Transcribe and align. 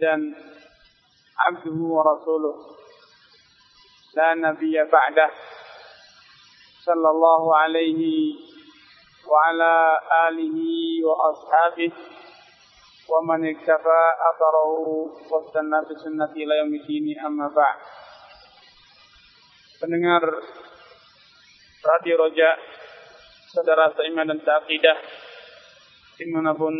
dan 0.00 0.34
abduhu 1.50 1.94
wa 1.98 2.02
rasuluh. 2.04 2.54
La 4.14 4.38
nabiyya 4.38 4.86
ba'dah. 4.86 5.30
Sallallahu 6.84 7.48
alaihi 7.50 8.38
wa 9.26 9.38
ala 9.50 9.74
alihi 10.30 11.02
wa 11.02 11.14
ashabihi. 11.32 11.96
Wa 13.04 13.20
man 13.20 13.44
iktafa 13.44 14.00
atharahu 14.32 15.12
wa 15.28 15.44
sanna 15.52 15.84
bi 15.84 15.92
sunnati 15.98 16.40
ila 16.40 16.54
yaumil 16.64 17.18
amma 17.20 17.52
ba'd. 17.52 17.78
Pendengar 19.82 20.24
Radio 21.84 22.16
Roja 22.16 22.56
saudara 23.52 23.92
seiman 23.92 24.24
dan 24.24 24.40
seakidah 24.40 24.98
di 26.16 26.24
mana 26.32 26.56
pun 26.56 26.72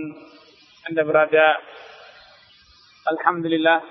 anda 0.88 1.02
berada 1.04 1.60
Alhamdulillah 3.04 3.84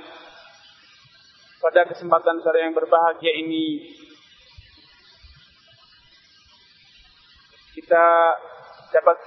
pada 1.62 1.86
kesempatan 1.86 2.42
sore 2.42 2.66
yang 2.66 2.74
berbahagia 2.74 3.30
ini 3.46 3.94
kita 7.78 8.06
dapat 8.90 9.18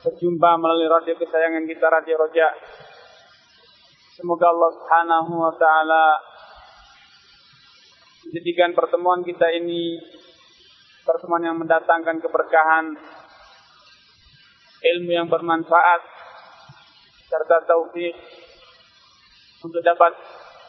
berjumpa 0.00 0.50
melalui 0.56 0.88
radio 0.88 1.12
kesayangan 1.20 1.68
kita 1.68 1.86
Radio 1.92 2.16
Roja. 2.24 2.48
Semoga 4.16 4.48
Allah 4.48 4.70
Subhanahu 4.80 5.32
wa 5.36 5.52
taala 5.60 6.04
menjadikan 8.24 8.72
pertemuan 8.72 9.20
kita 9.28 9.52
ini 9.60 10.00
pertemuan 11.04 11.44
yang 11.44 11.60
mendatangkan 11.60 12.16
keberkahan, 12.24 12.96
ilmu 14.88 15.10
yang 15.12 15.28
bermanfaat 15.28 16.00
serta 17.28 17.68
taufik 17.68 18.16
untuk 19.64 19.82
dapat 19.82 20.12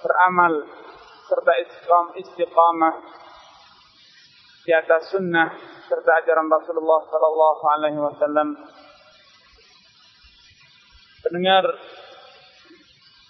beramal 0.01 0.65
serta 1.29 1.53
istiqamah 2.17 2.95
di 4.65 4.71
atas 4.73 5.13
sunnah 5.13 5.49
serta 5.89 6.21
ajaran 6.21 6.49
Rasulullah 6.49 7.01
Sallallahu 7.09 7.63
Alaihi 7.73 7.99
Wasallam. 8.01 8.49
Pendengar 11.25 11.65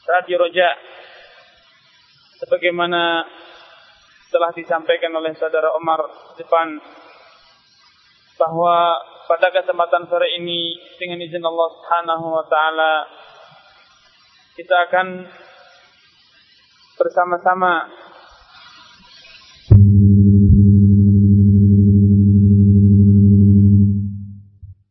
Radio 0.09 0.38
Roja, 0.41 0.69
sebagaimana 2.44 3.23
telah 4.29 4.51
disampaikan 4.53 5.16
oleh 5.16 5.33
saudara 5.39 5.73
Omar 5.73 6.05
depan 6.38 6.77
bahwa 8.38 8.95
pada 9.27 9.51
kesempatan 9.51 10.07
sore 10.07 10.38
ini 10.38 10.77
dengan 10.97 11.21
izin 11.21 11.44
Allah 11.44 11.67
Subhanahu 11.75 12.25
wa 12.33 12.45
taala 12.49 12.94
kita 14.57 14.75
akan 14.89 15.07
bersama-sama. 17.00 17.88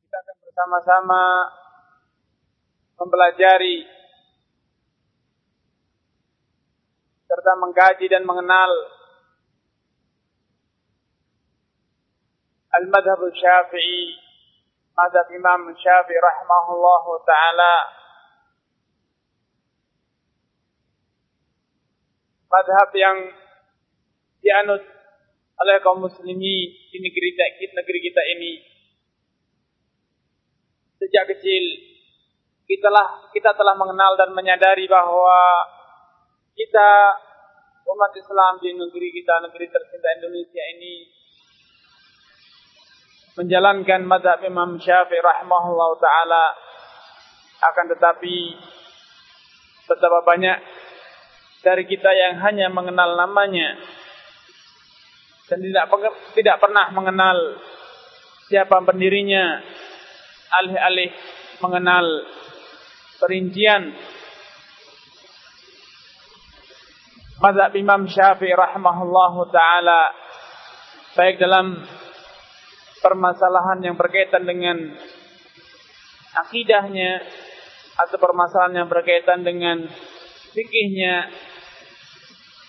Kita 0.00 0.16
akan 0.16 0.36
bersama-sama 0.40 1.24
mempelajari 2.96 3.84
serta 7.28 7.52
mengkaji 7.60 8.08
dan 8.08 8.24
mengenal 8.24 8.72
al-madhab 12.72 13.20
syafi'i 13.36 14.16
madhab 14.98 15.30
Imam 15.30 15.70
Syafi'i 15.78 16.18
rahimahullah 16.18 17.04
ta'ala 17.22 17.74
madhab 22.48 22.88
yang 22.96 23.16
dianut 24.40 24.82
oleh 25.58 25.76
kaum 25.84 26.00
muslimin 26.00 26.40
di 26.70 26.98
negeri 26.98 27.28
kita, 27.34 27.76
negeri 27.76 27.98
kita 28.00 28.22
ini. 28.38 28.52
Sejak 30.98 31.30
kecil 31.30 31.64
kita 32.68 32.90
telah 32.90 33.08
kita 33.32 33.50
telah 33.54 33.74
mengenal 33.78 34.18
dan 34.18 34.34
menyadari 34.34 34.84
bahwa 34.90 35.40
kita 36.52 36.90
umat 37.88 38.12
Islam 38.12 38.60
di 38.60 38.74
negeri 38.76 39.08
kita, 39.14 39.40
negeri 39.46 39.66
tercinta 39.70 40.08
Indonesia 40.18 40.64
ini 40.76 40.94
menjalankan 43.38 44.02
madhab 44.02 44.42
Imam 44.42 44.82
Syafi'i 44.82 45.22
rahimahullah 45.22 45.90
taala 46.02 46.44
akan 47.70 47.86
tetapi 47.94 48.36
betapa 49.86 50.20
banyak 50.26 50.58
dari 51.62 51.84
kita 51.86 52.10
yang 52.10 52.34
hanya 52.42 52.70
mengenal 52.70 53.18
namanya. 53.18 53.78
Dan 55.48 55.64
tidak 55.64 55.88
tidak 56.36 56.56
pernah 56.60 56.92
mengenal 56.92 57.38
siapa 58.48 58.84
pendirinya. 58.84 59.62
Alih-alih 60.48 61.12
mengenal 61.60 62.06
perincian. 63.20 63.92
Mazhab 67.38 67.70
Imam 67.78 68.10
Syafi'i 68.10 68.50
rahimahullahu 68.50 69.46
taala 69.54 70.10
baik 71.14 71.38
dalam 71.38 71.86
permasalahan 72.98 73.78
yang 73.82 73.94
berkaitan 73.94 74.42
dengan 74.42 74.74
akidahnya 76.34 77.22
atau 77.98 78.16
permasalahan 78.18 78.82
yang 78.82 78.88
berkaitan 78.90 79.42
dengan 79.42 79.86
fikihnya 80.58 81.30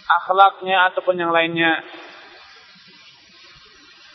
akhlaknya 0.06 0.94
ataupun 0.94 1.18
yang 1.18 1.34
lainnya. 1.34 1.82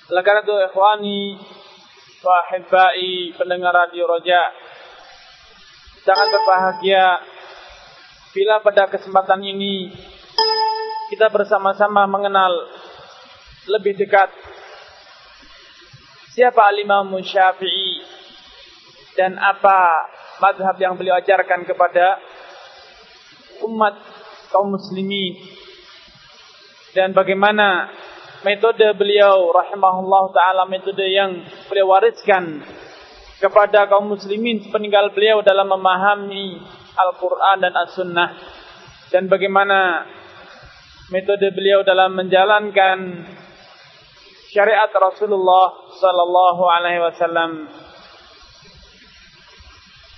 Karena 0.07 0.47
itu 0.47 0.55
ikhwani 0.71 1.21
wa 2.23 2.39
hibbai 2.55 3.35
pendengar 3.35 3.75
radio 3.75 4.07
Roja 4.07 4.43
sangat 6.07 6.29
berbahagia 6.31 7.21
bila 8.33 8.63
pada 8.65 8.89
kesempatan 8.89 9.45
ini 9.45 9.93
kita 11.13 11.29
bersama-sama 11.29 12.09
mengenal 12.09 12.53
lebih 13.69 13.97
dekat 13.97 14.33
siapa 16.33 16.65
Al-Imam 16.65 17.13
Syafi'i 17.21 18.05
dan 19.17 19.37
apa 19.37 20.09
madhab 20.41 20.77
yang 20.81 20.97
beliau 20.97 21.17
ajarkan 21.21 21.65
kepada 21.69 22.21
umat 23.67 23.95
kaum 24.53 24.73
muslimin. 24.75 25.41
Dan 26.95 27.11
bagaimana 27.11 27.91
metode 28.47 28.87
beliau 28.95 29.51
rahimahullah 29.51 30.25
taala 30.31 30.63
metode 30.71 31.03
yang 31.09 31.43
beliau 31.67 31.91
wariskan 31.91 32.63
kepada 33.43 33.91
kaum 33.91 34.09
muslimin 34.09 34.63
sepeninggal 34.63 35.11
beliau 35.11 35.43
dalam 35.43 35.67
memahami 35.67 36.61
Al-Qur'an 36.95 37.59
dan 37.59 37.75
As-Sunnah. 37.75 38.31
Dan 39.11 39.27
bagaimana 39.27 40.07
metode 41.11 41.51
beliau 41.51 41.83
dalam 41.83 42.15
menjalankan 42.15 43.27
syariat 44.55 44.89
Rasulullah 44.95 45.91
sallallahu 45.99 46.63
alaihi 46.63 47.03
wasallam. 47.03 47.51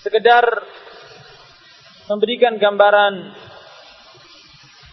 Sekedar 0.04 0.44
memberikan 2.06 2.54
gambaran 2.54 3.34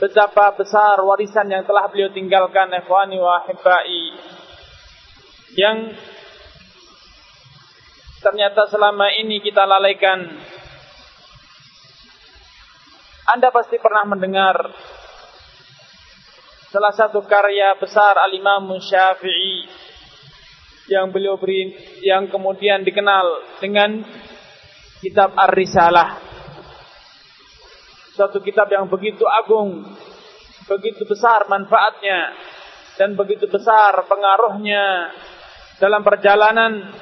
betapa 0.02 0.58
besar 0.58 0.98
warisan 1.06 1.48
yang 1.48 1.64
telah 1.64 1.86
beliau 1.88 2.10
tinggalkan 2.10 2.74
ikhwani 2.74 3.22
wa 3.22 3.46
hibbai 3.46 4.02
yang 5.54 5.94
ternyata 8.26 8.66
selama 8.72 9.14
ini 9.14 9.38
kita 9.44 9.68
lalaikan. 9.68 10.26
Anda 13.24 13.54
pasti 13.56 13.80
pernah 13.80 14.04
mendengar 14.04 14.56
salah 16.74 16.92
satu 16.92 17.24
karya 17.24 17.78
besar 17.80 18.20
Al-Imam 18.20 18.68
Syafi'i 18.82 19.64
yang 20.92 21.14
beliau 21.14 21.40
beri 21.40 21.72
yang 22.04 22.28
kemudian 22.28 22.84
dikenal 22.84 23.60
dengan 23.64 24.04
kitab 25.00 25.32
Ar-Risalah 25.40 26.33
Suatu 28.14 28.38
kitab 28.46 28.70
yang 28.70 28.86
begitu 28.86 29.26
agung, 29.26 29.90
begitu 30.70 31.02
besar 31.10 31.50
manfaatnya, 31.50 32.38
dan 32.94 33.18
begitu 33.18 33.50
besar 33.50 34.06
pengaruhnya 34.06 35.10
dalam 35.82 36.06
perjalanan 36.06 36.94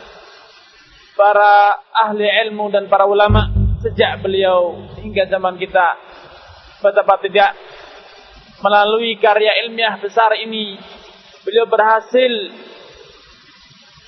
para 1.19 1.83
ahli 2.07 2.23
ilmu 2.47 2.71
dan 2.71 2.87
para 2.87 3.03
ulama 3.03 3.51
sejak 3.83 4.23
beliau 4.23 4.87
hingga 5.03 5.27
zaman 5.27 5.59
kita. 5.59 5.99
Betapa 6.79 7.19
tidak 7.21 7.59
melalui 8.63 9.19
karya 9.19 9.67
ilmiah 9.67 9.99
besar 9.99 10.33
ini 10.39 10.79
beliau 11.43 11.67
berhasil 11.67 12.33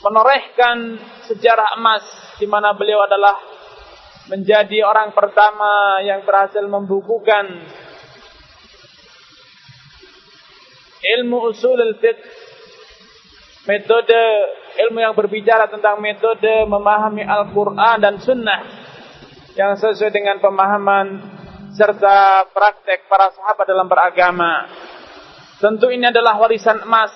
menorehkan 0.08 0.78
sejarah 1.28 1.76
emas 1.78 2.04
di 2.40 2.48
mana 2.48 2.72
beliau 2.74 3.02
adalah 3.04 3.53
menjadi 4.32 4.88
orang 4.88 5.12
pertama 5.12 6.00
yang 6.06 6.24
berhasil 6.24 6.64
membukukan 6.64 7.44
ilmu 11.04 11.52
usul 11.52 11.76
al-fiqh 11.76 12.24
metode 13.68 14.24
ilmu 14.88 15.00
yang 15.04 15.16
berbicara 15.16 15.68
tentang 15.68 16.00
metode 16.00 16.64
memahami 16.68 17.24
Al-Quran 17.24 17.98
dan 18.00 18.16
Sunnah 18.24 18.62
yang 19.54 19.76
sesuai 19.78 20.12
dengan 20.12 20.40
pemahaman 20.40 21.22
serta 21.78 22.50
praktek 22.50 23.06
para 23.10 23.30
sahabat 23.34 23.66
dalam 23.66 23.86
beragama. 23.86 24.70
Tentu 25.62 25.90
ini 25.94 26.10
adalah 26.10 26.38
warisan 26.42 26.82
emas 26.84 27.14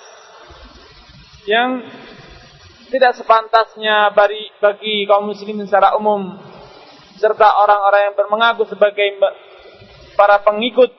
yang 1.44 1.82
tidak 2.88 3.18
sepantasnya 3.18 4.14
bagi, 4.16 4.48
bagi 4.62 5.04
kaum 5.04 5.28
muslimin 5.28 5.68
secara 5.68 5.98
umum 5.98 6.47
serta 7.18 7.60
orang-orang 7.66 8.10
yang 8.10 8.14
bermengaku 8.16 8.64
sebagai 8.70 9.18
para 10.14 10.40
pengikut, 10.42 10.90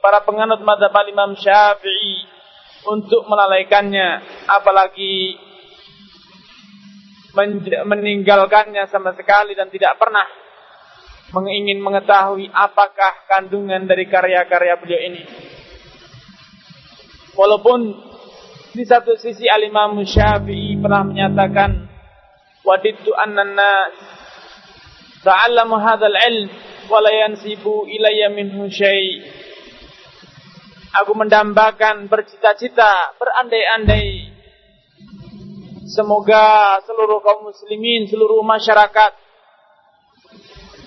para 0.00 0.24
penganut 0.24 0.60
mazhab 0.64 0.96
Imam 1.06 1.36
Syafi'i 1.36 2.24
untuk 2.88 3.28
melalaikannya 3.28 4.24
apalagi 4.48 5.36
meninggalkannya 7.84 8.88
sama 8.88 9.12
sekali 9.12 9.52
dan 9.52 9.68
tidak 9.68 10.00
pernah 10.00 10.24
ingin 11.36 11.84
mengetahui 11.84 12.48
apakah 12.48 13.28
kandungan 13.28 13.84
dari 13.84 14.08
karya-karya 14.08 14.74
beliau 14.80 15.00
ini. 15.04 15.22
Walaupun 17.36 17.80
di 18.72 18.84
satu 18.88 19.18
sisi 19.20 19.44
Al-Imam 19.44 20.00
Syafi'i 20.00 20.80
pernah 20.80 21.04
menyatakan 21.04 21.90
wadittu 22.64 23.12
anna 23.12 23.44
nas 23.44 23.92
ta'allamu 25.24 25.76
hadzal 25.80 26.16
ilm 26.16 26.50
wa 26.88 26.98
la 27.00 27.12
yansibu 27.12 27.88
ilayya 27.88 28.32
minhu 28.32 28.68
syai' 28.68 29.44
Aku 30.96 31.12
mendambakan 31.12 32.08
bercita-cita, 32.08 33.12
berandai-andai. 33.20 34.32
Semoga 35.92 36.80
seluruh 36.88 37.20
kaum 37.20 37.52
muslimin, 37.52 38.08
seluruh 38.08 38.40
masyarakat 38.40 39.12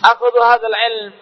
aku 0.02 0.26
hadzal 0.34 0.74
ilm 0.74 1.14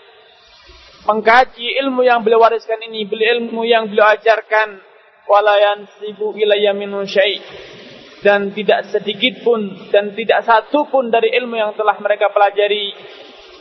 mengkaji 1.08 1.80
ilmu 1.84 2.04
yang 2.04 2.24
beliau 2.24 2.44
wariskan 2.44 2.80
ini, 2.88 3.08
beli 3.08 3.28
ilmu 3.28 3.64
yang 3.64 3.92
beliau 3.92 4.12
ajarkan 4.12 4.80
walayan 5.28 5.88
sibu 6.00 6.36
ilayya 6.36 6.72
minhu 6.72 7.04
syai' 7.04 7.44
dan 8.26 8.50
tidak 8.54 8.90
sedikit 8.90 9.46
pun 9.46 9.90
dan 9.94 10.18
tidak 10.18 10.42
satu 10.42 10.90
pun 10.90 11.14
dari 11.14 11.30
ilmu 11.38 11.54
yang 11.54 11.72
telah 11.78 11.98
mereka 12.02 12.34
pelajari 12.34 12.94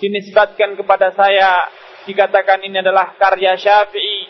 dinisbatkan 0.01 0.77
kepada 0.77 1.13
saya. 1.13 1.69
Dikatakan 2.07 2.63
ini 2.63 2.81
adalah 2.81 3.19
karya 3.19 3.59
Syafi'i. 3.59 4.21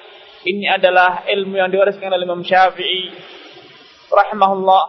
Ini 0.47 0.81
adalah 0.81 1.29
ilmu 1.29 1.61
yang 1.61 1.69
diwariskan 1.69 2.09
oleh 2.09 2.25
Imam 2.25 2.41
Syafi'i. 2.41 3.13
Rahimahullah. 4.09 4.85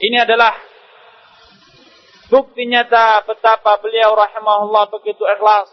Ini 0.00 0.24
adalah 0.24 0.56
bukti 2.32 2.64
nyata 2.64 3.26
betapa 3.26 3.76
beliau 3.82 4.14
rahimahullah 4.14 4.86
begitu 4.94 5.26
ikhlas 5.26 5.66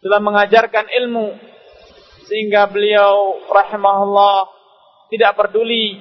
dalam 0.00 0.24
mengajarkan 0.32 0.88
ilmu 0.90 1.36
sehingga 2.24 2.66
beliau 2.72 3.36
rahimahullah 3.52 4.48
tidak 5.12 5.36
peduli 5.36 6.00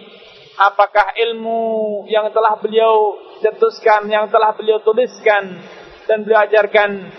apakah 0.59 1.15
ilmu 1.15 2.03
yang 2.12 2.27
telah 2.33 2.59
beliau 2.59 3.19
cetuskan, 3.39 4.07
yang 4.12 4.27
telah 4.27 4.51
beliau 4.56 4.83
tuliskan 4.83 5.62
dan 6.09 6.25
beliau 6.25 6.44
ajarkan 6.44 7.12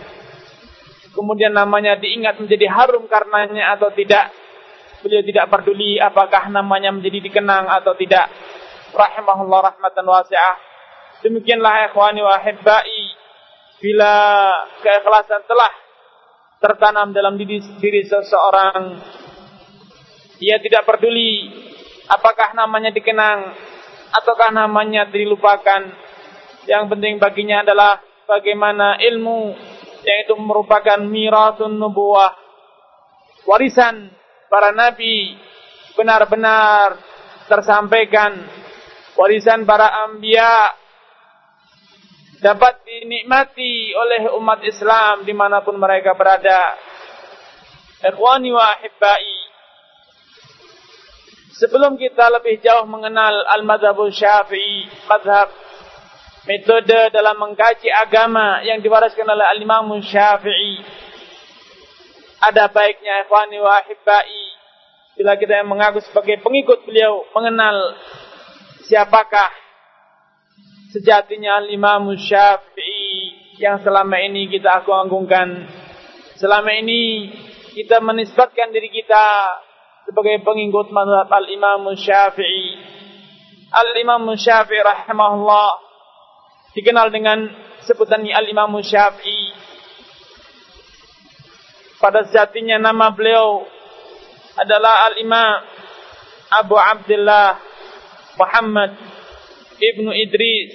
kemudian 1.12 1.52
namanya 1.52 2.00
diingat 2.00 2.40
menjadi 2.40 2.72
harum 2.72 3.04
karenanya 3.04 3.76
atau 3.76 3.92
tidak 3.92 4.32
Beliau 5.02 5.18
tidak 5.26 5.50
peduli 5.50 5.98
apakah 5.98 6.46
namanya 6.46 6.94
menjadi 6.94 7.18
dikenang 7.26 7.66
atau 7.66 7.98
tidak. 7.98 8.30
Rahimahullah 8.94 9.74
rahmatan 9.74 10.06
wasi'ah. 10.06 10.56
Demikianlah 11.26 11.90
ikhwani 11.90 12.22
wa 12.22 12.38
ahibbai. 12.38 13.18
Bila 13.82 14.14
keikhlasan 14.78 15.42
telah 15.50 15.72
tertanam 16.62 17.10
dalam 17.10 17.34
diri, 17.34 17.58
diri 17.82 18.06
seseorang. 18.06 19.02
Ia 20.38 20.62
tidak 20.62 20.86
peduli 20.86 21.50
apakah 22.10 22.54
namanya 22.56 22.90
dikenang 22.90 23.52
ataukah 24.12 24.52
namanya 24.52 25.08
dilupakan. 25.08 25.82
Yang 26.62 26.84
penting 26.94 27.18
baginya 27.18 27.66
adalah 27.66 27.98
bagaimana 28.28 29.00
ilmu 29.02 29.50
yang 30.06 30.18
itu 30.26 30.34
merupakan 30.38 30.98
mirasun 31.02 31.74
nubuah. 31.74 32.38
Warisan 33.42 34.14
para 34.46 34.70
nabi 34.70 35.34
benar-benar 35.98 36.94
tersampaikan 37.50 38.46
warisan 39.18 39.66
para 39.66 40.06
ambia 40.06 40.70
dapat 42.42 42.82
dinikmati 42.86 43.94
oleh 43.94 44.34
umat 44.34 44.62
Islam 44.66 45.22
di 45.22 45.34
mana 45.34 45.62
pun 45.62 45.78
mereka 45.78 46.14
berada. 46.18 46.74
Ikhwani 48.02 48.50
wa 48.50 48.66
ahibbai. 48.78 49.41
Sebelum 51.52 52.00
kita 52.00 52.32
lebih 52.32 52.64
jauh 52.64 52.88
mengenal 52.88 53.44
al-madhabul 53.60 54.08
syafi'i, 54.08 54.88
madhab 55.04 55.52
metode 56.48 57.12
dalam 57.12 57.36
mengkaji 57.38 57.92
agama 57.92 58.64
yang 58.64 58.80
diwariskan 58.80 59.28
oleh 59.28 59.46
al-imam 59.52 59.92
syafi'i, 60.00 60.80
ada 62.42 62.66
baiknya 62.72 63.22
ikhwani 63.22 63.62
wa 63.62 63.78
ahibbai 63.78 64.42
bila 65.14 65.36
kita 65.36 65.60
yang 65.60 65.68
mengaku 65.68 66.00
sebagai 66.02 66.40
pengikut 66.40 66.88
beliau 66.88 67.22
mengenal 67.36 67.94
siapakah 68.82 69.52
sejatinya 70.90 71.62
Imam 71.68 72.12
Syafi'i 72.16 73.56
yang 73.60 73.78
selama 73.84 74.18
ini 74.20 74.48
kita 74.48 74.82
agung-agungkan. 74.82 75.68
Selama 76.40 76.74
ini 76.74 77.30
kita 77.76 78.02
menisbatkan 78.02 78.74
diri 78.74 78.90
kita 78.90 79.24
sebagai 80.12 80.44
pengikut 80.44 80.92
mazhab 80.92 81.24
al-Imam 81.32 81.88
Syafi'i 81.96 82.76
al-Imam 83.72 84.28
Syafi'i 84.36 84.84
rahimahullah 84.84 85.70
dikenal 86.76 87.08
dengan 87.08 87.48
sebutan 87.80 88.20
al-Imam 88.20 88.76
Syafi'i 88.84 89.56
pada 91.96 92.28
sejatinya 92.28 92.76
nama 92.76 93.08
beliau 93.08 93.64
adalah 94.60 95.08
Al-Imam 95.08 95.64
Abu 96.60 96.76
Abdullah 96.76 97.56
Muhammad 98.36 98.92
Ibnu 99.80 100.12
Idris. 100.12 100.70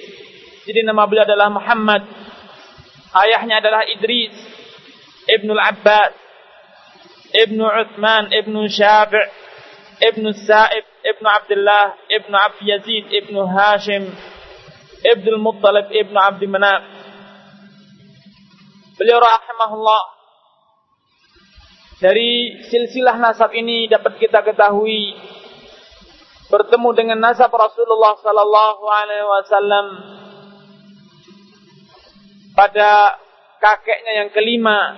Jadi 0.66 0.88
nama 0.88 1.04
beliau 1.06 1.28
adalah 1.28 1.52
Muhammad. 1.52 2.08
Ayahnya 3.12 3.60
adalah 3.60 3.86
Idris 3.86 4.34
Ibnu 5.28 5.52
Al-Abbas 7.28 7.44
Ibnu 7.44 7.64
Uthman 7.66 8.24
Ibnu 8.32 8.62
Syafi' 8.72 9.28
Ibnu 9.98 10.30
Sa'ib 10.48 10.86
Ibnu 11.04 11.28
Abdullah 11.28 11.98
Ibnu 12.08 12.36
Abd 12.36 12.60
Yazid 12.64 13.06
Ibnu 13.12 13.42
Hashim 13.44 14.04
Ibnu 15.04 15.30
Al-Muttalib 15.36 15.92
Ibnu 15.92 16.18
Abd 16.18 16.42
Manaf. 16.48 16.84
Beliau 18.98 19.22
rahimahullah 19.22 20.04
dari 21.98 22.62
silsilah 22.70 23.18
nasab 23.18 23.54
ini 23.58 23.90
dapat 23.90 24.22
kita 24.22 24.46
ketahui 24.46 25.18
bertemu 26.48 26.90
dengan 26.94 27.18
nasab 27.18 27.50
Rasulullah 27.50 28.14
sallallahu 28.22 28.84
alaihi 28.86 29.26
wasallam 29.26 29.86
pada 32.54 33.18
kakeknya 33.62 34.14
yang 34.26 34.30
kelima 34.30 34.98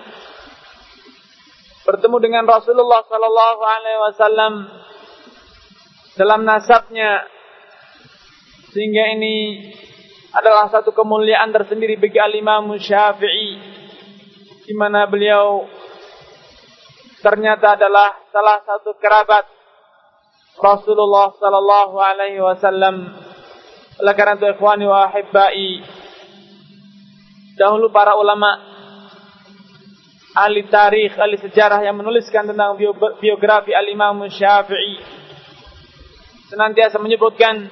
bertemu 1.89 2.17
dengan 2.21 2.45
Rasulullah 2.45 3.01
sallallahu 3.01 3.61
alaihi 3.65 3.99
wasallam 4.05 4.53
dalam 6.13 6.45
nasabnya 6.45 7.25
sehingga 8.69 9.09
ini 9.17 9.65
adalah 10.29 10.69
satu 10.69 10.93
kemuliaan 10.93 11.49
tersendiri 11.49 11.97
bagi 11.97 12.21
Al-Imam 12.21 12.69
Syafi'i 12.77 13.57
di 14.69 14.73
mana 14.77 15.09
beliau 15.09 15.65
ternyata 17.25 17.73
adalah 17.73 18.21
salah 18.29 18.61
satu 18.61 18.93
kerabat 19.01 19.49
Rasulullah 20.59 21.33
sallallahu 21.39 21.95
alaihi 21.97 22.43
wasallam. 22.43 23.15
Oleh 23.99 24.13
karena 24.13 24.37
itu 24.37 24.47
ikhwani 24.53 24.85
wa 24.85 25.09
ahibbai 25.09 25.83
dahulu 27.59 27.91
para 27.91 28.15
ulama 28.15 28.78
ahli 30.37 30.67
tarikh, 30.69 31.17
ahli 31.17 31.37
sejarah 31.41 31.81
yang 31.81 31.97
menuliskan 31.97 32.45
tentang 32.49 32.77
biografi 33.17 33.73
Al-Imam 33.73 34.25
Syafi'i 34.29 34.97
senantiasa 36.49 36.97
menyebutkan 36.97 37.69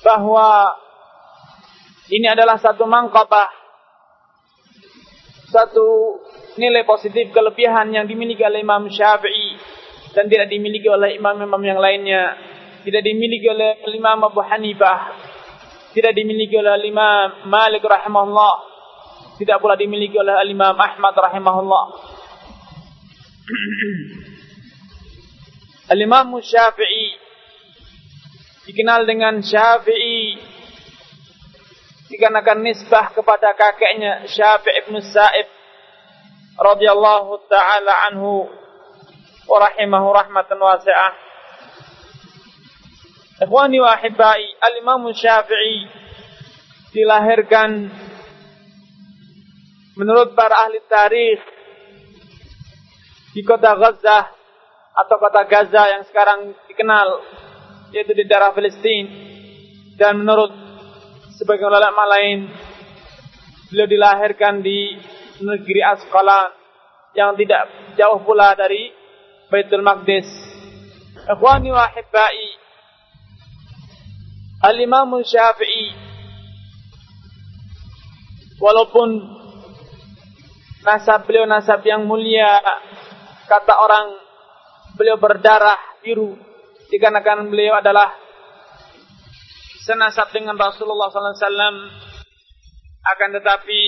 bahwa 0.00 0.72
ini 2.08 2.24
adalah 2.24 2.56
satu 2.56 2.88
mangkabah 2.88 3.52
satu 5.48 6.20
nilai 6.60 6.84
positif 6.84 7.32
kelebihan 7.32 7.88
yang 7.92 8.04
dimiliki 8.04 8.44
oleh 8.44 8.60
Imam 8.60 8.88
Syafi'i 8.88 9.78
dan 10.12 10.28
tidak 10.28 10.48
dimiliki 10.50 10.88
oleh 10.88 11.16
imam-imam 11.16 11.60
yang 11.62 11.80
lainnya. 11.80 12.34
Tidak 12.82 13.02
dimiliki 13.04 13.46
oleh 13.46 13.84
Imam 13.90 14.24
Abu 14.24 14.40
Hanifah. 14.40 15.14
Tidak 15.92 16.12
dimiliki 16.14 16.56
oleh 16.56 16.78
Imam 16.88 17.46
Malik 17.46 17.84
rahimahullah. 17.84 18.54
Tidak 19.38 19.62
pula 19.62 19.78
dimiliki 19.78 20.18
oleh 20.18 20.34
Imam 20.50 20.74
Ahmad 20.74 21.14
rahimahullah. 21.14 21.84
Al-Imam 25.94 26.42
Syafi'i 26.42 27.14
dikenal 28.66 29.06
dengan 29.06 29.38
Syafi'i 29.40 30.36
dikarenakan 32.10 32.66
nisbah 32.66 33.14
kepada 33.14 33.54
kakeknya 33.54 34.26
Syafi' 34.26 34.74
ibn 34.84 34.98
Sa'ib 35.00 35.48
radhiyallahu 36.58 37.38
taala 37.46 38.10
anhu 38.10 38.50
wa 39.46 39.56
rahimahu 39.62 40.12
rahmatan 40.12 40.58
wasi'ah. 40.58 41.14
Ikhwani 43.48 43.78
wa 43.78 43.94
ahibbai, 43.94 44.44
Al-Imam 44.60 45.06
Syafi'i 45.14 45.86
dilahirkan 46.90 47.86
menurut 49.98 50.38
para 50.38 50.62
ahli 50.62 50.78
tarikh 50.86 51.42
di 53.34 53.42
kota 53.42 53.74
Gaza 53.74 54.30
atau 54.94 55.16
kota 55.18 55.42
Gaza 55.50 55.82
yang 55.90 56.06
sekarang 56.06 56.54
dikenal 56.70 57.18
yaitu 57.90 58.14
di 58.14 58.22
daerah 58.30 58.54
Palestina 58.54 59.10
dan 59.98 60.22
menurut 60.22 60.54
sebagian 61.34 61.74
ulama 61.74 62.06
lain 62.14 62.46
beliau 63.74 63.90
dilahirkan 63.90 64.62
di 64.62 64.94
negeri 65.42 65.82
Asqalan 65.82 66.54
yang 67.18 67.34
tidak 67.34 67.66
jauh 67.98 68.22
pula 68.22 68.54
dari 68.54 68.94
Baitul 69.50 69.82
Maqdis. 69.82 70.28
Ikhwani 71.26 71.74
wa 71.74 71.90
ahibbai 71.90 72.46
Al-Imam 74.62 75.10
Syafi'i 75.22 75.94
walaupun 78.58 79.37
nasab 80.88 81.28
beliau 81.28 81.44
nasab 81.44 81.84
yang 81.84 82.08
mulia. 82.08 82.64
Kata 83.44 83.76
orang 83.76 84.16
beliau 84.96 85.20
berdarah 85.20 85.76
biru. 86.00 86.32
Dikarenakan 86.88 87.52
beliau 87.52 87.76
adalah 87.76 88.16
senasab 89.84 90.32
dengan 90.32 90.56
Rasulullah 90.56 91.12
SAW 91.12 91.92
akan 93.08 93.28
tetapi 93.40 93.80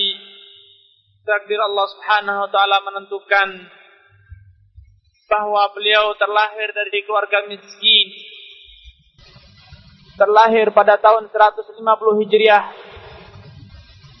takdir 1.25 1.61
Allah 1.61 1.85
Subhanahu 1.93 2.39
Wa 2.45 2.49
Taala 2.49 2.77
menentukan 2.85 3.47
bahwa 5.29 5.63
beliau 5.73 6.13
terlahir 6.17 6.69
dari 6.73 7.01
keluarga 7.05 7.45
miskin. 7.49 8.07
Terlahir 10.17 10.69
pada 10.69 11.01
tahun 11.01 11.33
150 11.33 11.81
Hijriah. 12.21 12.65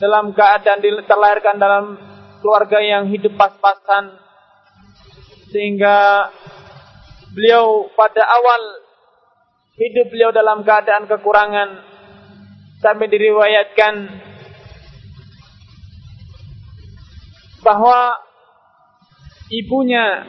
Dalam 0.01 0.33
keadaan 0.33 0.81
terlahirkan 0.81 1.61
dalam 1.61 2.10
keluarga 2.41 2.81
yang 2.81 3.07
hidup 3.13 3.37
pas-pasan 3.37 4.17
sehingga 5.53 6.27
beliau 7.31 7.87
pada 7.95 8.25
awal 8.25 8.61
hidup 9.77 10.09
beliau 10.11 10.33
dalam 10.35 10.65
keadaan 10.65 11.07
kekurangan 11.07 11.69
sampai 12.81 13.07
diriwayatkan 13.07 13.93
bahwa 17.61 18.17
ibunya 19.53 20.25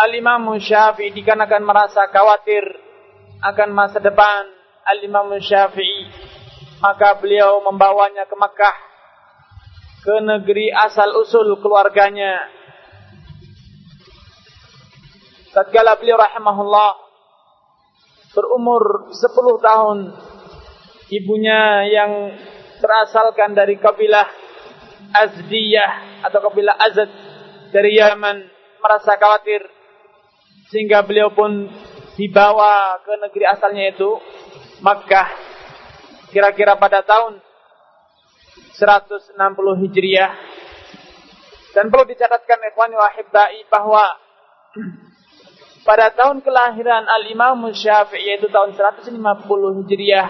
Al-Imam 0.00 0.56
Syafi'i 0.56 1.12
dikarenakan 1.12 1.66
merasa 1.66 2.08
khawatir 2.08 2.62
akan 3.42 3.68
masa 3.74 3.98
depan 4.00 4.48
Al-Imam 4.86 5.28
Syafi'i 5.42 6.08
maka 6.80 7.20
beliau 7.20 7.60
membawanya 7.60 8.24
ke 8.24 8.36
Makkah 8.38 8.89
ke 10.00 10.16
negeri 10.24 10.72
asal 10.72 11.12
usul 11.20 11.60
keluarganya. 11.60 12.48
Tatkala 15.50 15.98
beliau 15.98 16.16
rahimahullah 16.16 16.90
berumur 18.30 19.10
10 19.10 19.66
tahun 19.66 19.98
ibunya 21.10 21.90
yang 21.90 22.12
berasalkan 22.78 23.52
dari 23.58 23.76
kabilah 23.76 24.30
Azdiyah 25.10 26.22
atau 26.22 26.38
kabilah 26.38 26.78
Azad 26.78 27.10
dari 27.74 27.98
Yaman 27.98 28.46
merasa 28.78 29.18
khawatir 29.18 29.66
sehingga 30.70 31.02
beliau 31.02 31.34
pun 31.34 31.66
dibawa 32.14 33.02
ke 33.02 33.12
negeri 33.18 33.44
asalnya 33.50 33.90
itu 33.90 34.22
Makkah 34.80 35.28
kira-kira 36.30 36.78
pada 36.78 37.02
tahun 37.02 37.42
160 38.74 39.36
Hijriah. 39.86 40.32
Dan 41.70 41.86
perlu 41.86 42.04
dicatatkan 42.10 42.58
ikhwani 42.74 42.98
wa 42.98 43.10
bahwa 43.70 44.04
pada 45.86 46.10
tahun 46.12 46.42
kelahiran 46.42 47.06
Al-Imam 47.06 47.70
Syafi'i 47.70 48.36
yaitu 48.36 48.50
tahun 48.50 48.74
150 48.74 49.14
Hijriah 49.82 50.28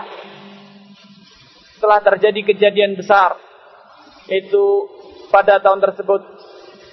telah 1.81 2.01
terjadi 2.05 2.41
kejadian 2.55 2.95
besar. 2.97 3.41
Yaitu 4.29 4.63
pada 5.33 5.59
tahun 5.59 5.81
tersebut 5.81 6.23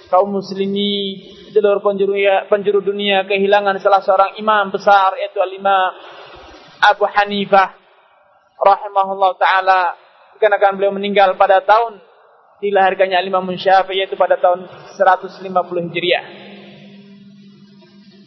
kaum 0.08 0.32
muslimi 0.32 1.20
seluruh 1.52 1.84
penjuru, 1.84 2.16
penjuru 2.48 2.80
dunia 2.80 3.28
kehilangan 3.28 3.76
salah 3.80 4.00
seorang 4.00 4.40
imam 4.40 4.72
besar 4.72 5.12
yaitu 5.20 5.38
Al-Imam 5.40 5.92
Abu 6.80 7.04
Hanifah 7.04 7.76
rahimahullah 8.56 9.32
taala 9.36 9.80
dikarenakan 10.38 10.78
beliau 10.78 10.94
meninggal 10.94 11.34
pada 11.34 11.58
tahun 11.66 11.98
dilahirkannya 12.62 13.18
Al-Imam 13.18 13.50
Syafi'i 13.58 14.06
yaitu 14.06 14.14
pada 14.14 14.38
tahun 14.38 14.70
150 14.94 15.50
Hijriah. 15.90 16.24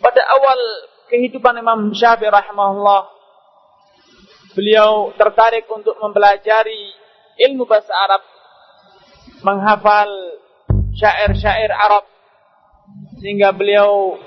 Pada 0.04 0.22
awal 0.36 0.60
kehidupan 1.08 1.56
Imam 1.56 1.96
Syafi'i 1.96 2.28
rahimahullah, 2.28 3.02
beliau 4.56 5.16
tertarik 5.16 5.64
untuk 5.72 5.96
mempelajari 6.04 6.92
ilmu 7.48 7.64
bahasa 7.64 7.96
Arab, 7.96 8.24
menghafal 9.48 10.12
syair-syair 10.92 11.72
Arab, 11.72 12.04
sehingga 13.24 13.56
beliau 13.56 14.20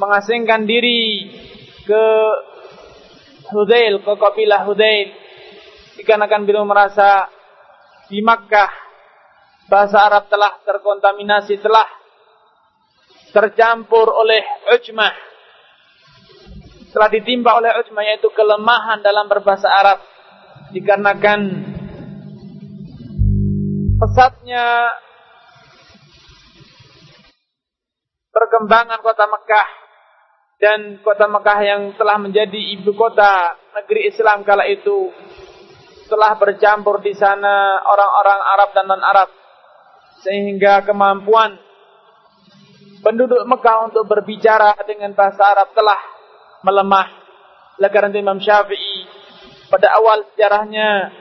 mengasingkan 0.00 0.64
diri 0.64 1.28
ke 1.84 2.04
Hudail, 3.52 4.00
ke 4.00 4.12
kabilah 4.16 4.64
Hudail, 4.64 5.25
dikarenakan 5.96 6.44
beliau 6.44 6.68
merasa 6.68 7.28
di 8.06 8.20
Makkah 8.22 8.70
bahasa 9.66 9.98
Arab 10.06 10.30
telah 10.30 10.62
terkontaminasi, 10.62 11.58
telah 11.58 11.86
tercampur 13.34 14.06
oleh 14.12 14.42
ujmah. 14.76 15.14
Telah 16.94 17.08
ditimpa 17.12 17.60
oleh 17.60 17.76
ujmah 17.82 18.02
yaitu 18.06 18.30
kelemahan 18.32 19.02
dalam 19.04 19.28
berbahasa 19.28 19.68
Arab. 19.68 19.98
Dikarenakan 20.72 21.40
pesatnya 23.96 24.92
perkembangan 28.32 29.00
kota 29.00 29.24
Mekah 29.24 29.68
dan 30.56 30.80
kota 31.04 31.28
Mekah 31.28 31.58
yang 31.64 31.82
telah 32.00 32.16
menjadi 32.16 32.60
ibu 32.80 32.96
kota 32.96 33.56
negeri 33.76 34.08
Islam 34.08 34.44
kala 34.44 34.64
itu 34.68 35.12
telah 36.06 36.38
bercampur 36.38 37.02
di 37.02 37.12
sana 37.14 37.82
orang-orang 37.82 38.40
Arab 38.56 38.68
dan 38.74 38.86
non-Arab 38.86 39.28
sehingga 40.22 40.82
kemampuan 40.86 41.58
penduduk 43.02 43.42
Mekah 43.46 43.90
untuk 43.90 44.08
berbicara 44.08 44.74
dengan 44.86 45.14
bahasa 45.14 45.42
Arab 45.46 45.70
telah 45.76 46.00
melemah. 46.66 47.08
Oleh 47.76 47.90
karena 47.92 48.16
Imam 48.16 48.40
Syafi'i 48.40 49.04
pada 49.68 49.94
awal 50.00 50.24
sejarahnya 50.32 51.12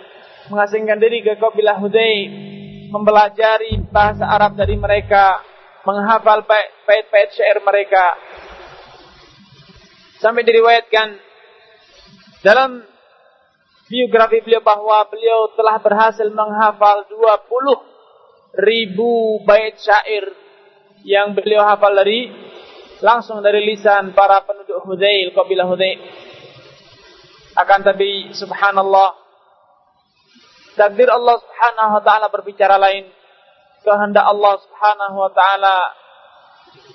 mengasingkan 0.49 1.01
diri 1.01 1.25
ke 1.25 1.35
kabilah 1.37 1.77
Hudayb, 1.81 2.31
mempelajari 2.93 3.81
bahasa 3.91 4.23
Arab 4.23 4.55
dari 4.55 4.77
mereka, 4.77 5.41
menghafal 5.83 6.45
bait-bait 6.45 7.29
syair 7.33 7.59
mereka. 7.61 8.17
Sampai 10.21 10.47
diriwayatkan 10.47 11.17
dalam 12.41 12.94
biografi 13.85 14.41
beliau 14.41 14.61
bahwa 14.65 15.05
beliau 15.09 15.53
telah 15.53 15.77
berhasil 15.77 16.25
menghafal 16.33 17.05
20 17.09 18.61
ribu 18.65 19.43
bait 19.45 19.77
syair 19.77 20.25
yang 21.05 21.37
beliau 21.37 21.61
hafal 21.61 21.93
dari 21.93 22.33
langsung 23.03 23.43
dari 23.45 23.61
lisan 23.61 24.15
para 24.17 24.41
penduduk 24.41 24.81
Hudail, 24.87 25.35
kabilah 25.35 25.67
Hudail. 25.69 25.99
Akan 27.55 27.85
tapi 27.85 28.33
subhanallah 28.35 29.15
takdir 30.75 31.07
Allah 31.07 31.39
Subhanahu 31.39 31.91
wa 31.99 32.03
taala 32.03 32.27
berbicara 32.27 32.75
lain. 32.75 33.07
kehendak 33.85 34.25
Allah 34.25 34.57
Subhanahu 34.65 35.15
wa 35.21 35.29
taala 35.29 35.77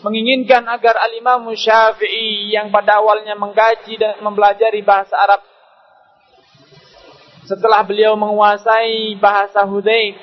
menginginkan 0.02 0.66
agar 0.66 0.99
al-Imam 1.06 1.47
Syafi'i 1.54 2.50
yang 2.50 2.75
pada 2.75 2.99
awalnya 2.99 3.38
mengkaji 3.38 3.94
dan 3.94 4.18
mempelajari 4.18 4.82
bahasa 4.82 5.14
Arab 5.14 5.47
setelah 7.50 7.83
beliau 7.83 8.14
menguasai 8.14 9.19
bahasa 9.19 9.66
Hudayb 9.66 10.14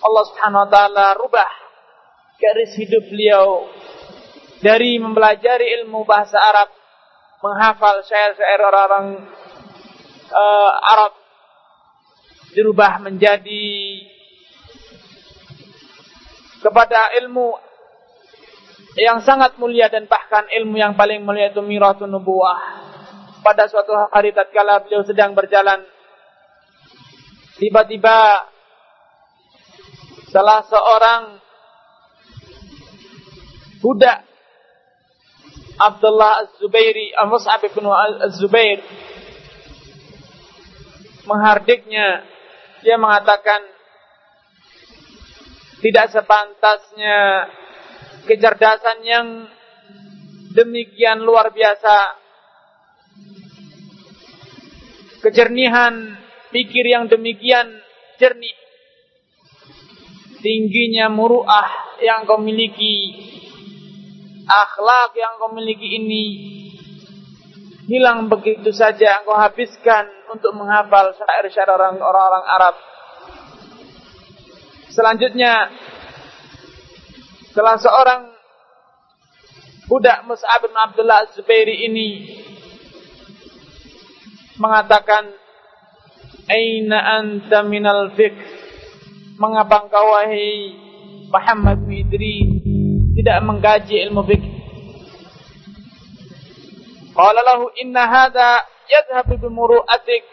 Allah 0.00 0.24
Subhanahu 0.32 0.64
wa 0.64 0.70
taala 0.72 1.06
rubah 1.20 1.50
garis 2.40 2.72
hidup 2.80 3.04
beliau 3.12 3.68
dari 4.64 4.96
mempelajari 4.96 5.76
ilmu 5.84 6.08
bahasa 6.08 6.40
Arab 6.40 6.72
menghafal 7.44 8.00
syair-syair 8.08 8.64
orang-orang 8.64 9.28
uh, 10.32 10.72
Arab 10.96 11.12
dirubah 12.56 13.04
menjadi 13.04 13.68
kepada 16.64 17.12
ilmu 17.20 17.60
yang 18.96 19.20
sangat 19.20 19.60
mulia 19.60 19.92
dan 19.92 20.08
bahkan 20.08 20.48
ilmu 20.48 20.80
yang 20.80 20.96
paling 20.96 21.20
mulia 21.24 21.50
itu 21.50 21.60
miratun 21.64 22.12
nubuwah. 22.12 22.60
Pada 23.42 23.66
suatu 23.66 23.90
hari 24.14 24.30
tatkala 24.30 24.84
beliau 24.86 25.02
sedang 25.02 25.34
berjalan 25.34 25.82
tiba-tiba 27.62 28.50
salah 30.34 30.66
seorang 30.66 31.38
budak 33.78 34.26
Abdullah 35.78 36.42
Az-Zubairi, 36.42 37.14
Mus'ab 37.30 37.62
bin 37.62 37.86
Az-Zubair 38.26 38.82
menghardiknya. 41.22 42.26
Dia 42.82 42.98
mengatakan 42.98 43.62
tidak 45.78 46.10
sepantasnya 46.10 47.46
kecerdasan 48.26 48.98
yang 49.06 49.26
demikian 50.50 51.22
luar 51.22 51.54
biasa, 51.54 52.18
kejernihan 55.22 56.18
pikir 56.52 56.84
yang 56.86 57.08
demikian 57.08 57.80
jernih, 58.20 58.56
tingginya 60.44 61.08
muruah 61.08 61.98
yang 62.04 62.28
kau 62.28 62.38
miliki, 62.38 63.16
akhlak 64.46 65.16
yang 65.16 65.40
kau 65.40 65.50
miliki 65.50 65.98
ini. 65.98 66.26
Hilang 67.82 68.30
begitu 68.30 68.70
saja 68.70 69.20
engkau 69.20 69.34
habiskan 69.34 70.06
untuk 70.30 70.54
menghafal 70.54 71.12
syair-syair 71.18 71.66
orang-orang 71.66 72.44
Arab. 72.46 72.78
Selanjutnya 74.86 75.66
Salah 77.52 77.76
seorang 77.76 78.32
budak 79.84 80.24
Mus'ab 80.24 80.64
bin 80.64 80.72
Abdullah 80.72 81.28
Zubairi 81.36 81.84
ini 81.84 82.32
mengatakan 84.56 85.28
Aina 86.50 86.98
anta 87.22 87.62
minal 87.62 88.10
fiqh? 88.18 88.34
Mengapa 89.38 89.86
engkau 89.86 90.14
wahai 90.14 90.74
Muhammad 91.30 91.82
Widri 91.86 92.62
tidak 93.14 93.38
mengkaji 93.46 94.02
ilmu 94.06 94.22
fiqh? 94.26 94.46
Qala 97.12 97.40
lahu 97.44 97.70
inna 97.78 98.08
hadha 98.08 98.64
yadhhabu 98.88 99.36
bimuru'atik 99.36 100.24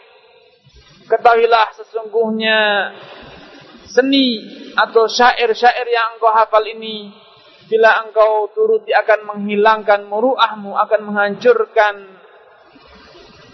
Ketahuilah 1.10 1.74
sesungguhnya 1.74 2.58
seni 3.90 4.38
atau 4.78 5.10
syair-syair 5.10 5.86
yang 5.90 6.14
engkau 6.16 6.30
hafal 6.30 6.62
ini 6.62 7.10
bila 7.66 8.02
engkau 8.06 8.50
turuti 8.54 8.94
akan 8.94 9.26
menghilangkan 9.26 10.06
muruahmu 10.06 10.74
akan 10.74 11.00
menghancurkan 11.10 11.94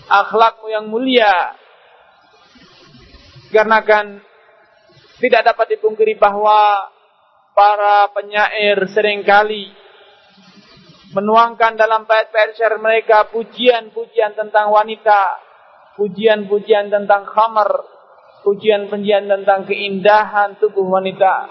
akhlakmu 0.09 0.69
yang 0.69 0.85
mulia 0.89 1.57
karena 3.57 3.81
kan 3.81 4.21
tidak 5.17 5.49
dapat 5.49 5.81
dipungkiri 5.81 6.21
bahwa 6.21 6.93
para 7.57 8.13
penyair 8.13 8.85
sering 8.93 9.25
kali 9.25 9.73
menuangkan 11.17 11.81
dalam 11.81 12.05
bait-bait 12.05 12.53
syair 12.53 12.77
mereka 12.77 13.25
pujian-pujian 13.33 14.37
tentang 14.37 14.69
wanita, 14.69 15.41
pujian-pujian 15.97 16.93
tentang 16.93 17.25
khamar, 17.25 17.81
pujian-pujian 18.45 19.25
tentang 19.25 19.65
keindahan 19.65 20.61
tubuh 20.61 20.85
wanita. 20.85 21.49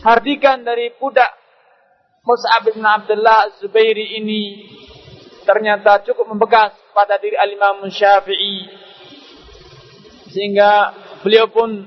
Hardikan 0.00 0.64
dari 0.64 0.88
budak 0.96 1.28
Mus'ab 2.24 2.64
bin 2.64 2.80
Abdullah 2.80 3.52
Zubairi 3.60 4.16
ini 4.16 4.64
ternyata 5.44 6.00
cukup 6.08 6.32
membekas 6.32 6.72
pada 6.96 7.20
diri 7.20 7.36
al-Imam 7.36 7.84
Syafi'i 7.92 8.84
sehingga 10.34 10.90
beliau 11.22 11.46
pun 11.46 11.86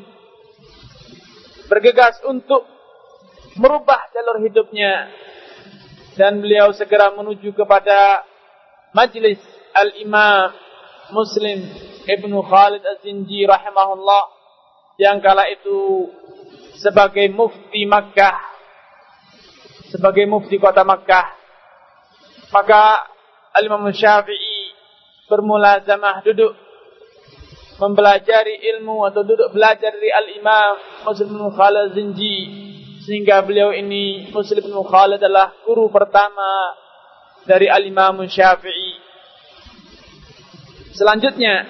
bergegas 1.68 2.24
untuk 2.24 2.64
merubah 3.60 4.08
jalur 4.16 4.40
hidupnya. 4.48 5.12
Dan 6.18 6.42
beliau 6.42 6.74
segera 6.74 7.14
menuju 7.14 7.54
kepada 7.54 8.26
majlis 8.90 9.38
al-Imam 9.76 10.50
Muslim 11.14 11.62
Ibnu 12.10 12.42
Khalid 12.42 12.82
Az-Zinji 12.82 13.46
rahimahullah 13.46 14.24
yang 14.98 15.22
kala 15.22 15.46
itu 15.46 16.10
sebagai 16.82 17.30
mufti 17.30 17.86
Makkah. 17.86 18.34
Sebagai 19.94 20.26
mufti 20.26 20.58
kota 20.58 20.82
Makkah. 20.82 21.38
Maka 22.50 23.06
Al-Imam 23.54 23.86
Syafi'i 23.94 24.74
bermula 25.30 25.86
zamah 25.86 26.26
duduk 26.26 26.66
mempelajari 27.78 28.62
ilmu 28.76 29.06
atau 29.06 29.22
duduk 29.22 29.54
belajar 29.54 29.94
dari 29.94 30.10
Al-Imam 30.10 31.06
Muslim 31.06 31.28
bin 31.34 31.44
Khalid 31.54 31.82
Az-Zinji 31.94 32.38
sehingga 33.06 33.46
beliau 33.46 33.72
ini 33.74 34.34
Muslim 34.34 34.66
bin 34.66 34.76
Khalid 34.82 35.22
adalah 35.22 35.54
guru 35.63 35.88
pertama 35.94 36.74
dari 37.46 37.70
Al-Imam 37.70 38.26
Syafi'i 38.26 38.92
selanjutnya 40.98 41.70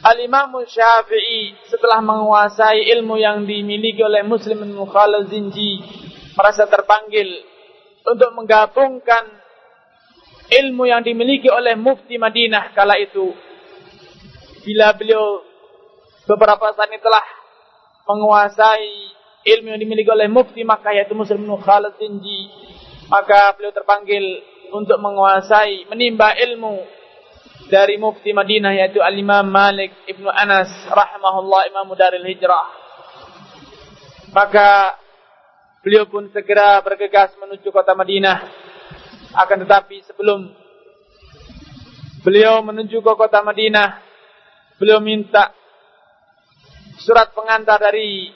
Al-Imam 0.00 0.64
Syafi'i 0.64 1.54
setelah 1.68 2.00
menguasai 2.00 2.88
ilmu 2.96 3.20
yang 3.20 3.44
dimiliki 3.44 4.00
oleh 4.00 4.24
Muslim 4.24 4.64
bin 4.64 4.72
Mukhalal 4.72 5.28
Zinji 5.28 5.76
merasa 6.32 6.64
terpanggil 6.64 7.28
untuk 8.00 8.32
menggabungkan 8.32 9.28
ilmu 10.48 10.88
yang 10.88 11.04
dimiliki 11.04 11.52
oleh 11.52 11.76
Mufti 11.76 12.16
Madinah 12.16 12.72
kala 12.72 12.96
itu. 12.96 13.36
Bila 14.60 14.92
beliau 14.92 15.40
beberapa 16.28 16.72
saat 16.76 16.92
ini 16.92 17.00
telah 17.00 17.24
menguasai 18.04 18.92
ilmu 19.46 19.72
yang 19.72 19.80
dimiliki 19.80 20.10
oleh 20.12 20.28
Mufti 20.28 20.62
Makkah 20.66 20.92
yaitu 20.92 21.16
Muslim 21.16 21.46
bin 21.46 21.56
Mukhalal 21.56 21.96
Zinji, 21.96 22.52
maka 23.08 23.56
beliau 23.56 23.72
terpanggil 23.72 24.22
untuk 24.70 25.00
menguasai, 25.02 25.88
menimba 25.90 26.36
ilmu 26.38 27.00
dari 27.70 27.98
mufti 27.98 28.34
Madinah 28.34 28.74
yaitu 28.74 28.98
Al-Imam 29.02 29.46
Malik 29.46 29.94
Ibnu 30.10 30.26
Anas 30.30 30.70
rahimahullah 30.90 31.70
Imam 31.70 31.90
Daril 31.94 32.26
Hijrah. 32.26 32.66
Maka 34.30 34.98
beliau 35.82 36.06
pun 36.06 36.30
segera 36.30 36.78
bergegas 36.82 37.34
menuju 37.38 37.66
kota 37.74 37.94
Madinah. 37.94 38.38
Akan 39.34 39.62
tetapi 39.62 40.02
sebelum 40.06 40.50
beliau 42.26 42.62
menuju 42.66 42.98
ke 42.98 43.12
kota 43.14 43.42
Madinah, 43.46 44.09
beliau 44.80 44.96
minta 44.96 45.52
surat 47.04 47.36
pengantar 47.36 47.76
dari 47.76 48.32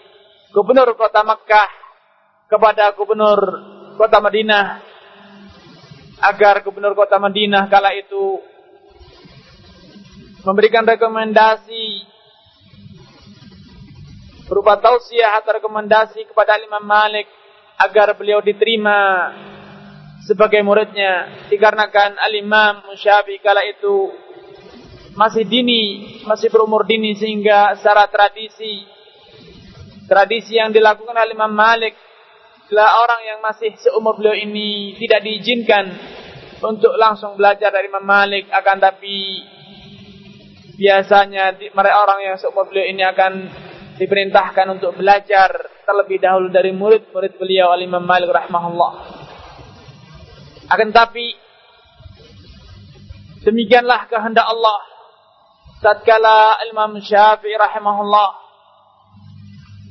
gubernur 0.53 0.93
kota 0.93 1.25
Makkah 1.25 1.73
kepada 2.53 2.93
gubernur 2.93 3.41
kota 3.97 4.21
Madinah 4.21 4.85
agar 6.21 6.61
gubernur 6.61 6.93
kota 6.93 7.17
Madinah 7.17 7.65
kala 7.73 7.97
itu 7.97 8.45
memberikan 10.45 10.85
rekomendasi 10.85 12.13
berupa 14.45 14.77
tausiah 14.85 15.41
atau 15.41 15.57
rekomendasi 15.57 16.29
kepada 16.29 16.61
Imam 16.61 16.85
Malik 16.85 17.25
agar 17.81 18.13
beliau 18.21 18.45
diterima 18.45 19.33
sebagai 20.29 20.61
muridnya 20.61 21.49
dikarenakan 21.49 22.21
Al-Imam 22.21 22.85
kala 23.41 23.65
itu 23.65 24.13
masih 25.15 25.47
dini, 25.47 25.83
masih 26.27 26.51
berumur 26.51 26.83
dini 26.83 27.15
sehingga 27.15 27.79
secara 27.79 28.11
tradisi 28.11 28.83
tradisi 30.05 30.59
yang 30.59 30.75
dilakukan 30.75 31.17
oleh 31.17 31.33
Imam 31.33 31.55
Malik 31.55 31.97
adalah 32.69 33.07
orang 33.07 33.21
yang 33.23 33.39
masih 33.41 33.71
seumur 33.79 34.19
beliau 34.19 34.35
ini 34.35 34.99
tidak 34.99 35.23
diizinkan 35.23 35.85
untuk 36.65 36.97
langsung 36.99 37.39
belajar 37.39 37.71
dari 37.71 37.87
Imam 37.87 38.03
Malik 38.03 38.51
akan 38.51 38.77
tapi 38.83 39.41
biasanya 40.75 41.55
mereka 41.55 41.97
orang 42.03 42.21
yang 42.27 42.37
seumur 42.37 42.67
beliau 42.67 42.91
ini 42.91 43.03
akan 43.07 43.33
diperintahkan 43.95 44.67
untuk 44.75 44.99
belajar 44.99 45.71
terlebih 45.87 46.19
dahulu 46.19 46.51
dari 46.51 46.75
murid-murid 46.75 47.39
beliau 47.39 47.71
Al-Imam 47.71 48.03
Malik 48.03 48.33
rahimahullah. 48.33 48.93
Akan 50.67 50.91
tapi 50.91 51.37
demikianlah 53.45 54.09
kehendak 54.11 54.49
Allah 54.49 54.94
tatkala 55.85 56.65
Imam 56.65 56.97
Syafi'i 56.97 57.53
rahimahullah 57.61 58.29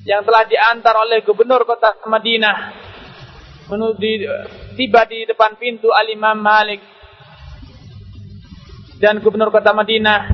yang 0.09 0.25
telah 0.25 0.43
diantar 0.49 0.97
oleh 0.97 1.21
gubernur 1.21 1.61
kota 1.69 2.01
Madinah 2.09 2.57
menuju 3.69 4.09
tiba 4.73 5.05
di 5.05 5.29
depan 5.29 5.53
pintu 5.61 5.93
Al-Imam 5.93 6.35
Malik 6.41 6.81
dan 8.97 9.21
gubernur 9.21 9.53
kota 9.53 9.69
Madinah 9.69 10.33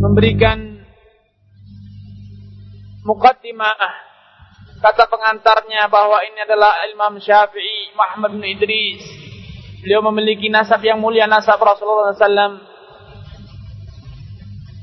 memberikan 0.00 0.80
mukaddimah 3.04 3.76
kata 4.80 5.04
pengantarnya 5.12 5.92
bahwa 5.92 6.24
ini 6.24 6.40
adalah 6.40 6.72
Imam 6.88 7.20
Syafi'i 7.20 7.92
Muhammad 7.92 8.36
bin 8.40 8.48
Idris. 8.48 9.04
Beliau 9.84 10.00
memiliki 10.08 10.48
nasab 10.48 10.80
yang 10.80 10.96
mulia 10.96 11.28
nasab 11.28 11.60
Rasulullah 11.60 12.16
SAW 12.16 12.73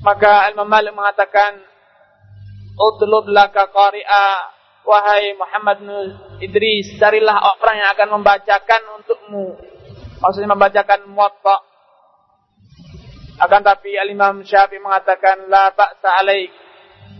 maka 0.01 0.49
Imam 0.49 0.65
Malik 0.65 0.97
mengatakan, 0.97 1.61
Utlub 2.73 3.29
laka 3.29 3.69
qari'a, 3.69 4.27
wahai 4.81 5.37
Muhammad 5.37 5.77
bin 5.85 5.89
Idris, 6.41 6.97
carilah 6.97 7.37
orang 7.37 7.77
yang 7.77 7.89
akan 7.93 8.09
membacakan 8.17 8.81
untukmu. 8.97 9.61
Maksudnya 10.17 10.49
membacakan 10.49 11.05
muwatta. 11.05 11.57
Akan 13.41 13.61
tapi 13.61 13.97
Al-Imam 13.97 14.41
Syafi'i 14.41 14.81
mengatakan, 14.81 15.45
La 15.49 15.69
ba'sa 15.73 16.17
alaik. 16.21 16.49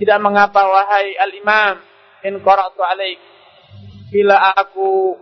Tidak 0.02 0.17
mengapa, 0.17 0.65
wahai 0.65 1.13
Al-Imam, 1.17 1.82
in 2.26 2.41
qara'tu 2.41 2.82
alaik. 2.82 3.22
Bila 4.10 4.58
aku 4.58 5.17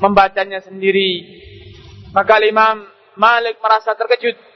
membacanya 0.00 0.64
sendiri. 0.64 1.40
Maka 2.16 2.40
Al-Imam 2.40 2.88
Malik 3.16 3.60
merasa 3.60 3.92
terkejut 3.92 4.51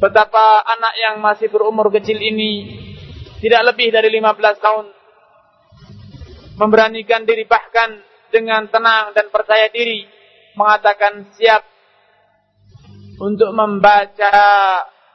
betapa 0.00 0.64
anak 0.64 0.94
yang 0.96 1.14
masih 1.20 1.52
berumur 1.52 1.92
kecil 1.92 2.16
ini 2.16 2.80
tidak 3.44 3.72
lebih 3.72 3.92
dari 3.92 4.08
15 4.08 4.64
tahun 4.64 4.86
memberanikan 6.56 7.28
diri 7.28 7.44
bahkan 7.44 8.00
dengan 8.32 8.64
tenang 8.72 9.12
dan 9.12 9.28
percaya 9.28 9.68
diri 9.68 10.08
mengatakan 10.56 11.28
siap 11.36 11.62
untuk 13.20 13.52
membaca 13.52 14.40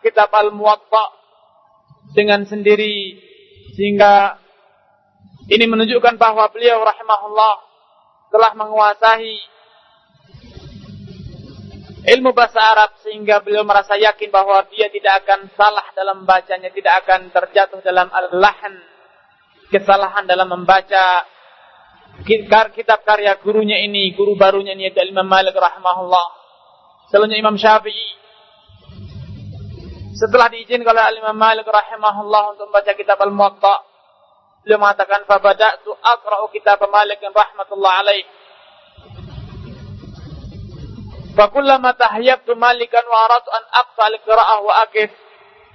kitab 0.05 0.29
Al-Muwatta 0.29 1.05
dengan 2.13 2.45
sendiri 2.45 3.17
sehingga 3.73 4.37
ini 5.49 5.65
menunjukkan 5.65 6.21
bahwa 6.21 6.45
beliau 6.53 6.85
rahimahullah 6.85 7.55
telah 8.29 8.51
menguasai 8.53 9.54
ilmu 12.05 12.37
bahasa 12.37 12.61
Arab 12.61 13.01
sehingga 13.01 13.41
beliau 13.41 13.65
merasa 13.65 13.97
yakin 13.97 14.29
bahwa 14.29 14.61
dia 14.69 14.93
tidak 14.93 15.25
akan 15.25 15.49
salah 15.57 15.85
dalam 15.97 16.21
bacanya, 16.23 16.69
tidak 16.69 17.01
akan 17.05 17.33
terjatuh 17.33 17.81
dalam 17.81 18.07
al-lahan, 18.13 18.77
kesalahan 19.73 20.29
dalam 20.29 20.45
membaca 20.53 21.25
kitab 22.23 23.01
karya 23.03 23.35
gurunya 23.41 23.81
ini, 23.81 24.13
guru 24.13 24.37
barunya 24.37 24.77
ini 24.77 24.87
yaitu 24.87 25.01
Imam 25.03 25.25
Malik 25.25 25.57
rahimahullah. 25.57 26.27
Selanjutnya 27.09 27.41
Imam 27.41 27.57
Syafi'i. 27.57 28.09
Setelah 30.15 30.47
diizinkan 30.47 30.95
oleh 30.95 31.19
Imam 31.19 31.35
Malik 31.35 31.67
rahimahullah 31.67 32.55
untuk 32.55 32.71
membaca 32.71 32.95
kitab 32.95 33.19
Al-Muwatta, 33.19 33.83
beliau 34.63 34.79
mengatakan, 34.79 35.27
"Fabada'tu 35.27 35.91
aqra'u 35.91 36.47
kitab 36.55 36.79
Malik 36.87 37.19
rahmatullah 37.19 37.93
Fakullama 41.35 41.91
tahayyabtu 41.99 42.55
malikan 42.55 43.03
wa 43.11 43.27
aratu 43.27 43.51
an 43.51 43.63
aqsal 43.83 44.13
qira'ah 44.23 44.59
wa 44.63 44.73
aqif 44.87 45.11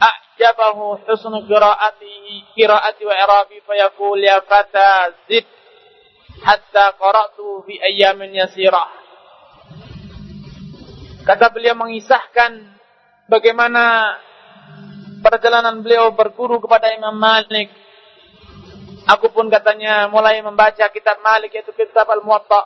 a'jabahu 0.01 1.05
husnu 1.05 1.45
qira'atihi 1.45 2.57
qira'ati 2.57 3.03
wa 3.05 3.13
irabi 3.13 3.61
fayaqul 3.69 4.17
ya 4.25 4.41
fata 4.41 5.13
zid 5.29 5.45
hatta 6.41 6.97
qara'tu 6.97 7.69
fi 7.69 7.77
ayyamin 7.77 8.41
yasirah. 8.41 8.89
Kata 11.29 11.53
beliau 11.53 11.77
mengisahkan 11.77 12.81
bagaimana 13.29 14.17
perjalanan 15.21 15.85
beliau 15.85 16.09
berguru 16.17 16.57
kepada 16.65 16.89
Imam 16.97 17.13
Malik. 17.13 17.69
Aku 19.05 19.29
pun 19.29 19.53
katanya 19.53 20.09
mulai 20.09 20.41
membaca 20.41 20.89
kitab 20.89 21.21
Malik 21.21 21.53
yaitu 21.53 21.77
kitab 21.77 22.09
Al-Muwatta. 22.09 22.65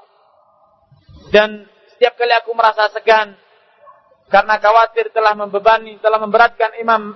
Dan 1.35 1.67
setiap 1.95 2.19
kali 2.19 2.35
aku 2.35 2.51
merasa 2.53 2.91
segan 2.91 3.39
karena 4.29 4.59
khawatir 4.59 5.15
telah 5.15 5.37
membebani, 5.37 6.01
telah 6.01 6.19
memberatkan 6.19 6.75
Imam 6.81 7.15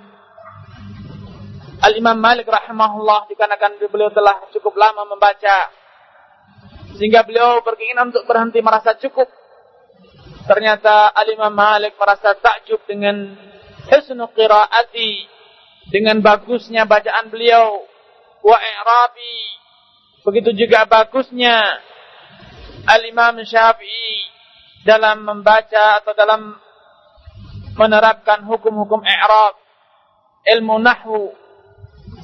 Al-Imam 1.79 2.19
Malik 2.19 2.51
rahimahullah 2.51 3.31
dikarenakan 3.31 3.79
beliau 3.87 4.11
telah 4.11 4.51
cukup 4.51 4.75
lama 4.75 5.07
membaca. 5.07 5.71
Sehingga 6.99 7.23
beliau 7.23 7.63
berkeinginan 7.63 8.11
untuk 8.11 8.27
berhenti 8.27 8.59
merasa 8.59 8.99
cukup. 8.99 9.31
Ternyata 10.47 11.15
Al-Imam 11.15 11.55
Malik 11.55 11.95
merasa 11.95 12.35
takjub 12.35 12.83
dengan 12.87 13.35
husnu 13.87 14.27
qiraati 14.35 15.27
dengan 15.95 16.19
bagusnya 16.19 16.83
bacaan 16.83 17.31
beliau. 17.31 17.87
Wa 18.43 18.59
i'rabi 18.59 19.39
begitu 20.27 20.67
juga 20.67 20.83
bagusnya 20.87 21.79
Al-Imam 22.91 23.39
Syafi'i 23.43 24.38
dalam 24.87 25.27
membaca 25.27 26.03
atau 26.03 26.13
dalam 26.15 26.55
menerapkan 27.79 28.43
hukum-hukum 28.43 29.03
i'rab, 29.07 29.55
ilmu 30.59 30.83
nahwu 30.83 31.35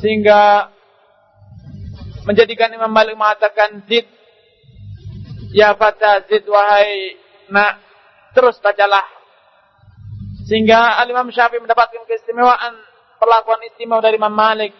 sehingga 0.02 0.70
menjadikan 2.26 2.72
Imam 2.74 2.90
Malik 2.90 3.14
mengatakan 3.14 3.84
zid 3.86 4.08
ya 5.54 5.76
fata 5.78 6.24
zid 6.26 6.42
wahai 6.48 7.14
nak 7.52 7.78
terus 8.34 8.58
bacalah. 8.58 9.06
Sehingga 10.44 11.00
Al 11.00 11.08
Imam 11.08 11.30
Syafi'i 11.32 11.62
mendapatkan 11.62 12.04
keistimewaan 12.04 12.76
perlakuan 13.16 13.64
istimewa 13.64 14.04
dari 14.04 14.20
Imam 14.20 14.34
Malik 14.34 14.76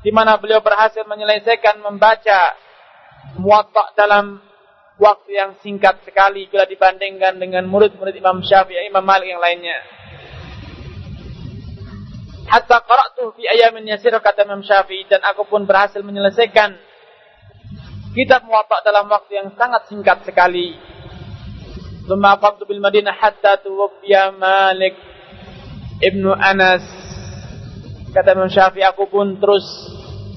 di 0.00 0.10
mana 0.14 0.38
beliau 0.38 0.62
berhasil 0.62 1.02
menyelesaikan 1.02 1.82
membaca 1.82 2.54
muwatta 3.40 3.92
dalam 3.98 4.38
waktu 5.00 5.30
yang 5.32 5.56
singkat 5.64 6.04
sekali 6.04 6.44
bila 6.52 6.68
dibandingkan 6.68 7.40
dengan 7.40 7.64
murid-murid 7.64 8.12
Imam 8.12 8.44
Syafi'i, 8.44 8.92
Imam 8.92 9.02
Malik 9.02 9.32
yang 9.32 9.40
lainnya. 9.40 9.80
Hatta 12.44 12.84
qara'tu 12.84 13.32
fi 13.38 13.48
ayamin 13.48 13.88
yasir 13.88 14.12
kata 14.20 14.44
Imam 14.44 14.60
Syafi'i 14.60 15.08
dan 15.08 15.24
aku 15.24 15.48
pun 15.48 15.64
berhasil 15.64 16.04
menyelesaikan 16.04 16.76
kitab 18.12 18.44
Muwatta 18.44 18.84
dalam 18.84 19.08
waktu 19.08 19.40
yang 19.40 19.48
sangat 19.56 19.88
singkat 19.88 20.20
sekali. 20.28 20.76
Thumma 22.04 22.36
aqamtu 22.36 22.68
bil 22.68 22.82
Madinah 22.82 23.16
hatta 23.16 23.56
tuwfiya 23.64 24.36
Malik 24.36 24.98
Ibnu 26.04 26.28
Anas. 26.36 26.84
Kata 28.12 28.36
Imam 28.36 28.50
Syafi'i 28.52 28.84
aku 28.84 29.08
pun 29.08 29.38
terus 29.38 29.64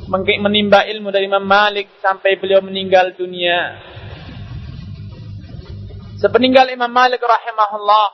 menimba 0.08 0.86
ilmu 0.86 1.10
dari 1.10 1.26
Imam 1.26 1.44
Malik 1.44 1.90
sampai 2.00 2.38
beliau 2.38 2.62
meninggal 2.62 3.18
dunia. 3.18 3.92
Sepeninggal 6.24 6.72
Imam 6.72 6.88
Malik 6.88 7.20
rahimahullah, 7.20 8.08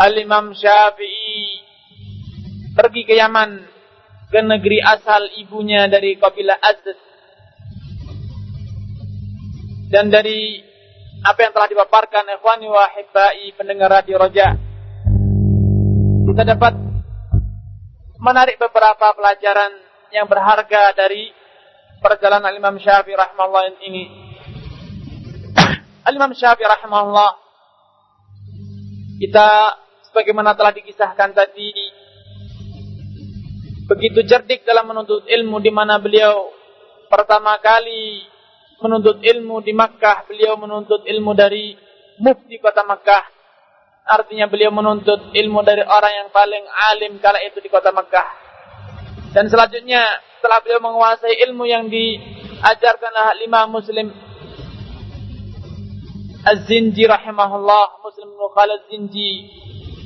Al-Imam 0.00 0.56
Syafi'i 0.56 1.60
pergi 2.72 3.04
ke 3.04 3.12
Yaman, 3.12 3.60
ke 4.32 4.40
negeri 4.40 4.80
asal 4.80 5.28
ibunya 5.36 5.84
dari 5.84 6.16
kabilah 6.16 6.56
Azd. 6.64 6.96
Dan 9.92 10.08
dari 10.08 10.64
apa 11.20 11.44
yang 11.44 11.52
telah 11.52 11.68
dipaparkan 11.68 12.24
ikhwani 12.24 12.72
wa 12.72 12.88
hibbai 12.96 13.52
pendengar 13.60 14.00
radio 14.00 14.16
Roja, 14.16 14.56
kita 16.24 16.56
dapat 16.56 16.72
menarik 18.16 18.56
beberapa 18.56 19.12
pelajaran 19.12 19.76
yang 20.08 20.24
berharga 20.24 20.96
dari 20.96 21.28
perjalanan 22.00 22.56
Imam 22.56 22.80
Syafi'i 22.80 23.12
rahimahullah 23.12 23.76
ini. 23.84 24.25
Al-Imam 26.06 26.30
Syafi'i 26.30 26.70
rahimahullah 26.70 27.30
kita 29.18 29.48
sebagaimana 30.06 30.54
telah 30.54 30.70
dikisahkan 30.70 31.34
tadi 31.34 31.74
begitu 33.90 34.22
cerdik 34.22 34.62
dalam 34.62 34.86
menuntut 34.86 35.26
ilmu 35.26 35.58
di 35.58 35.70
mana 35.74 35.98
beliau 35.98 36.54
pertama 37.10 37.58
kali 37.58 38.22
menuntut 38.80 39.24
ilmu 39.24 39.64
di 39.64 39.72
Makkah, 39.72 40.28
beliau 40.28 40.58
menuntut 40.60 41.06
ilmu 41.06 41.32
dari 41.32 41.72
mufti 42.20 42.60
kota 42.60 42.84
Makkah. 42.84 43.24
Artinya 44.06 44.46
beliau 44.46 44.70
menuntut 44.70 45.34
ilmu 45.34 45.60
dari 45.66 45.82
orang 45.82 46.12
yang 46.14 46.28
paling 46.30 46.62
alim 46.94 47.18
kala 47.18 47.42
itu 47.42 47.58
di 47.58 47.66
kota 47.72 47.90
Makkah. 47.90 48.28
Dan 49.34 49.50
selanjutnya 49.50 50.06
setelah 50.38 50.62
beliau 50.62 50.80
menguasai 50.84 51.42
ilmu 51.48 51.64
yang 51.66 51.90
diajarkan 51.90 53.10
oleh 53.10 53.36
lima 53.42 53.66
muslim 53.66 54.25
Az-Zinji 56.46 57.10
rahimahullah 57.10 58.06
Muslim 58.06 58.30
bin 58.30 58.46
Khalid 58.54 58.80
Zinji 58.86 59.30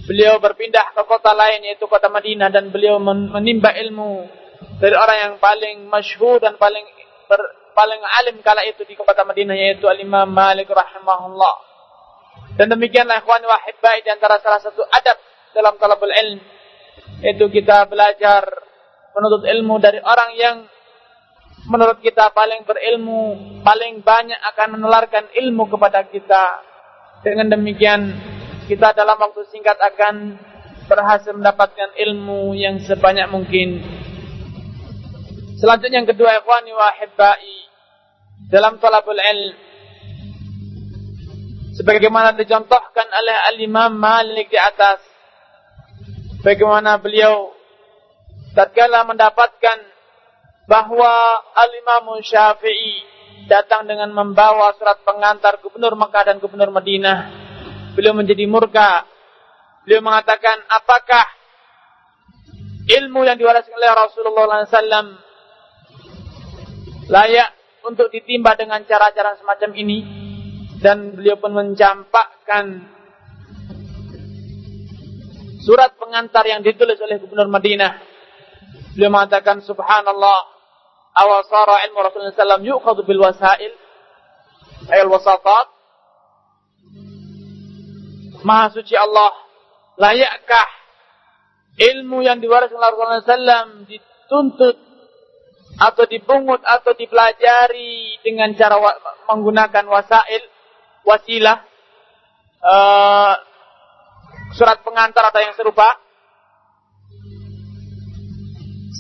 beliau 0.09 0.41
berpindah 0.41 0.97
ke 0.97 1.05
kota 1.05 1.37
lain 1.37 1.61
yaitu 1.69 1.85
kota 1.85 2.09
Madinah 2.09 2.49
dan 2.49 2.73
beliau 2.73 2.97
menimba 2.97 3.77
ilmu 3.77 4.25
dari 4.81 4.97
orang 4.97 5.19
yang 5.21 5.35
paling 5.37 5.85
masyhur 5.85 6.41
dan 6.41 6.57
paling 6.57 6.81
ber, 7.29 7.41
paling 7.77 8.01
alim 8.25 8.41
kala 8.41 8.65
itu 8.65 8.89
di 8.89 8.97
kota 8.97 9.21
Madinah 9.21 9.53
yaitu 9.53 9.85
Al-Imam 9.85 10.33
Malik 10.33 10.73
rahimahullah. 10.73 11.55
Dan 12.57 12.73
demikianlah 12.73 13.21
ikhwan 13.21 13.45
wa 13.45 13.61
di 14.01 14.09
antara 14.09 14.41
salah 14.41 14.65
satu 14.65 14.81
adab 14.89 15.21
dalam 15.53 15.77
talabul 15.77 16.09
ilm 16.09 16.41
yaitu 17.21 17.53
kita 17.53 17.85
belajar 17.85 18.49
menuntut 19.13 19.45
ilmu 19.45 19.77
dari 19.77 20.01
orang 20.01 20.31
yang 20.41 20.57
menurut 21.69 22.01
kita 22.01 22.33
paling 22.33 22.65
berilmu, 22.65 23.37
paling 23.61 24.01
banyak 24.01 24.39
akan 24.55 24.81
menularkan 24.81 25.29
ilmu 25.37 25.69
kepada 25.69 26.07
kita. 26.09 26.45
Dengan 27.21 27.53
demikian 27.53 28.17
kita 28.65 28.97
dalam 28.97 29.21
waktu 29.21 29.45
singkat 29.53 29.77
akan 29.77 30.41
berhasil 30.89 31.37
mendapatkan 31.37 31.93
ilmu 32.01 32.57
yang 32.57 32.81
sebanyak 32.81 33.29
mungkin. 33.29 33.85
Selanjutnya 35.61 36.01
yang 36.01 36.09
kedua, 36.09 36.41
ikhwani 36.41 36.73
wa 36.73 36.89
ahibbai, 36.89 37.57
dalam 38.49 38.81
talabul 38.81 39.21
ilm. 39.21 39.57
Sebagaimana 41.77 42.33
dicontohkan 42.35 43.09
oleh 43.09 43.37
Al-Imam 43.53 43.93
Malik 43.93 44.49
di 44.49 44.57
atas. 44.57 45.05
Bagaimana 46.41 46.97
beliau 46.97 47.53
tatkala 48.57 49.05
mendapatkan 49.05 49.79
bahwa 50.71 51.11
Al-Imam 51.59 52.23
Syafi'i 52.23 53.03
datang 53.51 53.91
dengan 53.91 54.15
membawa 54.15 54.71
surat 54.79 55.03
pengantar 55.03 55.59
gubernur 55.59 55.99
Mekah 55.99 56.23
dan 56.31 56.37
gubernur 56.39 56.71
Madinah 56.71 57.19
beliau 57.99 58.15
menjadi 58.15 58.47
murka. 58.47 59.03
Beliau 59.83 60.07
mengatakan, 60.07 60.63
apakah 60.71 61.27
ilmu 62.87 63.27
yang 63.27 63.35
diwariskan 63.35 63.75
oleh 63.75 63.91
Rasulullah 63.91 64.63
SAW 64.69 65.19
layak 67.11 67.51
untuk 67.83 68.13
ditimba 68.15 68.55
dengan 68.55 68.87
cara-cara 68.87 69.35
semacam 69.41 69.75
ini? 69.75 69.99
Dan 70.81 71.13
beliau 71.13 71.37
pun 71.37 71.53
mencampakkan 71.53 72.89
surat 75.61 75.93
pengantar 76.01 76.49
yang 76.49 76.65
ditulis 76.65 76.97
oleh 77.05 77.21
Gubernur 77.21 77.53
Madinah. 77.53 78.01
Beliau 78.97 79.13
mengatakan, 79.13 79.61
Subhanallah, 79.61 80.60
awasara 81.15 81.87
ilmu 81.91 81.99
Rasulullah 82.01 82.35
SAW 82.35 82.65
yu'khadu 82.65 83.03
bil 83.05 83.21
wasail, 83.21 83.73
ayal 84.91 85.11
wasatat, 85.11 85.67
Maha 88.41 88.73
suci 88.73 88.97
Allah, 88.97 89.37
layakkah 90.01 90.69
ilmu 91.77 92.25
yang 92.25 92.41
diwariskan 92.41 92.81
oleh 92.81 92.89
Rasulullah 92.89 93.25
SAW 93.25 93.85
dituntut 93.85 94.77
atau 95.81 96.05
dipungut 96.09 96.61
atau 96.65 96.93
dipelajari 96.93 98.21
dengan 98.25 98.53
cara 98.57 98.81
wa 98.81 98.93
menggunakan 99.33 99.85
wasail, 99.89 100.43
wasilah, 101.05 101.65
uh, 102.65 103.35
surat 104.57 104.81
pengantar 104.85 105.31
atau 105.31 105.41
yang 105.41 105.55
serupa. 105.57 105.89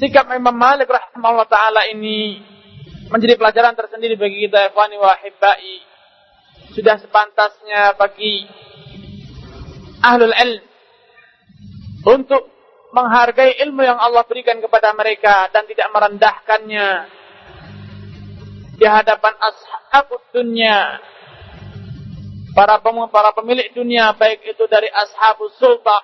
Sikap 0.00 0.32
Imam 0.32 0.56
Malik 0.56 0.88
rahimahullah 0.88 1.44
taala 1.44 1.84
ini 1.92 2.40
menjadi 3.12 3.36
pelajaran 3.36 3.76
tersendiri 3.76 4.16
bagi 4.16 4.48
kita 4.48 4.72
ikhwani 4.72 4.96
wa 4.96 5.12
hibbai. 5.12 5.76
Sudah 6.72 6.96
sepantasnya 6.96 7.92
bagi 8.00 8.48
ahlul 10.00 10.32
ilm 10.32 10.64
untuk 12.08 12.48
menghargai 12.96 13.60
ilmu 13.60 13.84
yang 13.84 14.00
Allah 14.00 14.24
berikan 14.24 14.56
kepada 14.64 14.96
mereka 14.96 15.52
dan 15.52 15.68
tidak 15.68 15.92
merendahkannya 15.92 16.88
di 18.80 18.86
hadapan 18.88 19.36
ashabud 19.36 20.24
dunia 20.32 20.96
para 22.56 22.80
para 22.80 23.30
pemilik 23.36 23.68
dunia 23.76 24.16
baik 24.16 24.48
itu 24.48 24.64
dari 24.64 24.88
ashabus 24.88 25.52
sultan 25.60 26.00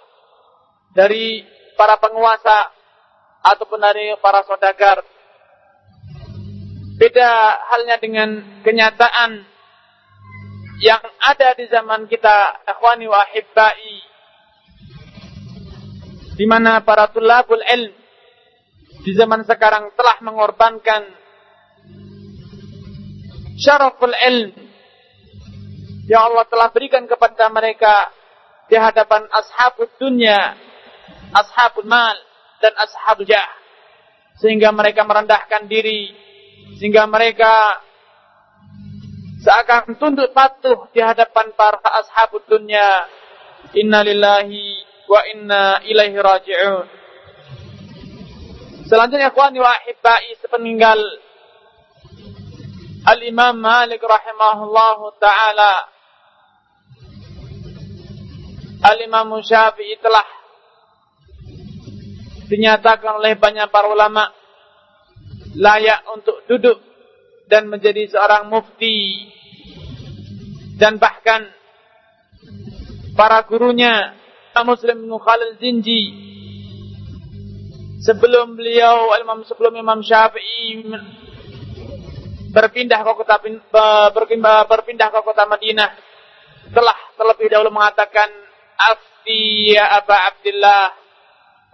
dari 0.92 1.40
para 1.80 1.96
penguasa 1.96 2.75
ataupun 3.46 3.78
dari 3.78 4.14
para 4.18 4.42
saudagar. 4.42 5.06
Beda 6.96 7.28
halnya 7.70 7.96
dengan 8.00 8.28
kenyataan 8.64 9.44
yang 10.80 11.04
ada 11.22 11.54
di 11.56 11.68
zaman 11.68 12.08
kita 12.08 12.66
akhwani 12.66 13.08
wa 13.08 13.20
ahibbai 13.20 13.96
di 16.36 16.44
mana 16.44 16.84
para 16.84 17.08
tulabul 17.08 17.60
ilm 17.64 17.92
di 19.04 19.12
zaman 19.16 19.44
sekarang 19.44 19.92
telah 19.96 20.16
mengorbankan 20.20 21.04
syaraful 23.56 24.12
ilm 24.12 24.52
yang 26.06 26.32
Allah 26.32 26.44
telah 26.48 26.68
berikan 26.70 27.08
kepada 27.08 27.48
mereka 27.50 28.12
di 28.66 28.74
hadapan 28.78 29.26
ashabul 29.30 29.90
dunia, 29.98 30.54
ashabul 31.34 31.86
mal 31.86 32.14
dan 32.60 32.72
ashabul 32.76 33.26
jah. 33.28 33.46
Sehingga 34.36 34.68
mereka 34.72 35.04
merendahkan 35.04 35.64
diri, 35.64 36.12
sehingga 36.76 37.08
mereka 37.08 37.80
seakan 39.40 39.96
tunduk 39.96 40.34
patuh 40.36 40.90
di 40.92 41.00
hadapan 41.00 41.54
para 41.56 41.80
ashabud 42.04 42.44
dunia. 42.44 43.08
Inna 43.74 44.04
lillahi 44.04 44.84
wa 45.08 45.20
inna 45.32 45.62
ilaihi 45.86 46.18
raji'un. 46.20 46.86
Selanjutnya 48.86 49.34
akhwani 49.34 49.58
wa 49.58 49.66
ahibbai 49.66 50.38
sepeninggal 50.38 51.00
Al-Imam 53.06 53.58
Malik 53.58 53.98
rahimahullah 53.98 54.98
taala 55.18 55.74
Al-Imam 58.86 59.42
Syafi'i 59.42 59.98
telah 59.98 60.22
dinyatakan 62.46 63.18
oleh 63.20 63.34
banyak 63.38 63.66
para 63.70 63.90
ulama 63.90 64.30
layak 65.56 66.02
untuk 66.12 66.42
duduk 66.46 66.78
dan 67.50 67.66
menjadi 67.70 68.06
seorang 68.10 68.50
mufti. 68.50 69.30
Dan 70.76 71.00
bahkan 71.00 71.48
para 73.16 73.40
gurunya 73.48 74.12
Muslim 74.60 75.08
bin 75.08 75.12
Khalil 75.16 75.56
Zinji 75.56 76.12
sebelum 78.04 78.56
beliau 78.56 79.12
Imam 79.16 79.40
sebelum 79.44 79.72
Imam 79.76 80.04
Syafi'i 80.04 80.84
berpindah 82.52 83.00
ke 83.04 83.12
kota 83.12 83.36
berpindah, 84.64 85.08
ke 85.12 85.20
kota 85.20 85.44
Madinah 85.44 85.90
telah 86.72 86.96
terlebih 87.20 87.52
dahulu 87.52 87.72
mengatakan 87.72 88.28
afti 88.76 89.76
ya 89.76 90.00
Aba 90.00 90.32
Abdullah 90.32 91.05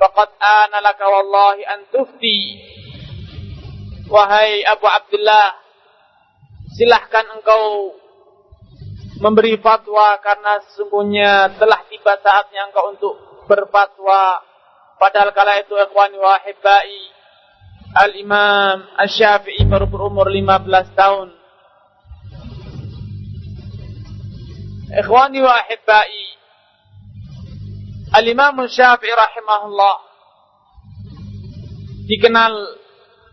faqad 0.02 0.34
ana 0.42 0.82
laka 0.82 1.06
wallahi 1.06 1.62
an 1.62 1.86
tufti 1.94 2.58
wahai 4.10 4.66
Abu 4.66 4.90
Abdullah 4.90 5.54
silahkan 6.74 7.38
engkau 7.38 7.94
memberi 9.22 9.54
fatwa 9.62 10.18
karena 10.18 10.58
sesungguhnya 10.66 11.54
telah 11.54 11.86
tiba 11.86 12.18
saatnya 12.18 12.66
engkau 12.66 12.90
untuk 12.90 13.14
berfatwa. 13.46 14.42
Padahal 14.98 15.30
kala 15.30 15.62
itu 15.62 15.74
ikhwani 15.78 16.18
wa 16.18 16.38
ahibbai 16.38 16.98
Al-Imam 17.92 18.86
Asy-Syafi'i 18.98 19.66
baru 19.70 19.86
berumur 19.86 20.26
15 20.26 20.98
tahun. 20.98 21.28
Ikhwani 24.92 25.38
wa 25.42 25.52
ahibbai 25.62 26.22
Al-Imam 28.12 28.60
Syafi'i 28.68 29.12
rahimahullah 29.12 29.96
dikenal 32.04 32.52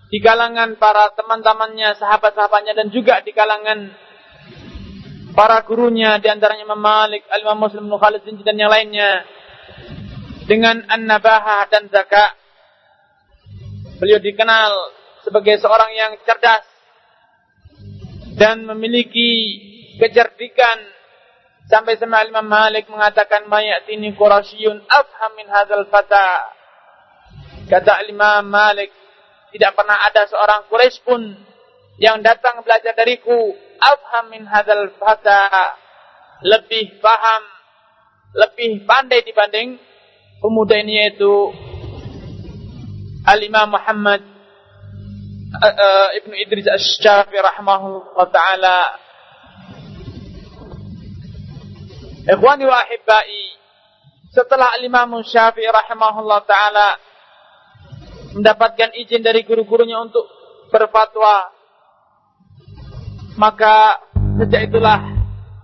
di 0.09 0.17
kalangan 0.23 0.79
para 0.79 1.11
teman-temannya, 1.13 1.99
sahabat-sahabatnya 1.99 2.73
dan 2.73 2.87
juga 2.89 3.21
di 3.21 3.35
kalangan 3.35 3.91
para 5.35 5.61
gurunya 5.67 6.17
di 6.17 6.31
antaranya 6.31 6.65
Imam 6.65 6.81
Malik, 6.81 7.27
Al-Imam 7.29 7.59
Muslim 7.59 7.91
bin 7.91 7.99
Khalid 7.99 8.23
dan 8.23 8.55
yang 8.57 8.71
lainnya 8.71 9.27
dengan 10.49 10.81
an-nabahah 10.89 11.69
dan 11.69 11.91
zakat. 11.93 12.33
Beliau 14.01 14.17
dikenal 14.17 14.71
sebagai 15.27 15.59
seorang 15.59 15.91
yang 15.93 16.11
cerdas 16.23 16.65
dan 18.39 18.63
memiliki 18.63 19.59
kecerdikan 19.99 20.98
sampai 21.69 21.95
sama 22.01 22.25
Imam 22.25 22.43
Malik 22.43 22.89
mengatakan 22.89 23.45
mayatini 23.45 24.17
Qurasyyun 24.17 24.83
afham 24.89 25.31
min 25.37 25.47
hadzal 25.47 25.85
fata. 25.87 26.57
Kata 27.69 28.01
Imam 28.09 28.49
Malik, 28.49 28.89
tidak 29.53 29.77
pernah 29.77 30.01
ada 30.09 30.25
seorang 30.25 30.65
Quraisy 30.65 30.97
pun 31.05 31.21
yang 32.01 32.25
datang 32.25 32.65
belajar 32.65 32.97
dariku 32.97 33.53
afham 33.77 34.33
min 34.33 34.49
hadzal 34.49 34.89
fata 34.97 35.77
lebih 36.41 36.97
paham 37.03 37.43
lebih 38.33 38.87
pandai 38.87 39.21
dibanding 39.21 39.75
pemuda 40.39 40.79
ini 40.79 41.05
yaitu 41.05 41.51
Al-Imam 43.27 43.75
Muhammad 43.75 44.23
uh, 45.59 45.75
uh, 45.75 46.07
Ibnu 46.23 46.33
Idris 46.39 46.71
Asy-Syafi'i 46.71 47.43
rahimahullah 47.43 48.27
taala 48.31 48.77
Ikhwani 52.29 52.63
wa 52.69 52.77
ahibbai 52.85 53.57
setelah 54.29 54.77
Al-Imam 54.77 55.17
Syafi'i 55.25 55.65
rahimahullah 55.65 56.39
taala 56.45 56.89
mendapatkan 58.37 58.93
izin 58.93 59.25
dari 59.25 59.41
guru-gurunya 59.41 59.97
untuk 59.97 60.29
berfatwa 60.69 61.49
maka 63.41 63.97
sejak 64.37 64.69
itulah 64.69 65.01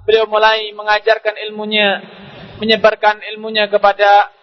beliau 0.09 0.25
mulai 0.25 0.73
mengajarkan 0.73 1.37
ilmunya 1.45 2.01
menyebarkan 2.57 3.21
ilmunya 3.35 3.69
kepada 3.69 4.33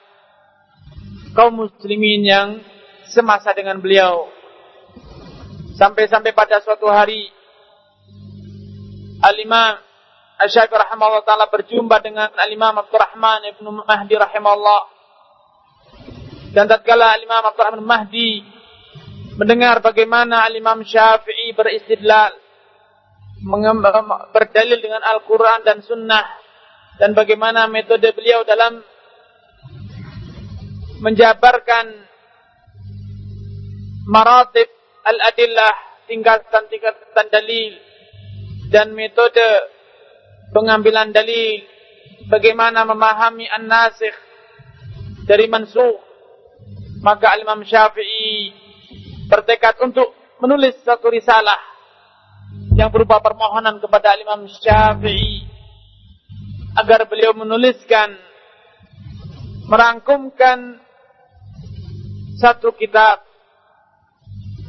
kaum 1.33 1.65
muslimin 1.65 2.23
yang 2.23 2.49
semasa 3.09 3.57
dengan 3.57 3.81
beliau. 3.81 4.29
Sampai-sampai 5.77 6.37
pada 6.37 6.61
suatu 6.61 6.87
hari 6.87 7.33
Al-Imam 9.25 9.81
Asy-Syafi'i 10.43 10.75
rahimahullah 10.75 11.23
taala 11.23 11.47
berjumpa 11.47 12.03
dengan 12.03 12.35
Al-Imam 12.35 12.75
Abdurrahman 12.83 13.47
Ibnu 13.55 13.87
Mahdi 13.87 14.15
rahimahullah. 14.19 14.83
Dan 16.51 16.67
tatkala 16.67 17.15
Al-Imam 17.15 17.47
Abdurrahman 17.47 17.87
Mahdi 17.87 18.43
mendengar 19.39 19.79
bagaimana 19.79 20.43
Al-Imam 20.43 20.83
Syafi'i 20.83 21.55
beristidlal 21.55 22.35
berdalil 24.35 24.79
dengan 24.83 25.03
Al-Quran 25.03 25.63
dan 25.63 25.79
Sunnah 25.83 26.27
dan 26.99 27.15
bagaimana 27.15 27.67
metode 27.67 28.07
beliau 28.15 28.47
dalam 28.47 28.79
menjabarkan 31.03 31.87
maratib 34.07 34.71
al-adillah 35.03 35.75
tingkatan-tingkatan 36.07 37.27
dalil 37.31 37.73
dan 38.71 38.95
metode 38.95 39.43
pengambilan 40.53 41.11
dalil. 41.11 41.65
Bagaimana 42.31 42.87
memahami 42.87 43.51
an-nasikh 43.51 44.15
dari 45.27 45.51
mansukh. 45.51 45.99
Maka 47.03 47.35
Imam 47.43 47.67
Syafi'i 47.67 48.55
bertekad 49.27 49.83
untuk 49.83 50.15
menulis 50.39 50.79
satu 50.87 51.11
risalah 51.11 51.59
yang 52.79 52.95
berupa 52.95 53.19
permohonan 53.19 53.83
kepada 53.83 54.15
Imam 54.23 54.47
Syafi'i 54.47 55.51
agar 56.79 57.11
beliau 57.11 57.35
menuliskan 57.35 58.15
merangkumkan 59.67 60.79
satu 62.39 62.75
kitab 62.75 63.23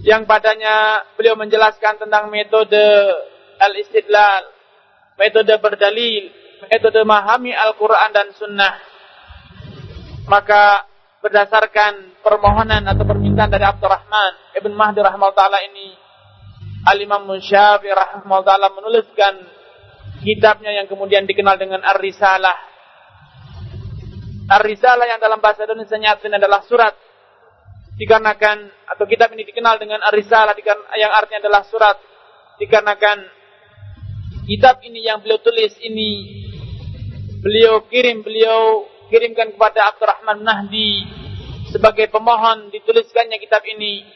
yang 0.04 0.28
padanya 0.28 1.06
beliau 1.16 1.34
menjelaskan 1.40 1.96
tentang 1.96 2.28
metode 2.28 2.86
al-istidlal, 3.58 4.53
metode 5.20 5.54
berdalil, 5.62 6.30
metode 6.68 7.00
memahami 7.04 7.54
Al-Quran 7.54 8.10
dan 8.14 8.28
Sunnah. 8.34 8.74
Maka 10.28 10.88
berdasarkan 11.20 12.24
permohonan 12.24 12.84
atau 12.88 13.04
permintaan 13.04 13.52
dari 13.52 13.64
Abdurrahman 13.68 14.56
Ibn 14.56 14.72
Mahdi 14.72 15.00
rahimahullah 15.04 15.62
ini, 15.72 15.96
Al-Imam 16.88 17.28
Syafi'i 17.40 17.92
rahimahullah 17.92 18.72
menuliskan 18.76 19.34
kitabnya 20.24 20.72
yang 20.72 20.88
kemudian 20.88 21.28
dikenal 21.28 21.60
dengan 21.60 21.84
Ar-Risalah. 21.84 22.58
Ar-Risalah 24.48 25.06
yang 25.08 25.20
dalam 25.20 25.40
bahasa 25.40 25.64
Indonesia 25.68 25.96
nyatanya 26.00 26.40
adalah 26.40 26.64
surat. 26.68 26.96
Dikarenakan 27.94 28.90
atau 28.90 29.06
kitab 29.06 29.32
ini 29.36 29.46
dikenal 29.48 29.78
dengan 29.80 30.02
Ar-Risalah 30.04 30.56
yang 31.00 31.12
artinya 31.12 31.48
adalah 31.48 31.64
surat. 31.68 32.00
Dikarenakan 32.60 33.43
kitab 34.44 34.84
ini 34.84 35.08
yang 35.08 35.24
beliau 35.24 35.40
tulis 35.40 35.74
ini 35.80 36.12
beliau 37.44 37.84
kirim, 37.92 38.24
beliau 38.24 38.88
kirimkan 39.12 39.52
kepada 39.52 39.92
Abdurrahman 39.92 40.48
Nahdi 40.48 41.04
sebagai 41.76 42.08
pemohon 42.08 42.72
dituliskannya 42.72 43.36
kitab 43.44 43.62
ini. 43.68 44.08